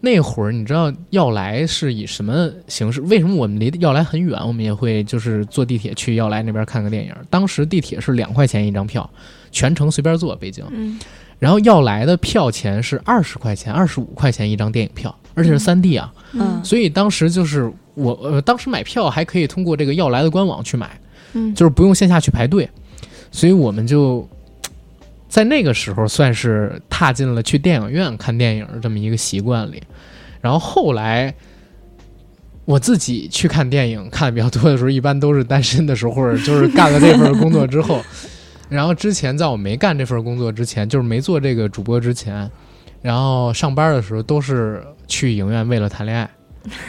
[0.00, 3.02] 那会儿你知道要来是以什么形式？
[3.02, 7.12] 为什么我们离要来很远，我们也会就是坐地铁去要来那边看个电影？
[7.28, 9.08] 当时地铁是两块钱一张票，
[9.50, 10.64] 全程随便坐，北京。
[10.70, 10.98] 嗯
[11.38, 16.12] 然后要来的票钱是二十块钱、二十五块钱一张电影票，而且是三 D 啊。
[16.32, 20.90] 嗯所以当时就是我呃，当时买票还可以通过这个要来的官网去买，
[21.34, 22.68] 嗯就是不用线下去排队，
[23.30, 24.28] 所以我们就
[25.28, 29.82] 在那个时候算是踏进了去电影院看电影的这么一个习惯里。
[30.40, 31.32] 然后后来
[32.64, 38.02] 我自己去看电影看的比较多的时候，一般都是单身的时候，或者就是干了这份工作之后。
[38.68, 42.50] 然后之前在我没干这份工作之前，就是没做这个主播之前，
[43.02, 46.30] 然后上班的时候都是去影院为了谈恋爱。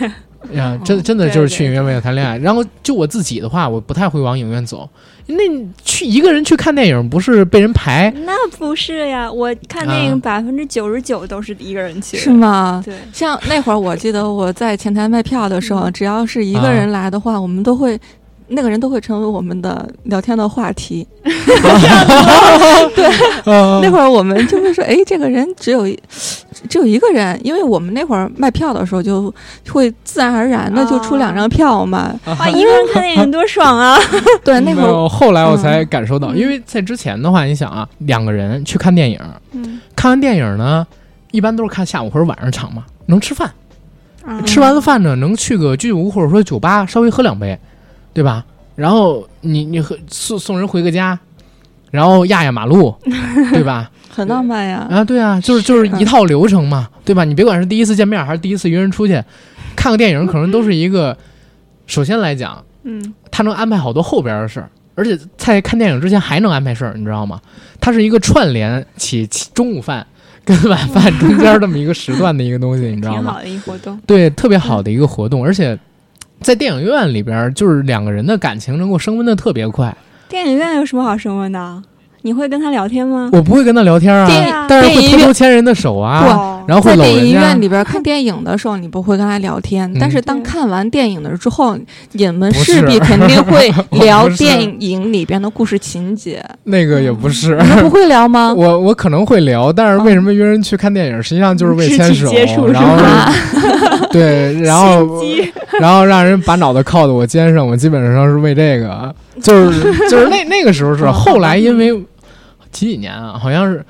[0.54, 2.38] 呀，真真的就是去影院为了谈恋爱。
[2.38, 4.90] 然后就我自己的话，我不太会往影院走。
[5.28, 5.36] 那
[5.84, 8.10] 去一个人去看电影，不是被人排？
[8.26, 12.30] 那不是呀，我看电啊影百分之九十九都是一个人去，是？
[12.30, 12.82] 吗？
[12.86, 18.00] 对，像那会儿，我记得我在前台卖票的时候，只要是一个人来的话，我们都会。
[18.50, 21.08] 那个人都会成为我们的聊天的话题。
[22.96, 23.08] 对
[23.82, 25.98] 那会儿我们就会说，哎，这个人只有一
[26.68, 29.34] 只有一个人，因为我们那会儿卖票的时候就
[29.70, 32.14] 会自然而然的就出两张票嘛。
[32.26, 33.98] 哇，一个人看电影多爽啊！
[34.44, 39.20] 对，那会儿后来我才嗯感受到，因为在之前的话，你想啊，两个人去看电影，
[39.52, 40.86] 嗯，看完电影呢，
[41.32, 43.52] 一般都是看下午或者晚上场嘛，能吃饭，
[44.26, 47.58] 嗯吃完了饭呢，能去个居酒屋或者说酒吧稍微喝两杯，
[48.20, 48.44] 对吧？
[48.76, 51.18] 然后你你和送送人回个家，
[51.90, 52.94] 然后压压马路，
[53.54, 53.90] 对吧？
[54.14, 54.86] 很浪漫呀。
[54.92, 57.24] 啊，对啊，就是就是一套流程嘛，对吧？
[57.24, 59.24] 你别管是第一次见面还是第一次约人出去
[59.74, 61.16] 看个电影，可能都是一个，
[61.88, 67.40] 首先来讲，嗯，他能安排好多后边的事儿，而且在看电影之前还能安排事儿，你知道吗？
[67.80, 70.06] 它是一个串联起起中午饭
[70.44, 73.40] 跟晚饭中间这么一个时段的一个东西，你知道吗挺好？
[73.40, 73.98] 的一活动。
[74.06, 75.78] 对，特别好的一个活动，而且
[76.42, 79.96] 在电影院里边，就是两个人的感情能够升温的特别快。
[80.28, 81.84] 电影院有什么好升温的？
[82.22, 83.30] 你会跟他聊天吗？
[83.32, 86.56] 我不会跟他聊天啊，电影但是会偷偷牵人的手啊，哇。
[86.68, 87.60] 然后会在电影院。
[87.60, 91.76] 里边看电影的时候，你不会跟他聊天，但是当看完电影的之后，
[92.12, 96.44] 你们势必肯定会聊电影里边的故事情节。
[96.66, 98.54] 那个也不是，你们不会聊吗？
[98.56, 103.34] 我我可能会聊，但是为什么约人去看电影，实际上就是为牵手，体接触然后是吧啊，
[104.12, 105.08] 对，然后
[105.82, 111.92] 然后让人把脑袋靠在我肩上，我基本上是为这个，就是就是那那个时候是，哦后来因为
[112.72, 113.86] 几几年啊，好像是。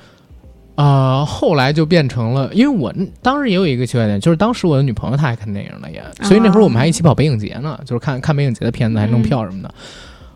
[0.76, 2.90] 呃，后来就变成了，因为我
[3.20, 9.74] 当时也有一个缺点，就是当时我的女朋友她爱看电影呢也，所以那会儿我们还一起跑北影节呢，就是看看北影节的片子还弄票什么的。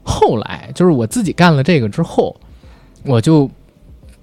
[0.03, 2.37] 后来就是我自己干了这个之后，
[3.05, 3.51] 我就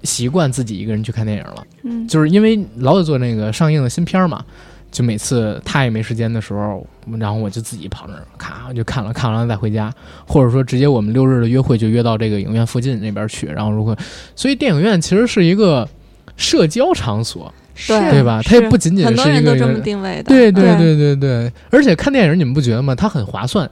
[0.04, 1.66] 习惯自己一个人去看电影了。
[1.82, 4.44] 嗯，就是因为老得做那个上映的新片儿嘛，
[4.92, 6.86] 就每次他也没时间的时候，
[7.18, 9.92] 然后我就自己跑那儿，咔我就看了，看完了再回家，
[10.26, 13.96] 或者说直接我们六日的约会就约到这个影院附近那边去，然后如果，
[14.36, 15.88] 所以电影院其实是一个
[16.36, 18.40] 社交场所，是对吧？
[18.44, 19.58] 它也不仅仅是一个人。
[19.58, 20.24] 都这么定位的。
[20.24, 20.94] 对对对。
[20.94, 22.94] 对对对，而且看电影你们不觉得吗？
[22.94, 23.68] 它很划算，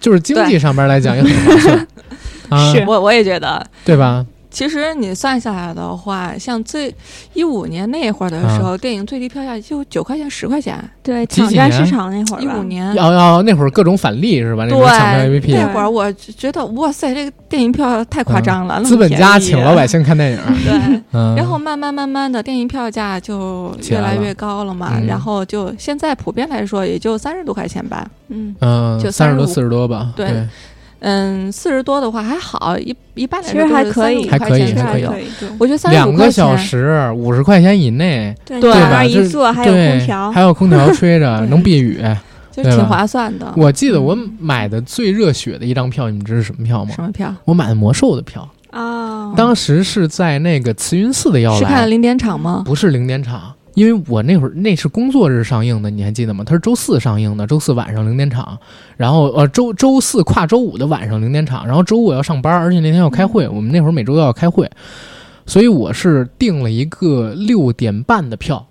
[0.00, 1.88] 就是经济上边来讲也很划算，
[2.48, 2.82] 啊，是。
[2.86, 4.24] 我我也觉得，对吧？
[4.54, 6.94] 其实你算下来的话，像最
[7.32, 10.78] 一五年那会儿的时候，电影最低票价就九块钱、十块钱。
[11.02, 14.64] 对抢占市场那会儿一五，年，要要那会儿各种返利是吧？
[14.64, 18.84] 那种抢 APP，那会儿我觉得哇塞，这个电影票太夸张了，嗯。
[18.84, 21.00] 资本家请老百姓看电影， 对。
[21.12, 24.92] 嗯，然后慢慢慢慢的，电影票价就越来越高了嘛。
[24.94, 25.06] 嗯。
[25.06, 28.08] 然后就现在普遍来说，也就三十多块钱吧。
[28.28, 30.12] 嗯，嗯，就三十多、四十多吧。
[30.16, 30.28] 对。
[30.28, 30.48] 对，
[31.06, 35.26] 嗯，四十多的话还好，一一般来其实还可以还可以还可以
[35.58, 39.04] 我觉得三两个小时五十块钱以内，对对吧？
[39.04, 42.02] 一坐，还有空调还，有空调吹着， 能避雨。
[42.50, 43.52] 就挺划算的。
[43.56, 47.02] 我记得我买的最热血的一张票，你们知道是什么票吗什？
[47.02, 47.34] 么票？
[47.44, 52.62] 我买的魔兽的票，啊，当时是在那个慈云寺的要来，是看零点场吗？
[52.64, 53.52] 不是零点场。
[53.74, 56.44] 因为我那会儿那是工作日上映的，你还记得吗？
[56.44, 58.58] 它是周四上映的，周四晚上零点场，
[58.96, 64.70] 然后呃周周四跨周五的晚上零点场，然后周五我要上班，而且那天要开会，我们那会儿每周都要开会，
[65.44, 68.66] 所以我是订了一个六点半的票，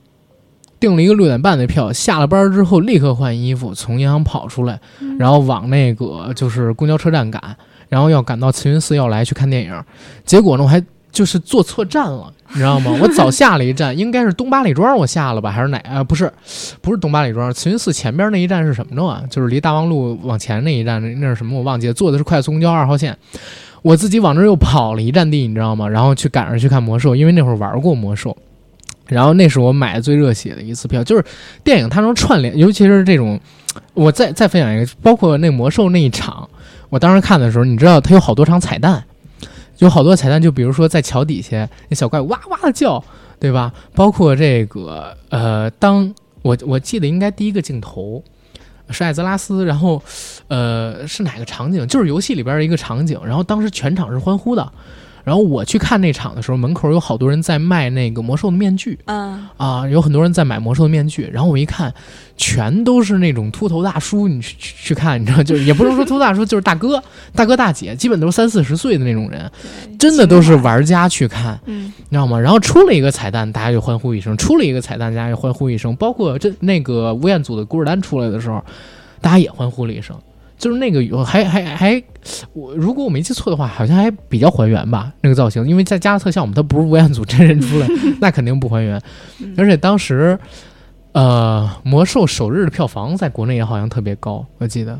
[0.79, 4.79] 订了一个六点半的票，下了班之后立刻换衣服，从银行跑出来，
[5.19, 7.57] 然后往那个就是公交车站赶，
[7.89, 9.83] 然后要赶到慈云寺要来去看电影。
[10.23, 10.81] 结果呢，我还
[11.13, 12.97] 就是坐错站了，你知道吗？
[12.99, 16.03] 我早下了一站， 应该是东八里庄，我下了吧，还是哪啊？
[16.03, 16.29] 不是，
[16.81, 19.23] 不是东八里庄，慈云寺前边那一站是什么着啊？
[19.29, 21.57] 就是离大望路往前那一站，那那是什么？
[21.57, 21.93] 我忘记了。
[21.93, 23.15] 坐的是快速公交二号线，
[23.83, 25.87] 我自己往这儿又跑了一站地，你知道吗？
[25.87, 28.35] 然后去赶着去看魔兽，因为那会儿玩过魔兽。
[29.07, 31.23] 然后那是我买的最热血的一次票，就是
[31.63, 33.39] 电影它能串联，尤其是这种，
[33.93, 36.49] 我再再分享一个，包括那魔兽那一场，
[36.89, 39.03] 我当时看的时候，你知道它有好多场彩蛋，
[39.79, 43.03] 有好多彩蛋，就比如说在桥底下那小怪哇哇的叫，
[43.39, 43.73] 对吧？
[43.93, 48.23] 包括这个呃，当我我记得应该第一个镜头
[48.89, 50.01] 是艾泽拉斯，然后
[50.47, 51.85] 呃是哪个场景？
[51.87, 54.71] 就是游戏里边的一个场景，然后当时全场是欢呼的。
[55.23, 61.29] 然后我去看那场的时候，门口有好多人在卖那个魔兽的面具嗯，啊，有很多人在买魔兽的面具。
[61.31, 61.93] 然后我一看，
[62.35, 67.01] 全都是那种秃头大叔，你去去去看，你知道，就也不能说秃头大叔，就是大哥、
[67.33, 69.49] 大哥大姐，基本都是三四十岁的那种人，
[69.97, 72.37] 真的都是玩家去看，嗯，你知道吗？
[72.39, 75.95] 然后出了一个彩蛋，大家就欢呼一声；出了一个彩蛋，大家就欢呼一声。
[75.95, 78.61] 包括这那个吴彦祖的古尔丹出来的时候，
[79.21, 80.15] 大家也欢呼了一声。
[80.63, 82.01] 就是那个有还还还，
[82.53, 87.87] 我如果我没记错的话，好像还比较还原吧那个造型，因为再加上特效嘛，它不是吴彦祖真人出来，
[88.21, 88.97] 那肯定不还原。
[89.41, 90.39] 嗯 而且当时，
[91.11, 94.97] 呃，魔兽首日的票房在国内也好像特别高，我记得，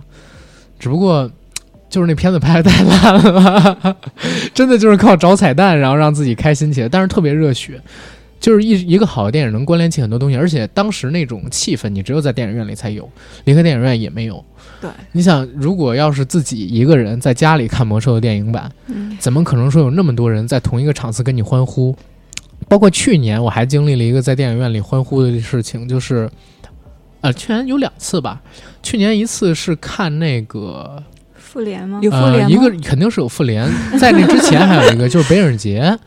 [0.77, 1.31] 只不过
[1.89, 3.95] 就是那片子拍的太烂了，
[4.53, 7.79] 真的就是靠找彩蛋，然后让自己开心起来，但是特别热血。
[8.43, 13.09] 就是一一个好的电影能关联起很多东西，而且当时那种气氛，你只有在电影院里才有，
[13.45, 14.43] 离开电影院也没有。
[14.81, 21.95] 对，你想，如果要是自己一个人在家里看魔兽的电影版，嗯怎么可能说有那么多人在同一个场次跟你欢呼？
[22.67, 26.29] 包括去年我还经历了一个在电影院里欢呼的事情，就是，
[27.21, 28.41] 呃，去年有两次吧。
[28.81, 31.01] 去年一次是看那个，
[31.33, 31.99] 复联吗？
[32.01, 35.97] 呃，有复联吗一个肯定是有复联，在那之前还有一个就是北影节，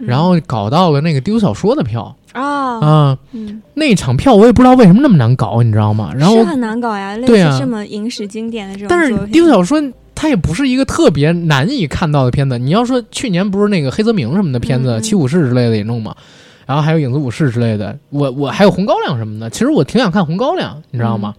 [0.00, 6.12] 然后搞到了那个丢小说的票啊，啊、嗯，那场票我也不知道为什么那么难搞，你知道吗？
[6.16, 9.80] 然后是很难搞呀，类似这么影史经典的这种但是作品丢小说
[10.14, 12.58] 它也不是一个特别难以看到的片子。
[12.58, 16.14] 你要说去年不是那个黑泽明什么的片子，七武士之类的也弄嘛，
[16.66, 19.48] 然后还有影子武士之类的，我我还有红高粱什么的。
[19.50, 21.34] 其实我挺想看红高粱，你知道吗？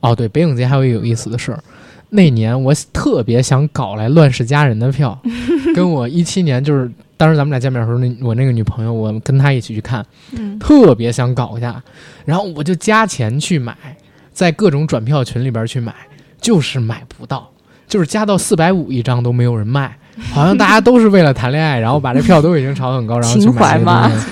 [0.00, 1.62] 哦，对，北影节还有一个有意思的事儿，
[2.10, 5.18] 那年我特别想搞来《乱世佳人》的票，
[5.74, 10.58] 跟我一七年就是当时咱们俩见面的时候，那我那个女朋友，我跟她一起去看，嗯。
[10.58, 11.82] 特别想搞一下，
[12.24, 13.76] 然后我就加钱去买，
[14.32, 15.94] 在各种转票群里边去买，
[16.40, 17.50] 就是买不到，
[17.86, 19.96] 就是加到四百五一张都没有人卖，
[20.32, 24.08] 好像大家都是为了谈恋爱，然后把这票都已经炒得很高，然后去情买这个怀嘛。
[24.08, 24.26] 东西。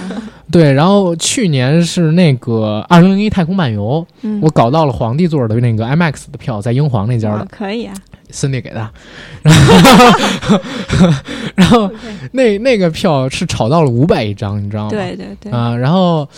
[0.50, 7.94] 对，然后去年是那个二零零一太空漫游，嗯，我搞到了皇帝座的那个 IMAX 的票，在英皇那家哇的，可以啊，
[8.32, 8.90] 孙俪给的，
[9.44, 10.60] 然后
[11.54, 11.90] 然后
[12.32, 14.90] 那那个票是炒到了五百一张，你知道吗？
[14.90, 16.28] 对对对，啊、然后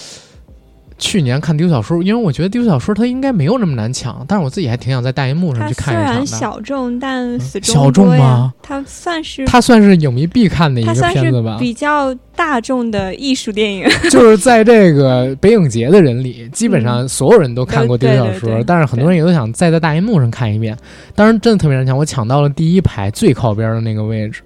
[0.97, 6.39] 去年看丢小说，因为我觉得丢小说它应该没有那么难抢，但是我自己还挺想在大银幕上它去虽然看一场的。
[6.39, 8.55] 小众，但死忠小众吗？
[8.63, 13.89] 它算是它算是影迷必看的一个片子吧，比较大众的艺术电影。
[14.09, 20.77] 就是在这个北影节的人里，基本上所有人都看过丢小说，对对对但是很多人也都想再在大银幕上看一遍。
[21.15, 24.43] 当然，真的特别难抢，我抢到了第一排最靠边的那个位置，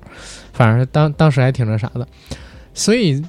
[0.52, 2.08] 反正当当时还挺那啥的，
[2.72, 3.22] 所以。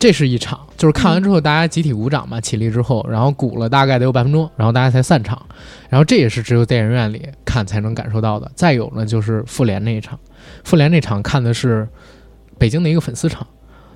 [0.00, 5.40] 这是一场，就是看完之后大家集体鼓掌嘛，起立之后，然后鼓了大概得有半分钟，然后大家才散场，
[5.88, 8.50] 然后这也是只有电影院里看才能感受到的。
[8.56, 10.18] 再有呢，就是复联那一场，
[10.64, 11.88] 复联那场看的是
[12.58, 13.46] 北京的一个粉丝场，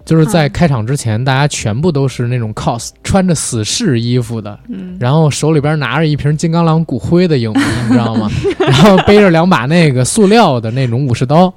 [0.04, 8.30] 就是在嗯开场之前，大家全部都是那种 cos，穿着死侍衣服的，嗯，然后手里边拿着一瓶金刚狼骨灰的影迷，你知道吗？
[8.60, 11.52] 然后背着两把那个塑料的那种武士刀，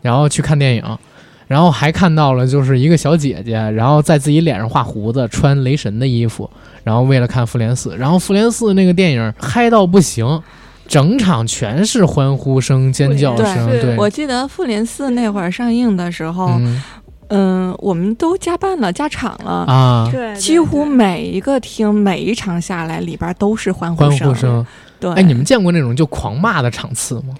[0.00, 0.98] 然后去看电影。
[1.46, 6.48] 然后还看到了，就是一个小姐姐，然后在自己脸上画胡子，穿雷神的衣服，
[6.82, 10.42] 然后为了看复联四，然后复联四那个电影嗨到不行，
[10.88, 16.82] 整场全是欢呼声、尖叫声，对对，我记得复联四那会儿上映的时候，嗯
[17.28, 19.64] 嗯，我们都加班了，加场了。
[19.66, 24.28] 啊，对，几乎每一个厅，每一场下来，里边都是欢呼欢声。
[24.28, 24.66] 呼声。
[25.00, 27.34] 对，哎，你们见过那种就狂骂的场次吗？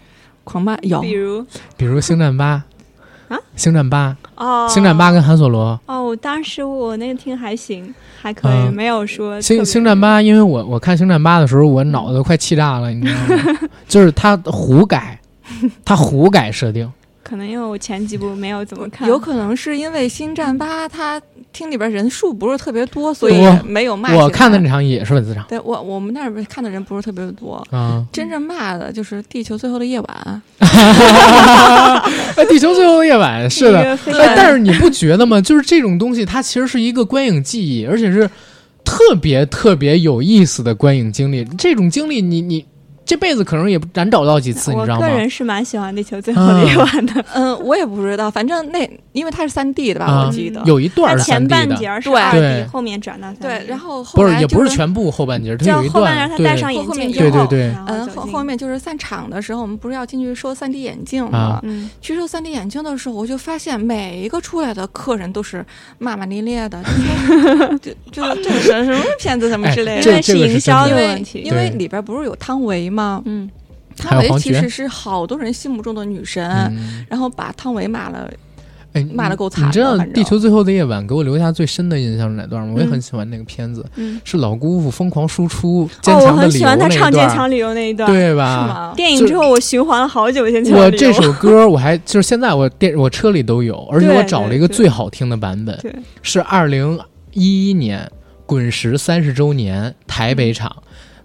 [0.44, 1.46] 狂骂有比如
[1.76, 2.56] 比如《星战八》
[3.32, 4.14] 啊，《星战八》
[4.44, 8.74] 哦，《星战八》跟韩索罗，哦，当时我那个听还行，还可以，嗯。
[8.74, 13.58] 没有说星星战八，因为我我看星战八的时候，我脑子都快气炸了，你知道吗？
[13.88, 15.18] 就是他胡改，
[15.84, 16.90] 他胡改设定，
[17.22, 21.20] 可能因为我前几部没有怎么看，有可能是因为《星战八》它
[21.52, 23.34] 厅里边人数不是特别多，所以
[23.64, 24.14] 没有骂。
[24.14, 28.04] 我看的那场也是粉丝场对我我们那边看的人不是特别多，啊。
[28.12, 30.42] 真正骂的就是《地球最后的夜晚》。
[32.36, 33.98] 哎，地球最后的夜晚是的，
[34.36, 35.40] 但是你不觉得吗？
[35.40, 38.28] 就是这种东西，它其实是一个观影记忆，而且是
[38.84, 41.44] 特别特别有意思的观影经历。
[41.58, 42.64] 这种经历你，你
[43.12, 45.06] 这辈子可能也难找到几次，你我知道吗？
[45.06, 50.62] 我个人是蛮喜欢《地球最后的夜晚》的，嗯，我也不知道，反正那因为它是三 D 的吧，啊我记得。
[50.64, 53.36] 有一段前，半截是对二对 D，后面转到三。
[53.40, 61.60] 对，然后后不是来就也不是全部后半截，它就有一后半截他段对戴上眼镜之后对对对嗯，后后后面就是散场的时候，我们不是要进去收三 D 眼镜啊吗？
[61.64, 65.62] 嗯，去收三 D 眼镜的时候，我就发现每一个出来的客人都是
[65.98, 70.02] 骂骂咧咧的，就说就就这是什么骗子什么之类的。
[70.02, 71.42] 这因为是营销的问题。
[71.44, 73.01] 因为里边不是有汤唯吗？
[73.24, 73.50] 嗯，
[73.96, 78.30] 汤唯其实是好多人心目中的女神，嗯，然后把汤唯骂了。
[78.94, 82.74] 哎，骂的够惨的你知道《地球最后的夜晚》给我留下最深的印象是哪段吗？
[82.76, 88.06] 我也嗯很喜欢那个片子，嗯是老姑父疯狂输出坚强的理由很喜欢他那一段，唱坚强理由那一段。
[88.12, 88.60] 对吧？
[88.60, 88.92] 是吗？
[88.94, 90.84] 电影之后我循环了好久坚强理由。
[90.84, 95.80] 我这首歌我还就是现在我电我车里都有，而且我找了一个最好听的版本，
[96.20, 97.00] 是二零
[97.32, 98.06] 一一年
[98.44, 100.70] 滚石三十周年台北场，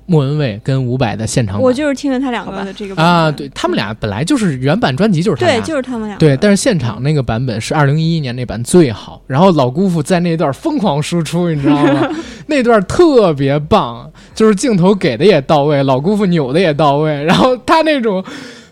[0.07, 1.61] 莫文蔚跟伍佰的现场版。
[1.61, 6.17] 我就是听了他两个的这个版啊，对他们俩本来就是原版专辑就是他对，就是他们俩。
[6.17, 12.09] 对，但是现场那个版本是二零一一年那版最好，然后老姑父在那段疯狂输出，你知道吗？
[12.47, 18.23] 那段特别棒，就是镜头给的也到位，老姑父扭的也到位，然后他那种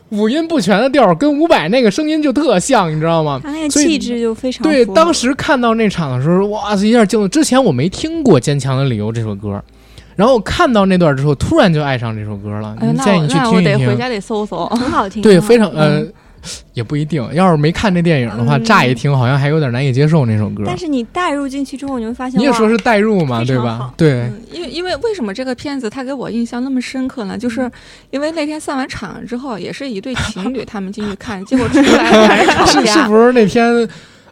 [0.10, 3.42] 五音不全的调儿跟伍佰那个声音就特像，你知道吗？
[3.44, 7.28] 他那个气质就非常对，当时看到那场的时候，哇塞，一下惊了。
[7.28, 9.62] 之前我没听过《坚强的理由》这首歌，
[10.16, 12.76] 然后看到那段之后，突然就爱上这首歌了。
[12.80, 13.80] 哎，那我建议你去那我听一听。
[13.80, 14.66] 得回家得搜搜。
[14.76, 15.22] 很好听。
[15.22, 16.04] 对，非常听呃，
[16.74, 17.28] 也不一定。
[17.34, 20.64] 要是没看这电影的话，嗯乍一听好像还有点难以接受那首歌。
[20.66, 23.92] 但是你带入进去之后，你会发现，你也说是带入嘛，对吧？
[23.98, 27.38] 对，嗯，因为因为为什么这个片子它给我印象那么深刻呢？
[27.38, 27.70] 就是
[28.12, 33.04] 因为那天散完场之后，也是一对情侣 他们进去看，结果出来还是吵是是。
[33.08, 33.88] 不是那天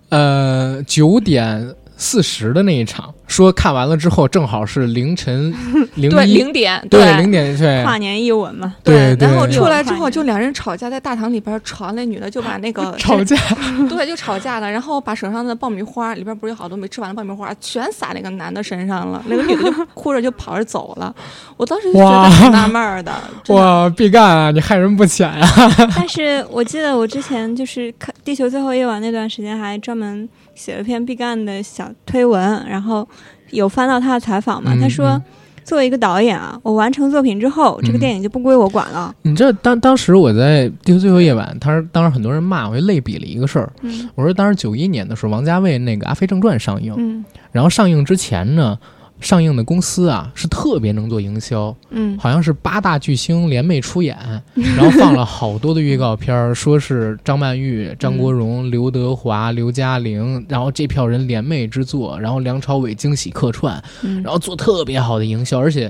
[0.10, 1.73] 呃九点
[2.03, 5.53] 四十的那一场，说看完了之后正好是凌晨
[5.95, 8.75] 零对，一零点，对零点对跨年一吻嘛。
[8.84, 13.38] 对对然后出来之后就两人吵架，在大堂里边吵，那女的就把那个 吵架，
[13.88, 21.15] 对，就吵架了，然后把手上的爆米花里边不是有好多没吃完的爆米花，全撒那个男的身上了，那个女的就哭着就跑着走了。
[21.55, 23.13] 我当时就觉得挺纳闷儿的，
[23.43, 25.47] 真的哇，毕赣啊，你害人不浅啊！
[25.95, 33.07] 但是我记得我之前就是看《地球最后一晚》那段时间，还专门写了篇毕赣的小推文，然后
[33.51, 34.73] 有翻到他的采访嘛。
[34.73, 35.23] 嗯他说嗯，
[35.63, 39.13] 作为一个导演啊，我完成作品之后，这个嗯电影就不归我管了。
[39.21, 43.71] 你知道当当时我在《地球最后夜晚》，他说当时很多人骂我，就类比了一个事儿。
[43.81, 48.77] 嗯我说当时九一年的时候，王家卫那个《阿飞正传》上映，嗯然后上映之前呢，
[49.24, 54.18] 上映的公司啊是特别能做营销，嗯好像是八大巨星联袂出演，
[54.54, 65.90] 然后放了好多的预告片儿，说是张曼玉、张国荣、刘德华、刘嘉玲，然后这票人联袂之作，然后梁朝伟惊喜客串，嗯然后做特别好的营销，而且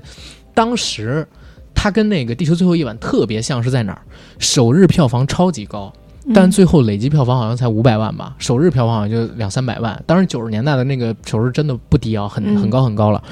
[0.53, 1.27] 当时
[1.73, 4.01] 他跟那个《地球最后一晚》特别像是在哪儿？
[4.37, 5.91] 首日票房超级高，
[6.33, 10.01] 但最后累计票房好像才五百万吧，首日票房好像就两三百万。
[10.05, 13.23] 当时九十年代的那个首日真的不低啊，很嗯很高很高了。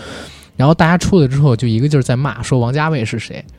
[0.57, 3.43] 然后大家出来之后，就一个劲儿在骂，说王家卫是谁，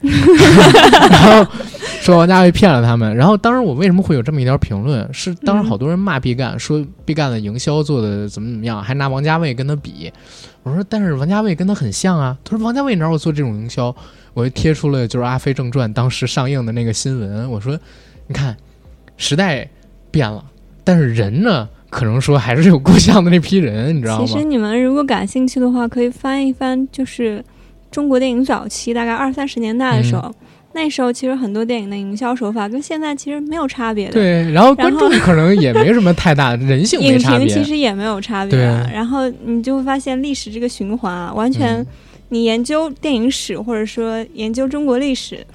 [1.11, 1.53] 然后
[2.01, 3.17] 说王家卫骗了他们。
[3.17, 5.09] 然后当时我为什么会有这么一条评论？
[5.13, 10.13] 是当时好多人骂毕赣，说毕赣的营销做的怎么怎么样，还拿王家卫跟他比。
[10.63, 12.37] 我说，但是王家卫跟他很像啊。
[12.45, 13.93] 他说王家卫哪有做这种营销？
[14.35, 17.51] 我就贴出了就是《阿飞正传》当时上映的那个新闻。
[17.51, 17.77] 我说，
[18.29, 18.57] 你看，
[19.23, 19.67] 时代
[20.11, 20.45] 变了，
[20.83, 24.27] 但是人呢，可能说还是有故乡的那批人，你知道吗？
[24.27, 27.43] 其实你们如果感兴趣的话，可以翻一翻，就是
[27.91, 30.35] 中国电影早期，大概二三十年代的时候，嗯
[30.75, 34.13] 那时候其实很多电影的营销手法跟现在其实没有差别的。
[34.13, 37.47] 对，然后观众可能也没什么太大的人性没影差别。
[37.47, 41.87] 评其实也没有差别啊，对然后你就会发现历史这个循环啊，完全嗯
[42.31, 45.47] 你研究电影史或者说研究中国历史，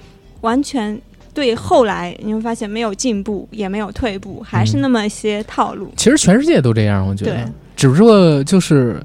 [0.41, 0.95] 完全
[1.37, 5.91] 对后来你会发现没有进步，也没有退步，还是嗯那么一些套路。
[5.95, 8.99] 其实全世界都这样，我觉得，只不过就是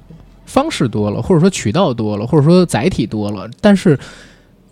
[0.47, 3.99] 方式多了，或者说渠道多了，或者说载体多了，但是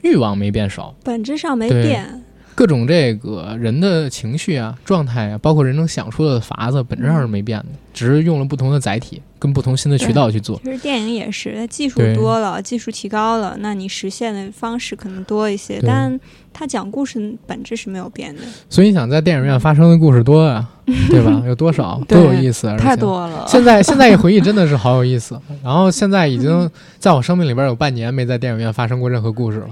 [0.00, 0.94] 欲望没变少。
[1.04, 2.22] 本质上没变，
[2.60, 7.64] 各种这个人的情绪啊、状态啊，包括人能想出的法子，本质上是没变的，
[7.94, 10.60] 只是用了不同的载体跟不同新的渠道去做。
[10.62, 16.20] 其实电影也是，它技术多了，技术提高了，那你实现的方式可能多一些，但
[16.52, 18.42] 它讲故事本质是没有变的。
[18.68, 20.68] 所以你想，在电影院发生的故事多啊，
[21.08, 21.42] 对吧？
[21.46, 23.46] 有多少对都有意思，太多了。
[23.48, 25.40] 现在现在一回忆真的是好有意思。
[25.64, 29.68] 然后现在已经在我生命里边有半年没在电影院发生过任何故事了，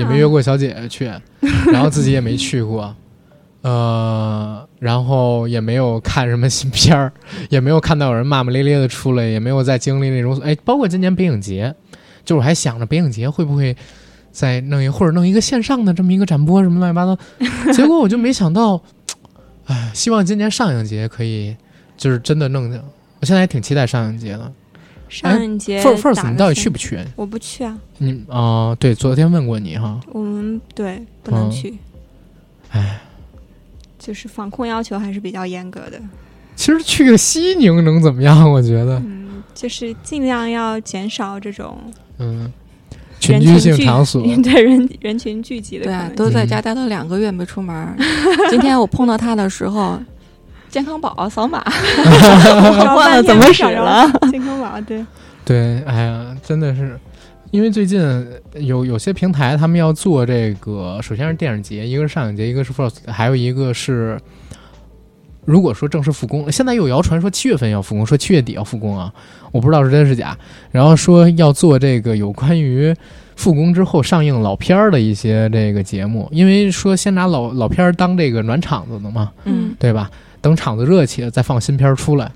[0.00, 1.04] 也没约过小姐姐去，
[1.72, 2.94] 然后自己也没去过，
[3.62, 7.12] 呃，然后也没有看什么新片儿，
[7.50, 11.74] 也没有看到有人骂骂咧咧的出来，也没有在经历那种哎，包括今年北影节，
[12.24, 13.76] 就我还想着北影节会不会。
[14.32, 17.18] 再弄一或者弄一个线上的这么一个展播什么乱七八糟，
[17.74, 18.80] 结果我就没想到，
[19.66, 21.56] 哎，希望今年上影节可以
[21.96, 22.70] 就是真的弄。
[23.18, 24.52] 我现在还挺期待上影节的。
[25.10, 26.98] 上一节 First First，你到底去不去？
[27.16, 30.00] 我不去啊，你哦、对，昨天问过你哈。
[30.12, 31.78] 我们对不能嗯去，
[32.70, 33.00] 哎，
[33.98, 36.00] 就是防控要求还是比较严格的。
[36.54, 38.48] 其实去个西宁能怎么样？
[38.50, 41.76] 我觉得，嗯，就是尽量要减少这种
[42.18, 42.52] 嗯，
[43.18, 47.96] 群居性场所， 对人人群聚集的对啊，都在家待了两个月没出门儿。
[48.50, 49.98] 今天我碰到他的时候，
[50.70, 51.62] 健康宝扫码，
[52.78, 54.08] 找 忘了怎么使了。
[54.30, 55.04] 健康宝对，
[55.44, 56.98] 对，哎呀，真的是，
[57.50, 58.00] 因为最近
[58.54, 64.16] 有有些平台他们要做这个，首先是电影节，一个是上影节，一个是 First，还有一个是，
[65.44, 69.12] 如果说正式复工，现在又有谣传说七月份要复工，说七月底要复工啊，
[69.50, 70.38] 我不知道是真是假。
[70.70, 72.94] 然后说要做这个有关于
[73.34, 80.08] 复工之后上映老片儿的一些这个节目，因为说先拿老老片儿当这个暖场子的嘛，嗯，对吧？
[80.40, 82.30] 等场子热起了再放新片儿出来。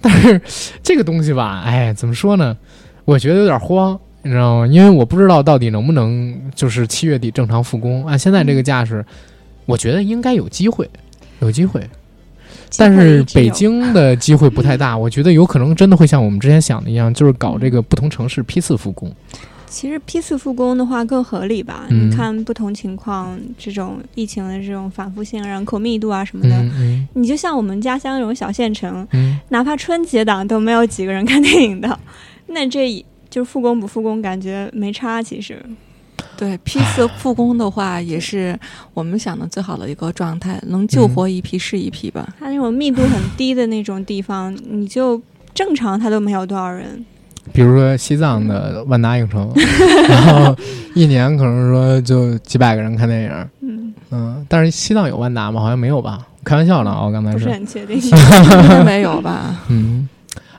[0.00, 0.40] 但是
[0.82, 2.56] 这个东西吧， 哎，怎么说呢？
[3.04, 4.66] 我觉得有点慌，你知道吗？
[4.66, 8.06] 因为我不知道到底能不能就是七月底正常复工。
[8.06, 9.04] 按现在这个架势，
[9.66, 10.88] 我觉得应该有机会，
[11.40, 11.82] 有机会。
[12.76, 19.10] 但是北京的机会不太大，我觉得有可能真的会像我们之前想的一样，就是搞这个不同城市批次复工。
[19.70, 21.86] 其实批次复工的话更合理吧？
[21.90, 31.98] 嗯你看不同情况，这种疫情的这种反复性、人口密度啊什么的，嗯嗯你就像我们家乡这种小县城，嗯，哪怕春节档都没有几个人看电影的，
[32.48, 35.22] 那这就是复工不复工，感觉没差。
[35.22, 35.62] 其实，
[36.36, 38.58] 对，批次复工的话，也是
[38.94, 42.26] 我们想的最好的一个状态，能救活一批是一批吧。
[42.38, 45.20] 它那种密度很低的那种地方，你就
[45.54, 47.04] 正常它都没有多少人。
[47.52, 49.52] 比如说西藏的万达影城，
[50.08, 50.56] 然后
[50.94, 53.30] 一年可能说就几百个人看电影，
[53.60, 55.60] 嗯，嗯，但是西藏有万达吗？
[55.60, 56.26] 好像没有吧？
[56.44, 57.96] 开玩笑呢啊，我刚才不是是，很确定。
[58.00, 58.10] 应
[58.68, 59.54] 该没有吧？
[59.68, 60.08] 嗯，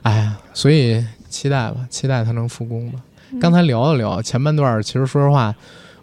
[0.02, 2.98] 哎呀，所以期待吧，期待它能复工吧。
[3.40, 5.54] 刚才聊了聊前半段儿，其实说实话，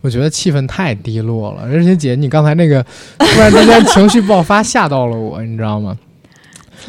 [0.02, 1.64] 我觉得气氛太低落了。
[1.64, 2.82] 而且姐，你刚才那个
[3.18, 5.98] 突然之间情绪爆发，吓到了我，你知道吗？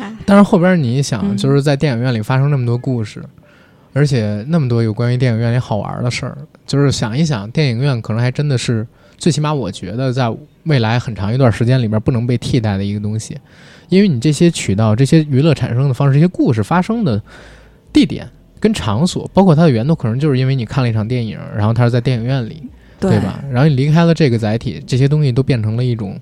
[0.00, 3.20] 哎但是后边你一想，嗯就是在电影院里发生那么多故事，
[3.92, 6.36] 而且那么多有关于电影院里好玩的事儿，
[6.66, 8.86] 就是想一想，电影院可能还真的是，
[9.16, 10.32] 最起码我觉得在
[10.64, 13.36] 未来很长一段时间里边不能被替代的一个东西，
[13.88, 17.20] 因为你这些渠道、这些娱乐产生的方式、这些故事发生的
[17.92, 18.28] 地点
[18.60, 22.62] 跟场所，包括它的源头，可能就是因为你看了一场电影，然后它是在电影院里，
[23.00, 23.42] 对吧？
[23.50, 26.20] 然后你离开了这个载体，这些东西都变成了一种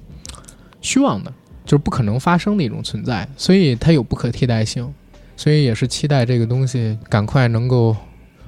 [0.80, 1.32] 虚妄的，
[1.64, 4.88] 就是不可能发生的一种存在，所以它有不可替代性，
[5.36, 7.94] 所以也是期待这个东西赶快能够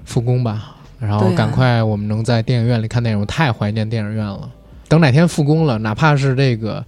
[0.05, 4.49] 复工吧，然后赶快我们能在电影院里看电影，我太怀念电影院了。
[4.89, 6.83] 等哪天复工了，哪怕是这个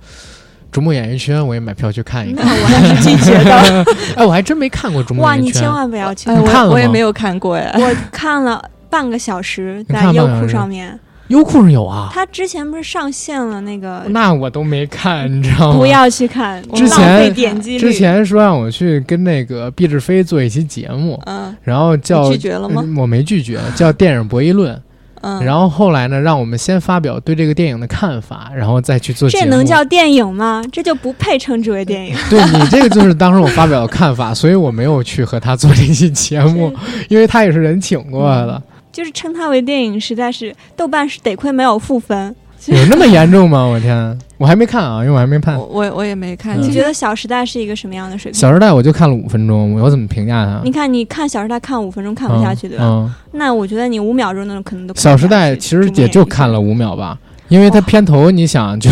[0.73, 2.57] 逐梦演艺圈，我也买票去看一那看。
[2.57, 3.85] 我还是拒绝的。
[4.17, 5.61] 哎，我还真没看过逐梦哇，演艺圈。
[5.61, 6.25] 你千万不要去！
[6.27, 7.71] 看了我我也没有看过哎。
[7.79, 10.99] 我看了半个小时在优酷上面，
[11.31, 15.79] 优酷上有啊，它之前不是上线了那个，那我都没看，你知道吗？
[15.79, 17.79] 不要去看，之浪费前点击率。
[17.79, 24.81] 之前说让我去跟那个毕志飞做一期节目，嗯，然后叫拒绝了吗嗯我没拒绝，叫电影博弈论。
[25.23, 29.29] 嗯，然后后来呢，让我们先发表对这个电影的看法，然后再去做。
[29.29, 30.65] 这能叫电影吗？
[30.73, 32.17] 这就不配称之为电影。
[32.31, 36.75] 对你这个就是当时我发表的看法，所以我没有去和他做这期节目，
[37.11, 38.63] 因为他也是人请过来的。
[38.93, 42.35] 就是称它为电影，实在是豆瓣是得亏没有负分。
[42.69, 43.65] 有那么严重吗？
[43.65, 45.65] 我天，我还没看啊，因为我还没看我。
[45.65, 46.61] 我我也没看。
[46.61, 48.39] 你觉得《小时代》是一个什么样的水《平？
[48.39, 50.61] 小时代》我就看了五分钟，我怎么评价它？
[50.63, 52.85] 你看，你看《小时代》看五分钟看不下去，对吧？
[52.85, 56.61] 嗯，那我觉得你五秒钟那种可能都《小时代》其实也就看了。
[56.61, 57.19] 五秒吧，
[57.49, 58.91] 因为它片头你想就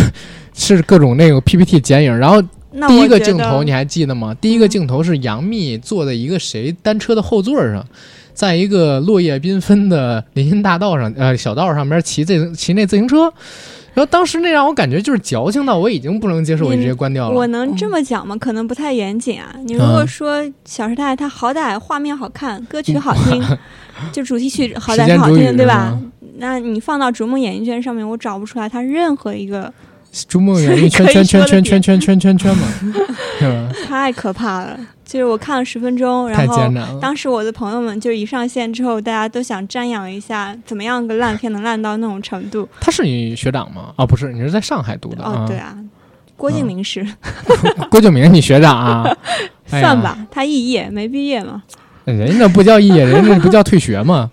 [0.55, 2.41] 是各种那个 PPT 剪影，然后
[2.89, 4.35] 第一个镜头你还记得吗？
[4.41, 7.85] 第一个镜头是杨幂坐在一个谁单车的后座上，
[8.39, 13.23] 在一个落叶缤纷的林荫大道上，呃，小道上面骑自骑那自行车。
[13.94, 17.36] 然后当时那让我感觉就是矫情到我已经不能接受，我就直接关掉了。
[17.36, 18.36] 我能这么讲吗？
[18.36, 19.52] 可能不太严谨啊。
[19.65, 23.43] 你如果说《小时代》，它好歹画面好看，歌曲好听，
[24.15, 25.98] 就主题曲好歹是好听，对吧？
[26.36, 29.65] 那你放到《逐梦演艺圈》上面，我找不出来它任何一个
[30.26, 32.66] 《逐梦演艺圈》圈圈圈圈圈圈圈圈嘛，
[33.39, 33.68] 是吧？
[33.86, 34.78] 太可怕了。
[35.05, 36.70] 就是我看了十分钟，然后
[37.01, 42.68] 当时我的朋友们就一上线之后，大家都想瞻仰一下，怎么样个烂片能烂到那种程度？
[42.78, 43.94] 他是你学长吗？
[43.97, 45.24] 哦，不是，你是在上海读的。
[45.24, 45.74] 哦，对啊，
[46.36, 47.06] 郭敬明是。
[47.90, 49.16] 郭敬明，你学长啊？
[49.66, 51.62] 算吧，他肄业没毕业嘛。
[52.05, 54.30] 人家不叫肄业，人家不叫退学吗？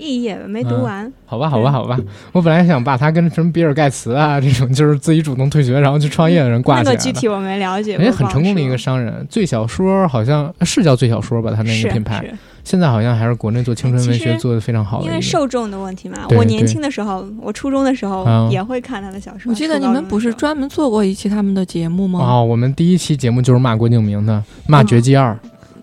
[0.00, 1.98] 肄业没读完，好吧，好吧，好吧。
[2.32, 6.92] 我本来想把他跟什么比尔盖茨啊 这种就是自己主动退学然后去创业的人挂起来。
[6.92, 7.96] 那个具体我没了解。
[7.96, 11.52] 哎，很成功的一个商人，最小说好像是叫最小说吧？
[11.54, 12.24] 他那个品牌
[12.64, 15.06] 现在好像还是国内做青春文学做的非常好的。
[15.06, 19.50] 因为受众的问题嘛，我年轻的时候，我初中的时候也会看他的小说。
[19.50, 22.20] 我记得你们不是专门做过一期他们的节目吗？
[22.20, 25.32] 哦，我们第一期节目就是骂郭敬明的，骂《绝技二》。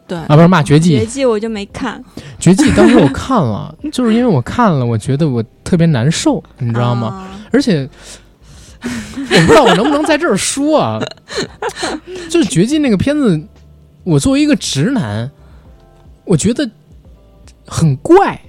[0.08, 2.02] 对啊，不是骂《绝技》，《绝技》我就没看，
[2.40, 7.28] 《绝技 》当时我看了，就是因为我看了，我觉得我特别难受，你知道吗？
[7.52, 7.88] 而且
[8.84, 11.00] 我不知道我能不能在这儿说啊，
[12.30, 13.42] 就是《绝技》那个片子，
[14.04, 15.30] 我作为一个直男，
[16.26, 16.70] 我觉得
[17.66, 18.40] 很怪。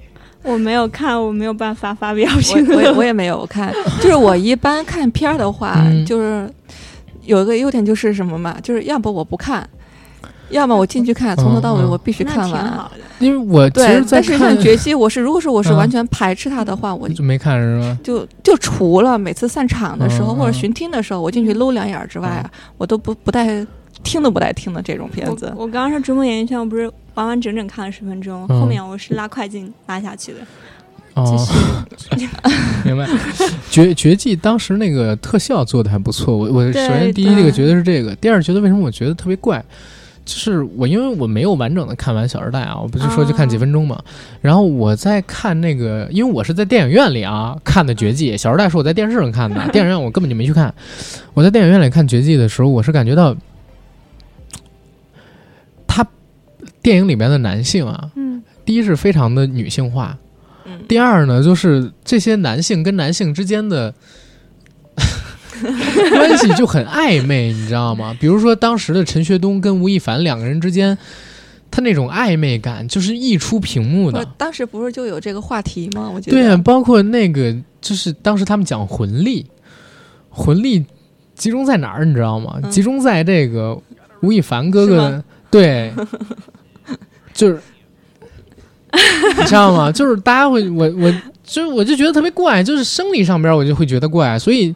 [0.41, 2.85] 我没有看，我没有办法发表评论。
[2.93, 6.49] 我我也没有看， 就是我一般看片儿的话，就是
[7.23, 9.69] 有一个优点就是什么嘛，就是要不我不看。
[10.49, 12.91] 要么我进去看，从头到尾我必须看完。
[13.19, 17.97] 因为我对，但是像《绝技》，我是如果说我是完全排斥它的话，我就没看是吧？
[18.03, 23.45] 就就除了每次散场的时候或者巡听的时候，我进去搂两眼之外啊，我都不不带
[24.03, 25.53] 听都不带听的这种片子。
[25.57, 30.37] 我刚刚说《逐梦演艺圈》，我不是完完整整看了十分钟，后面我是拉快进拉下去的。
[31.15, 31.45] 哦，
[32.85, 33.05] 明白。
[33.69, 36.37] 绝绝技当时那个特效做的还不错。
[36.37, 39.61] 我我首先第一这个觉得是这个，第二觉得为什么我觉得特别怪。
[40.29, 43.99] 就是我，因为我没有完整的看完《小时代》啊，我不是说就看几分钟嘛。
[44.41, 50.71] 然后我在看那个，因为我是在电影院里啊看的《绝技》，《小时代》是我在电视上看的， 电影院我根本就没去看。
[51.33, 53.35] 我在电影院里看《绝技》的时候，我是感觉到，
[55.87, 56.05] 他
[56.83, 60.15] 电影里面的男性啊，嗯，第一是非常的女性化，
[60.65, 63.93] 嗯，第二呢，就是这些男性跟男性之间的。
[66.11, 68.15] 关系就很暧昧，你知道吗？
[68.19, 70.97] 比如说当时的陈学冬跟吴亦凡两个人之间，
[71.71, 74.25] 他那种暧昧感就是溢出屏幕的。
[74.37, 76.09] 当时不是就有这个话题吗？
[76.13, 79.45] 我觉得对啊，包括那个就是当时他们讲魂力，
[80.29, 80.85] 魂力
[81.35, 82.05] 集中在哪儿？
[82.05, 82.59] 你知道吗？
[82.69, 83.79] 集中在这个
[84.21, 85.91] 吴亦凡哥哥对，
[87.33, 87.59] 就是
[89.37, 89.91] 你知道吗？
[89.91, 91.13] 就是大家会我我
[91.43, 94.73] 就我就觉得特别怪，就是生理上边我就会觉得怪，所以。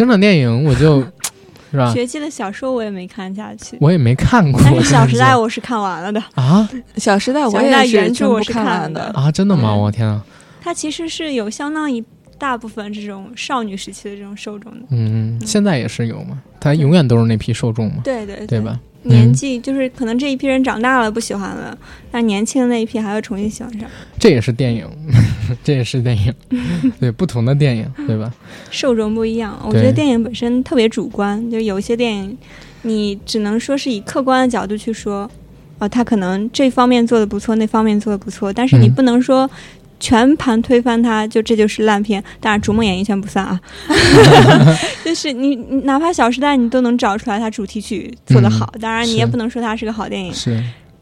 [0.00, 1.02] 整场电影我就，
[1.70, 1.92] 是吧？
[1.92, 4.58] 学期的小说我也没看下去，我也没看过。
[4.64, 6.66] 但是《小时代》我是看完了的啊，
[6.98, 9.74] 《小时代》我也原著我是看完的啊，真的吗？
[9.74, 10.24] 我天啊！
[10.62, 12.02] 它其实是有相当一
[12.38, 18.80] 大部分这种少女时期的这种受众的，嗯，现在也是有嘛，它永远都是那批受众嘛，对对对吧？
[19.02, 21.76] 年纪就是可能这一批人长大了不喜欢了，
[22.10, 23.88] 但年轻的那一批还会重新喜欢上。
[24.18, 24.86] 这也是电影，
[25.64, 26.34] 这也是电影，
[27.00, 28.32] 对不同的电影，对吧？
[28.70, 32.36] 受众不一样，我觉得电影本身特别主观，就有一些电影，
[32.82, 35.30] 你只能说是以客观的角度去说，
[35.78, 39.48] 啊，他可能这方面做的不错，那方面做的不错，但是你不能说。
[40.00, 42.22] 全盘推翻它，就这就是烂片。
[42.40, 43.60] 当然，《逐梦演艺圈》不算啊。
[45.04, 45.54] 就是你，
[45.84, 48.72] 哪怕《小时代》，你都能找出来它主题曲做得好。
[48.80, 50.34] 当然，你也不能说它是个好电影。
[50.34, 50.60] 是。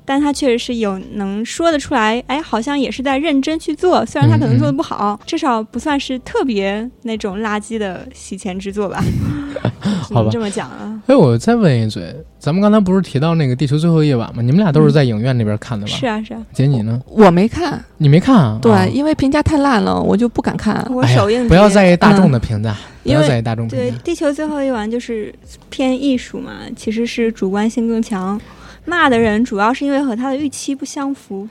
[0.09, 4.06] 但他确实是有能说得出来，哎，好像也是在认真去做。
[4.06, 9.05] 虽然他可能做的不好，至少不算是特别那种垃圾的洗钱之作吧。
[10.01, 10.98] 好吧，这么讲啊。
[11.09, 14.40] 哎，我再问一嘴，咱们刚才不是提到那个《地球最后一晚》吗？
[14.40, 15.93] 你们俩都是在影院那边看的吧？
[15.93, 16.43] 是啊，是啊。
[16.55, 16.98] 姐，你呢？
[17.06, 17.85] 我没看。
[17.98, 18.59] 你没看啊？
[18.62, 20.82] 对，因为评价太烂了，我就不敢看。
[20.90, 21.47] 我首映。
[21.47, 23.85] 不要在意大众的评价，不要在意大众评价。
[23.85, 25.35] 对，《地球最后一晚》就是
[25.68, 28.40] 偏艺术嘛，其实是主观性更强。
[28.89, 31.47] 骂的人主要是因为和他的预期不相符。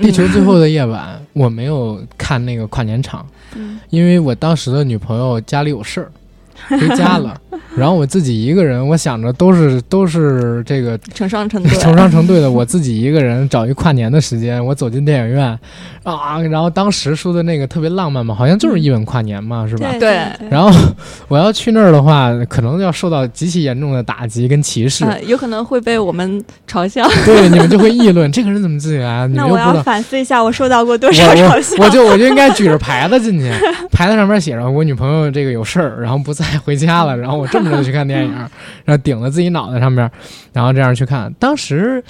[0.00, 3.24] 地球最后的夜晚，我没有看那个跨年场，
[3.90, 6.10] 因为我当时的女朋友家里有事儿，
[6.76, 7.40] 回家了。
[7.76, 15.58] 然后我自己一个人，我想着都是都是这个成双成对， 成双成对的，我自己一个人找一跨年的时间，我走进电影院
[16.02, 19.88] 啊，然后当时说的那个特别浪漫嘛，好像就是一吻跨年嘛，是吧？
[19.90, 20.70] 对对对，然后
[21.28, 27.08] 我要去那儿的话，可能要受到极其严重的打击跟歧视，呃有可能会被我们嘲笑。
[27.24, 29.84] 对你们就会议论这个人怎么自己来，你那我要们又不。
[29.84, 31.76] 反思一下，我受到过多少嘲笑？
[31.78, 33.50] 我我就我就应该举着牌子进去，
[33.90, 38.32] 牌子上面写着我女朋友这个有事儿，然后不在回家了，然后我这么着去看电影，
[38.84, 40.10] 然后顶在自己脑袋上面，
[40.52, 41.32] 然后这样去看。
[41.34, 42.02] 当时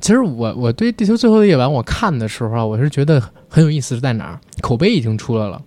[0.00, 4.40] 其实我我对《地球最后的夜晚》我看的时候啊，我是觉得很有意思是在哪儿？
[4.60, 5.60] 口碑已经出来了，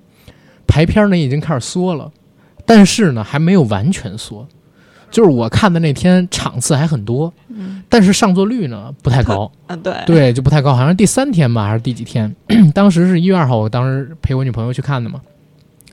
[0.68, 2.12] 排片呢已经开始缩了，
[2.66, 4.48] 但是呢还没有完全缩。
[5.10, 9.52] 就是我看的那天场次还很多，嗯但是上座率呢不太高。
[9.68, 12.34] 啊，对对，就不太高，好像是第三天吧，还是第几天？
[12.74, 15.20] 当时是一月二号，我当时陪我女朋友去看的嘛。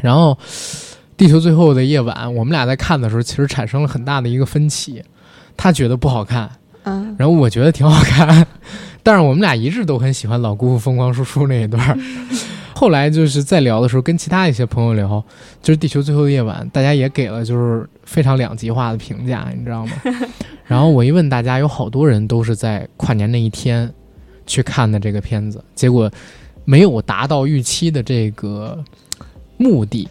[0.00, 0.38] 然后
[1.18, 5.02] 《地球最后的夜晚》，我们俩在看的时候，其实产生了很大的一个分歧。
[5.56, 6.48] 他觉得不好看，
[6.84, 8.46] 嗯，然后我觉得挺好看，
[9.02, 11.98] 但是我们俩一致都很喜欢老姑父疯狂叔叔那一段儿。
[12.72, 15.08] 后来就是在聊的时候，跟其他一些朋友聊，
[15.60, 19.92] 就是《地球最后的夜晚》，大家也给了就是非常两极化的评价，你知道吗？
[20.64, 23.92] 然后我一问大家，有好多人都是在跨年那一天
[24.46, 26.08] 去看的这个片子，结果
[26.64, 28.78] 没有达到预期的这个
[29.56, 30.08] 目的，对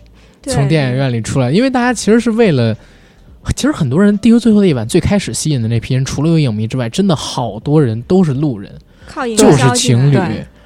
[0.47, 2.75] 从电影院里出来，因为大家其实是为了。
[3.55, 8.69] 其实很多人《地球最后的一晚》最开始吸引的那批人，除了有影迷之外，真的好多人都是路人，
[9.07, 10.17] 靠就是情侣，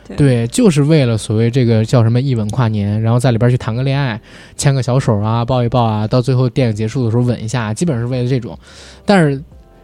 [0.08, 4.20] 对对就是为了所谓这个叫什么一吻跨年，然后在里边去谈个恋爱，
[4.58, 8.58] 牵个小手啊，抱一抱啊，到最后电影结束的时候吻一下，基本上是为了这种。
[9.06, 9.40] 但是，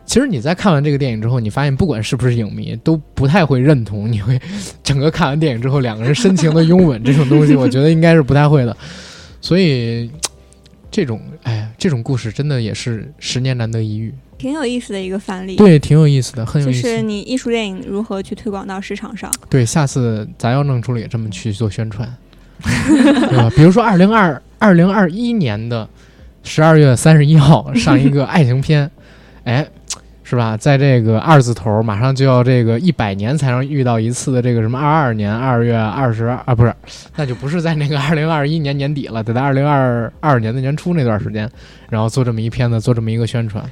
[0.08, 4.42] 其实你在看完这个电影之后，你发现不管是不是影迷，都不太会认同你会
[4.82, 8.76] 整个看完电影之后两个人深情的拥吻这种东西，我觉得应该是不太会的。
[9.48, 10.12] 所以，
[10.92, 15.56] 这种哎呀，这种故事真的也是十年难得一遇，挺有意思的一个范例。
[15.56, 16.82] 对，挺有意思的，很有就意思。
[16.82, 19.32] 就是你艺术电影如何去推广到市场上。
[19.50, 22.14] 对，下次咱要弄出来也这么去做宣传，
[22.62, 23.50] 对吧？
[23.56, 25.88] 比如说二零二二零二一年的
[26.44, 28.92] 十二月三十一号上一个爱情片，
[29.46, 29.66] 哎，
[30.30, 30.58] 是吧？
[30.58, 36.74] 在这个二字头马上就要这个一百年才能遇到一次的这个什么二二年二月二十啊，不是，
[37.16, 41.50] 那就不是在那个二零二一年年底了，得在二零二二年的年初那段时间，
[41.90, 43.64] 然后做这么一片子，做这么一个宣传，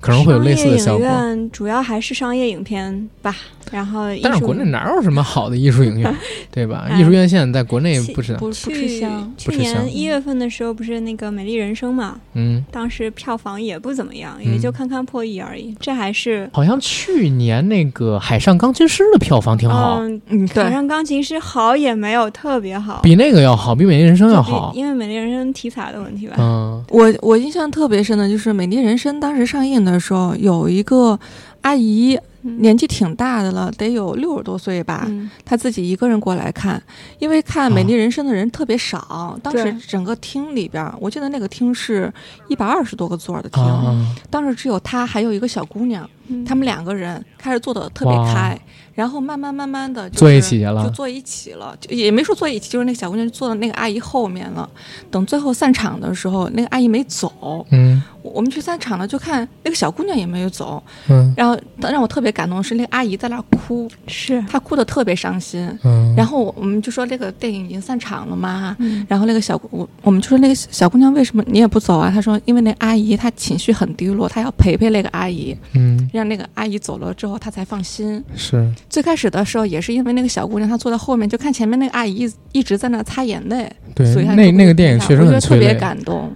[0.00, 1.26] 可能会有类似的效商业影果。
[1.26, 3.34] 院主要还是商业影片吧，
[3.72, 6.14] 然后但是国内哪有什么好的艺术影院，
[6.50, 6.86] 对吧？
[6.88, 9.32] 哎艺术院线在国内其不是，不不吃去香。
[9.36, 15.74] 去年一月份的时候，不是那个《美丽人生》嘛，嗯，当时票房也不怎么样，嗯也就堪堪破亿而已。
[15.80, 24.72] 这还是好像去年那个《海上钢琴师》的票房挺好，嗯，嗯，对海，上钢琴师好也没有特别好，比那个要好，比《美丽人生》要好。
[24.74, 26.36] 因为《美丽人生》题材的问题吧。
[26.38, 31.18] 嗯我我印象特别深的就是《美丽人生》当时上映的时候，有一个
[31.62, 35.30] 阿姨嗯年纪挺大的了，得有六十多岁吧，嗯。
[35.44, 36.80] 她自己一个人过来看，
[37.18, 42.12] 因为看《美丽人生》的人特别少，当时整个厅里边，我记得那个厅是
[42.48, 46.44] 一百二十多个座的厅，啊，当时只有她还有一个小姑娘，嗯。
[46.44, 48.56] 他们两个人开始坐的特别开，
[48.94, 50.84] 然后慢慢慢慢的、就是、坐一起去了。
[50.84, 54.68] 就坐一起了，就也没说坐一起，就是那个小姑娘就坐到那个阿姨后面了。
[55.10, 60.82] 等最后散场的时候，那个阿姨没走，嗯我我们去散场了，就看那个小姑娘也没有走。
[61.08, 65.68] 嗯然后让我特别感动的是，那个阿姨在那哭，是，她哭的特别伤心。
[65.84, 72.10] 嗯，然后我们就说这个电影已经散场了嘛，嗯然后那个小我我们就说那个小姑娘为什么你也不走啊？
[72.10, 78.22] 她说因为那阿姨她情绪很低落，她要陪陪那个阿姨，嗯让那个阿姨走了之后她才放心。
[78.34, 85.76] 是最开始的时候也是因为那个小姑娘她坐在后面，就看前面那个阿姨一一直在那擦眼泪，对所以她就那那个电影确实我觉得特别。
[85.76, 86.32] 感动。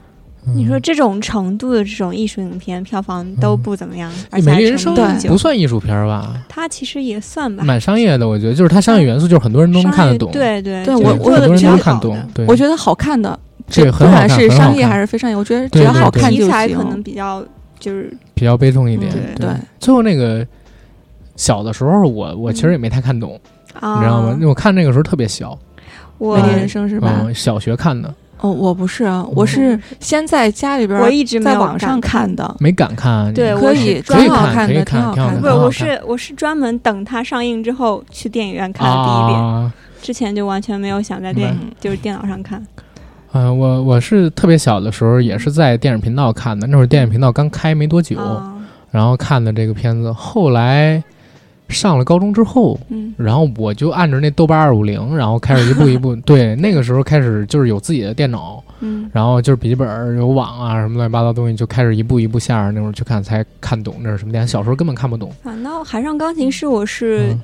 [0.55, 4.95] 嗯你说这种程度的这种艺术影片票房都不怎么样，而且美丽人生
[5.29, 6.35] 不算艺术片儿吧？
[6.49, 10.31] 它其实也算吧，蛮商业的，我觉得，就是它商业元素，就是很多人都能看得懂。
[10.33, 11.77] 对对对我我很多人都。
[11.81, 16.47] 看懂对，我觉得好看的，这个不很好看，管是商业还是非商业，我觉得只要好看就行。
[16.47, 17.43] 题材可能比较
[17.79, 19.11] 就是比较悲痛一点。
[19.13, 20.47] 嗯对对，最后那个
[21.37, 23.41] 小的时候，我我其实也没太看懂，
[23.79, 24.39] 啊，你知道吗？
[24.43, 25.59] 我看那个时候特别小，
[26.19, 27.21] 我美丽人生是吧？
[27.23, 33.33] 嗯，小学看的，哦，我不是啊，我是先在家里边儿，我一直在网上看的，没敢看。
[33.35, 35.41] 对可以，专挺好门可以看可以看的，挺好看的。
[35.41, 42.65] 不我是我是专门等它上映之后去电影院看的第一遍，啊，之前就完全没有想在电影就是电脑上看。
[43.33, 48.55] 嗯、我我是特别小的时候，也是在电影频道看的，那会儿电影频道刚开没多久，啊，
[48.91, 50.11] 然后看的这个片子。
[50.13, 51.01] 后来
[51.71, 64.49] 上了高中之后，嗯然后我就按着那豆瓣二五零，然后开始一步一步， 对，那个时候开始就是有自己的电脑，嗯然后就是笔记本有网啊什么乱七八糟东西，就开始一步一步下着那种去看，才看懂这是什么电影。
[64.49, 65.31] 小时候根本看不懂。
[65.43, 67.43] 反倒海上钢琴师我是嗯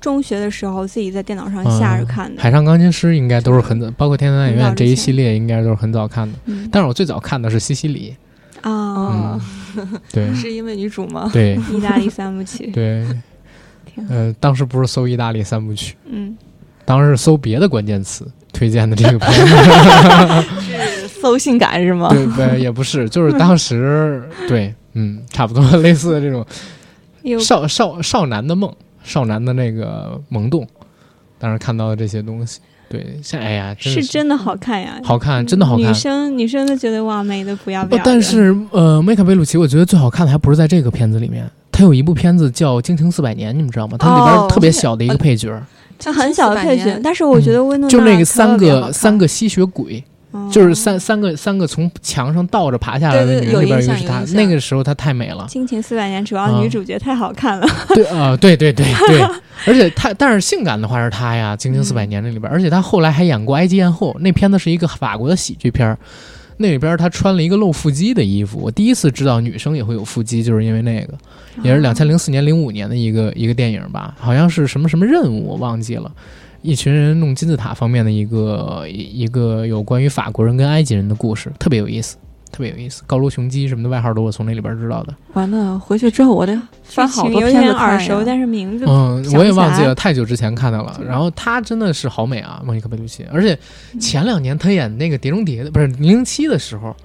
[0.00, 2.40] 中学的时候自己在电脑上下着看的。
[2.40, 6.38] 海上钢琴师应该都是很早，包括天堂电影院这一系列应该都是很早看的。
[6.44, 8.14] 嗯但是我最早看的是西西里，
[8.60, 9.40] 啊，哦，
[10.12, 11.30] 对 是因为女主吗？
[11.32, 12.70] 对 意大利三部曲。
[12.72, 13.04] 对，
[13.96, 16.36] 天呃，当时不是搜意大利三部曲，嗯，
[16.84, 19.56] 当时是搜别的关键词推荐的这个片子。
[20.60, 22.08] 是搜性感是吗？
[22.10, 26.46] 对对，也不是，就是当时对，嗯，差不多类似的这种
[27.22, 30.66] 有少少少男的梦，少男的那个萌动，
[31.38, 35.94] 当时看到的这些东西，对，像哎呀，是真的好看呀，好看，真的好看女。
[35.94, 43.98] 生女生都觉得哇，美的不要不要但是呃，梅卡贝鲁奇，我觉得最好看的还不是在这个片子里面，他有一部片子叫《惊情四百年》，你们知道吗？
[43.98, 45.52] 它里边哦特别小的一个配角，
[45.98, 54.36] 它很小的配角，但是我觉得温诺嗯就那个三个三，个吸血鬼，嗯就是三三个三个从墙上倒着爬下来的女人里边印一个是她象有印，象。
[54.36, 55.44] 那个时候她太美了。
[55.50, 56.60] 惊情四百年，主要啊。
[56.62, 57.66] 女主角太好看了。
[57.88, 59.20] 对啊、对对对对，
[59.66, 65.98] 而且她，但是性感的话是她呀，《惊情四百年》那里边，而且她后来还演过《埃及艳后》，那片子是一个法国的喜剧片儿，
[66.58, 71.14] 那里边她穿了一个露腹肌的衣服，我第一次知道女生也会有腹肌，就是因为那个，
[71.62, 76.10] 也是两千零四年、零五年的一个一个电影吧，好像是什么什么任务我忘记了。
[76.62, 82.16] 一群人弄金字塔方面的一个一一个有关于法国人跟埃及人的故事，特别有意思，
[82.56, 83.02] 特别有意思。
[83.06, 85.14] 高卢雄鸡什么的外号都我从那里边知道的。
[85.34, 90.98] 完了，回去之后我得翻好多片子耳熟，但是名字嗯，我也忘记了，太久之前看到了。
[91.06, 93.58] 然后她真的是好美啊，莫妮卡贝鲁奇，而且
[94.00, 96.96] 前两年她演那个《碟中谍》的，不是《零零七》的时候，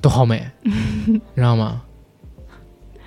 [0.00, 1.82] 都好美， 你知道吗？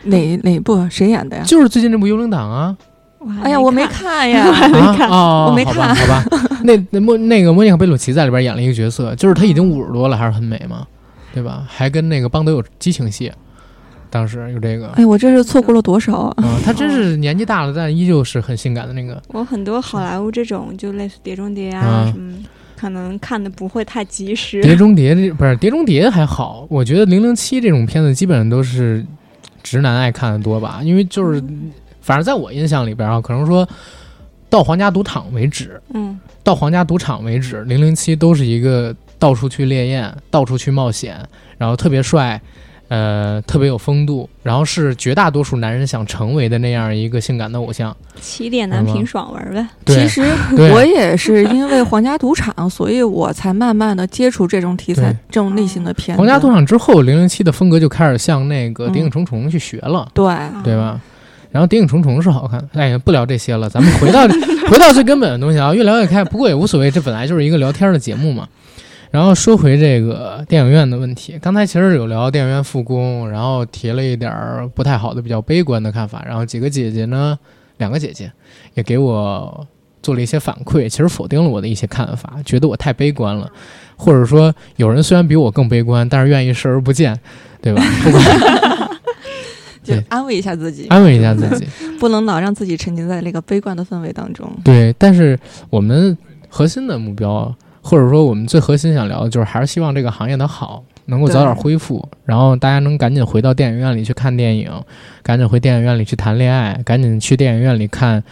[0.03, 1.43] 哪哪部谁演的呀？
[1.43, 2.77] 就是最近这部《幽灵党》啊，
[3.17, 3.89] 我还哎呀，我没看。
[4.21, 6.23] 看呀，啊哦，我没好吧看好吧。
[6.63, 10.85] 那那莫那个莫妮卡贝鲁奇在里边演了一个角色，就是她已经五十多了，还是很美嘛，
[11.33, 11.65] 对吧？
[11.67, 13.31] 还跟那个邦德有激情戏，
[14.09, 14.87] 当时有这个。
[14.89, 16.33] 哎，我这是错过了多少啊？
[16.43, 19.21] 啊、她真是 年纪大了，但依旧是很性感的那个。
[19.29, 22.37] 我很多好莱坞这种就类似《碟中谍》啊啊什么，
[22.75, 24.61] 可能看的不会太及时。
[24.61, 29.05] 碟中谍这不是碟中谍还好，我觉得零零七这种片子基本上都是
[29.61, 31.43] 直男爱看的多吧，因为就是
[32.01, 33.67] 反正在我印象里边啊，可能说
[34.49, 41.19] 到皇家赌场为止，嗯，到皇家赌场为止，零零七都是一个到处去烈焰、到处去冒险，
[41.57, 42.41] 然后特别帅，
[42.87, 47.95] 呃，特别有风度，然后是绝大多数男人想成为的那样一个性感的偶像。
[48.19, 49.67] 起点男频爽文呗。
[49.85, 50.23] 其实
[50.57, 56.19] 我也是因为皇家赌场，所以我才慢慢的接触这种题材、这种类型的片子。
[56.19, 60.09] 皇家赌场之后，零零七的风格就开始向那个《谍影嗯重重》去学了。
[60.13, 60.25] 对，
[60.63, 60.99] 对吧？
[61.51, 64.27] 然后《谍影重重》是好看，哎呀，不聊这些了，咱们回到
[64.69, 66.23] 回到最根本的东西啊，越聊越开。
[66.23, 68.47] 不过也无所谓，这本来就是一个聊天的节目嘛。
[69.11, 76.23] 然后说回这个电影院的问题，刚才其实有聊电影院复工，然后提了一点儿不太好的、比较悲观的看法。
[76.27, 77.37] 然后几个姐姐呢，
[77.77, 78.31] 两个姐姐
[78.75, 79.67] 也给我
[80.03, 83.51] 做了一些反馈，其实否定了我的一些看法，觉得我太悲观了，
[83.95, 87.19] 或者说有人虽然比我更悲观，但是愿意视而不见，
[87.61, 87.83] 对吧？
[88.03, 88.23] 不管
[89.83, 91.65] 就安慰一下自己，安慰一下自己。
[91.99, 94.47] 不能老让自己沉浸在那个悲观的氛围当中。
[94.63, 95.37] 对，但是
[95.71, 96.15] 我们
[96.47, 104.71] 核心的目标，或者说我们最核心想聊的，就是还是希望这个行业的好能够早点恢复，然后大家能赶紧回到电影院里去看电影，
[105.23, 108.23] 赶紧回电影院里去谈恋爱，赶紧去电影院里看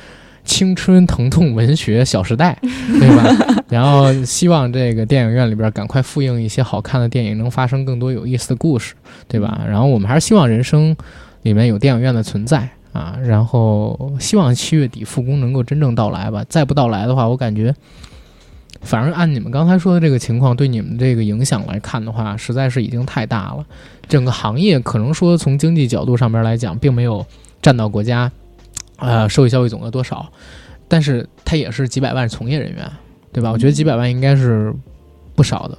[0.43, 2.57] 青春疼痛文学《小时代》，
[2.99, 3.63] 对吧？
[3.69, 8.93] 然后希望这个电影院里边赶快复映一些好看的电影，能发生更多有意思的故事，
[9.27, 9.61] 对吧？
[9.67, 10.95] 然后我们还是希望人生
[11.41, 12.69] 里面有电影院的存在。
[12.93, 16.43] 啊，然后希望七月底复工能够真正到来吧。
[16.49, 17.71] 再不到来的话，我感觉，
[18.87, 23.65] 反正按你们刚才说的这个情况，对你们这个影响来看的话，实在是已经太大了。
[24.07, 27.25] 整个行业可能说从经济角度上面来讲，并没有
[27.61, 28.31] 占到国家
[28.95, 30.25] 呃社会消费总额多少，
[30.87, 32.89] 但是它也是几百万从业人员，
[33.33, 33.51] 对吧？
[33.51, 34.73] 我觉得几百万应该是
[35.35, 35.77] 不少的，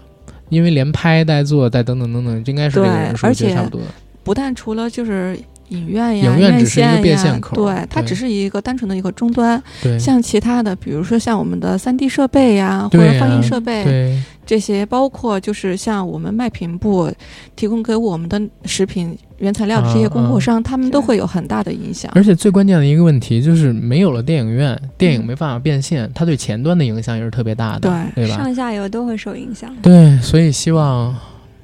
[0.51, 3.87] 因为连拍带做带等等等等，应该是这个人数，对我觉得差不多的。
[4.23, 5.39] 不但除了就是
[5.69, 9.63] 影院呀、影院只是一个院线呀变现口对，它只是一个单纯的一个终端。
[9.83, 17.13] 对，像其他的，比如说像我们的三 D 设备呀，或者放映设备对这些，包括就是像我们卖品部
[17.55, 22.11] 提供给我们的食品原材料的这些供货商，他们都会有很大的影响。
[22.15, 28.37] 而且最关键的一个问题就是，没有了电影院，电影没办法变现，它对前端的影响也是特别大的，对对吧？
[28.39, 29.71] 上下游都会受影响。
[29.83, 31.15] 对，所以希望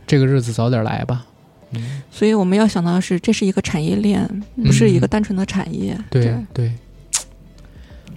[0.07, 1.25] 这个日子早点来吧。
[1.77, 4.29] 嗯，所以我们要想到的是，这是一个产业链，
[4.65, 5.97] 不是一个单纯的产业。
[6.11, 6.73] 对对，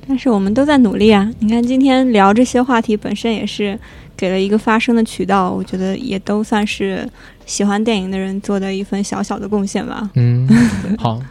[0.08, 1.30] 但是我们都在努力啊！
[1.40, 3.78] 你看今天聊这些话题本身也是
[4.16, 7.08] 给了一个发声的渠道，我觉得也都算是
[7.46, 10.10] 喜欢电影的人做的一份小小的贡献吧。
[10.16, 10.48] 嗯，
[10.98, 11.22] 好，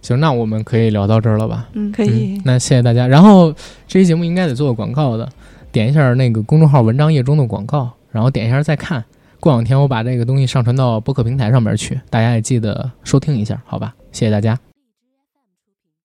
[0.00, 1.68] 行，那我们可以聊到这儿了吧？
[1.72, 2.42] 嗯，可以嗯。
[2.44, 3.06] 那谢谢大家。
[3.06, 3.52] 然后
[3.88, 5.28] 这期节目应该得做个广告的，
[5.70, 9.04] 点一下那个公众号文章页中的广告，然后点一下再看。
[9.42, 13.92] 过两天我把这个东西上传到播客平台上面去，大家也记得收听一下，好吧？
[14.12, 14.56] 谢谢大家。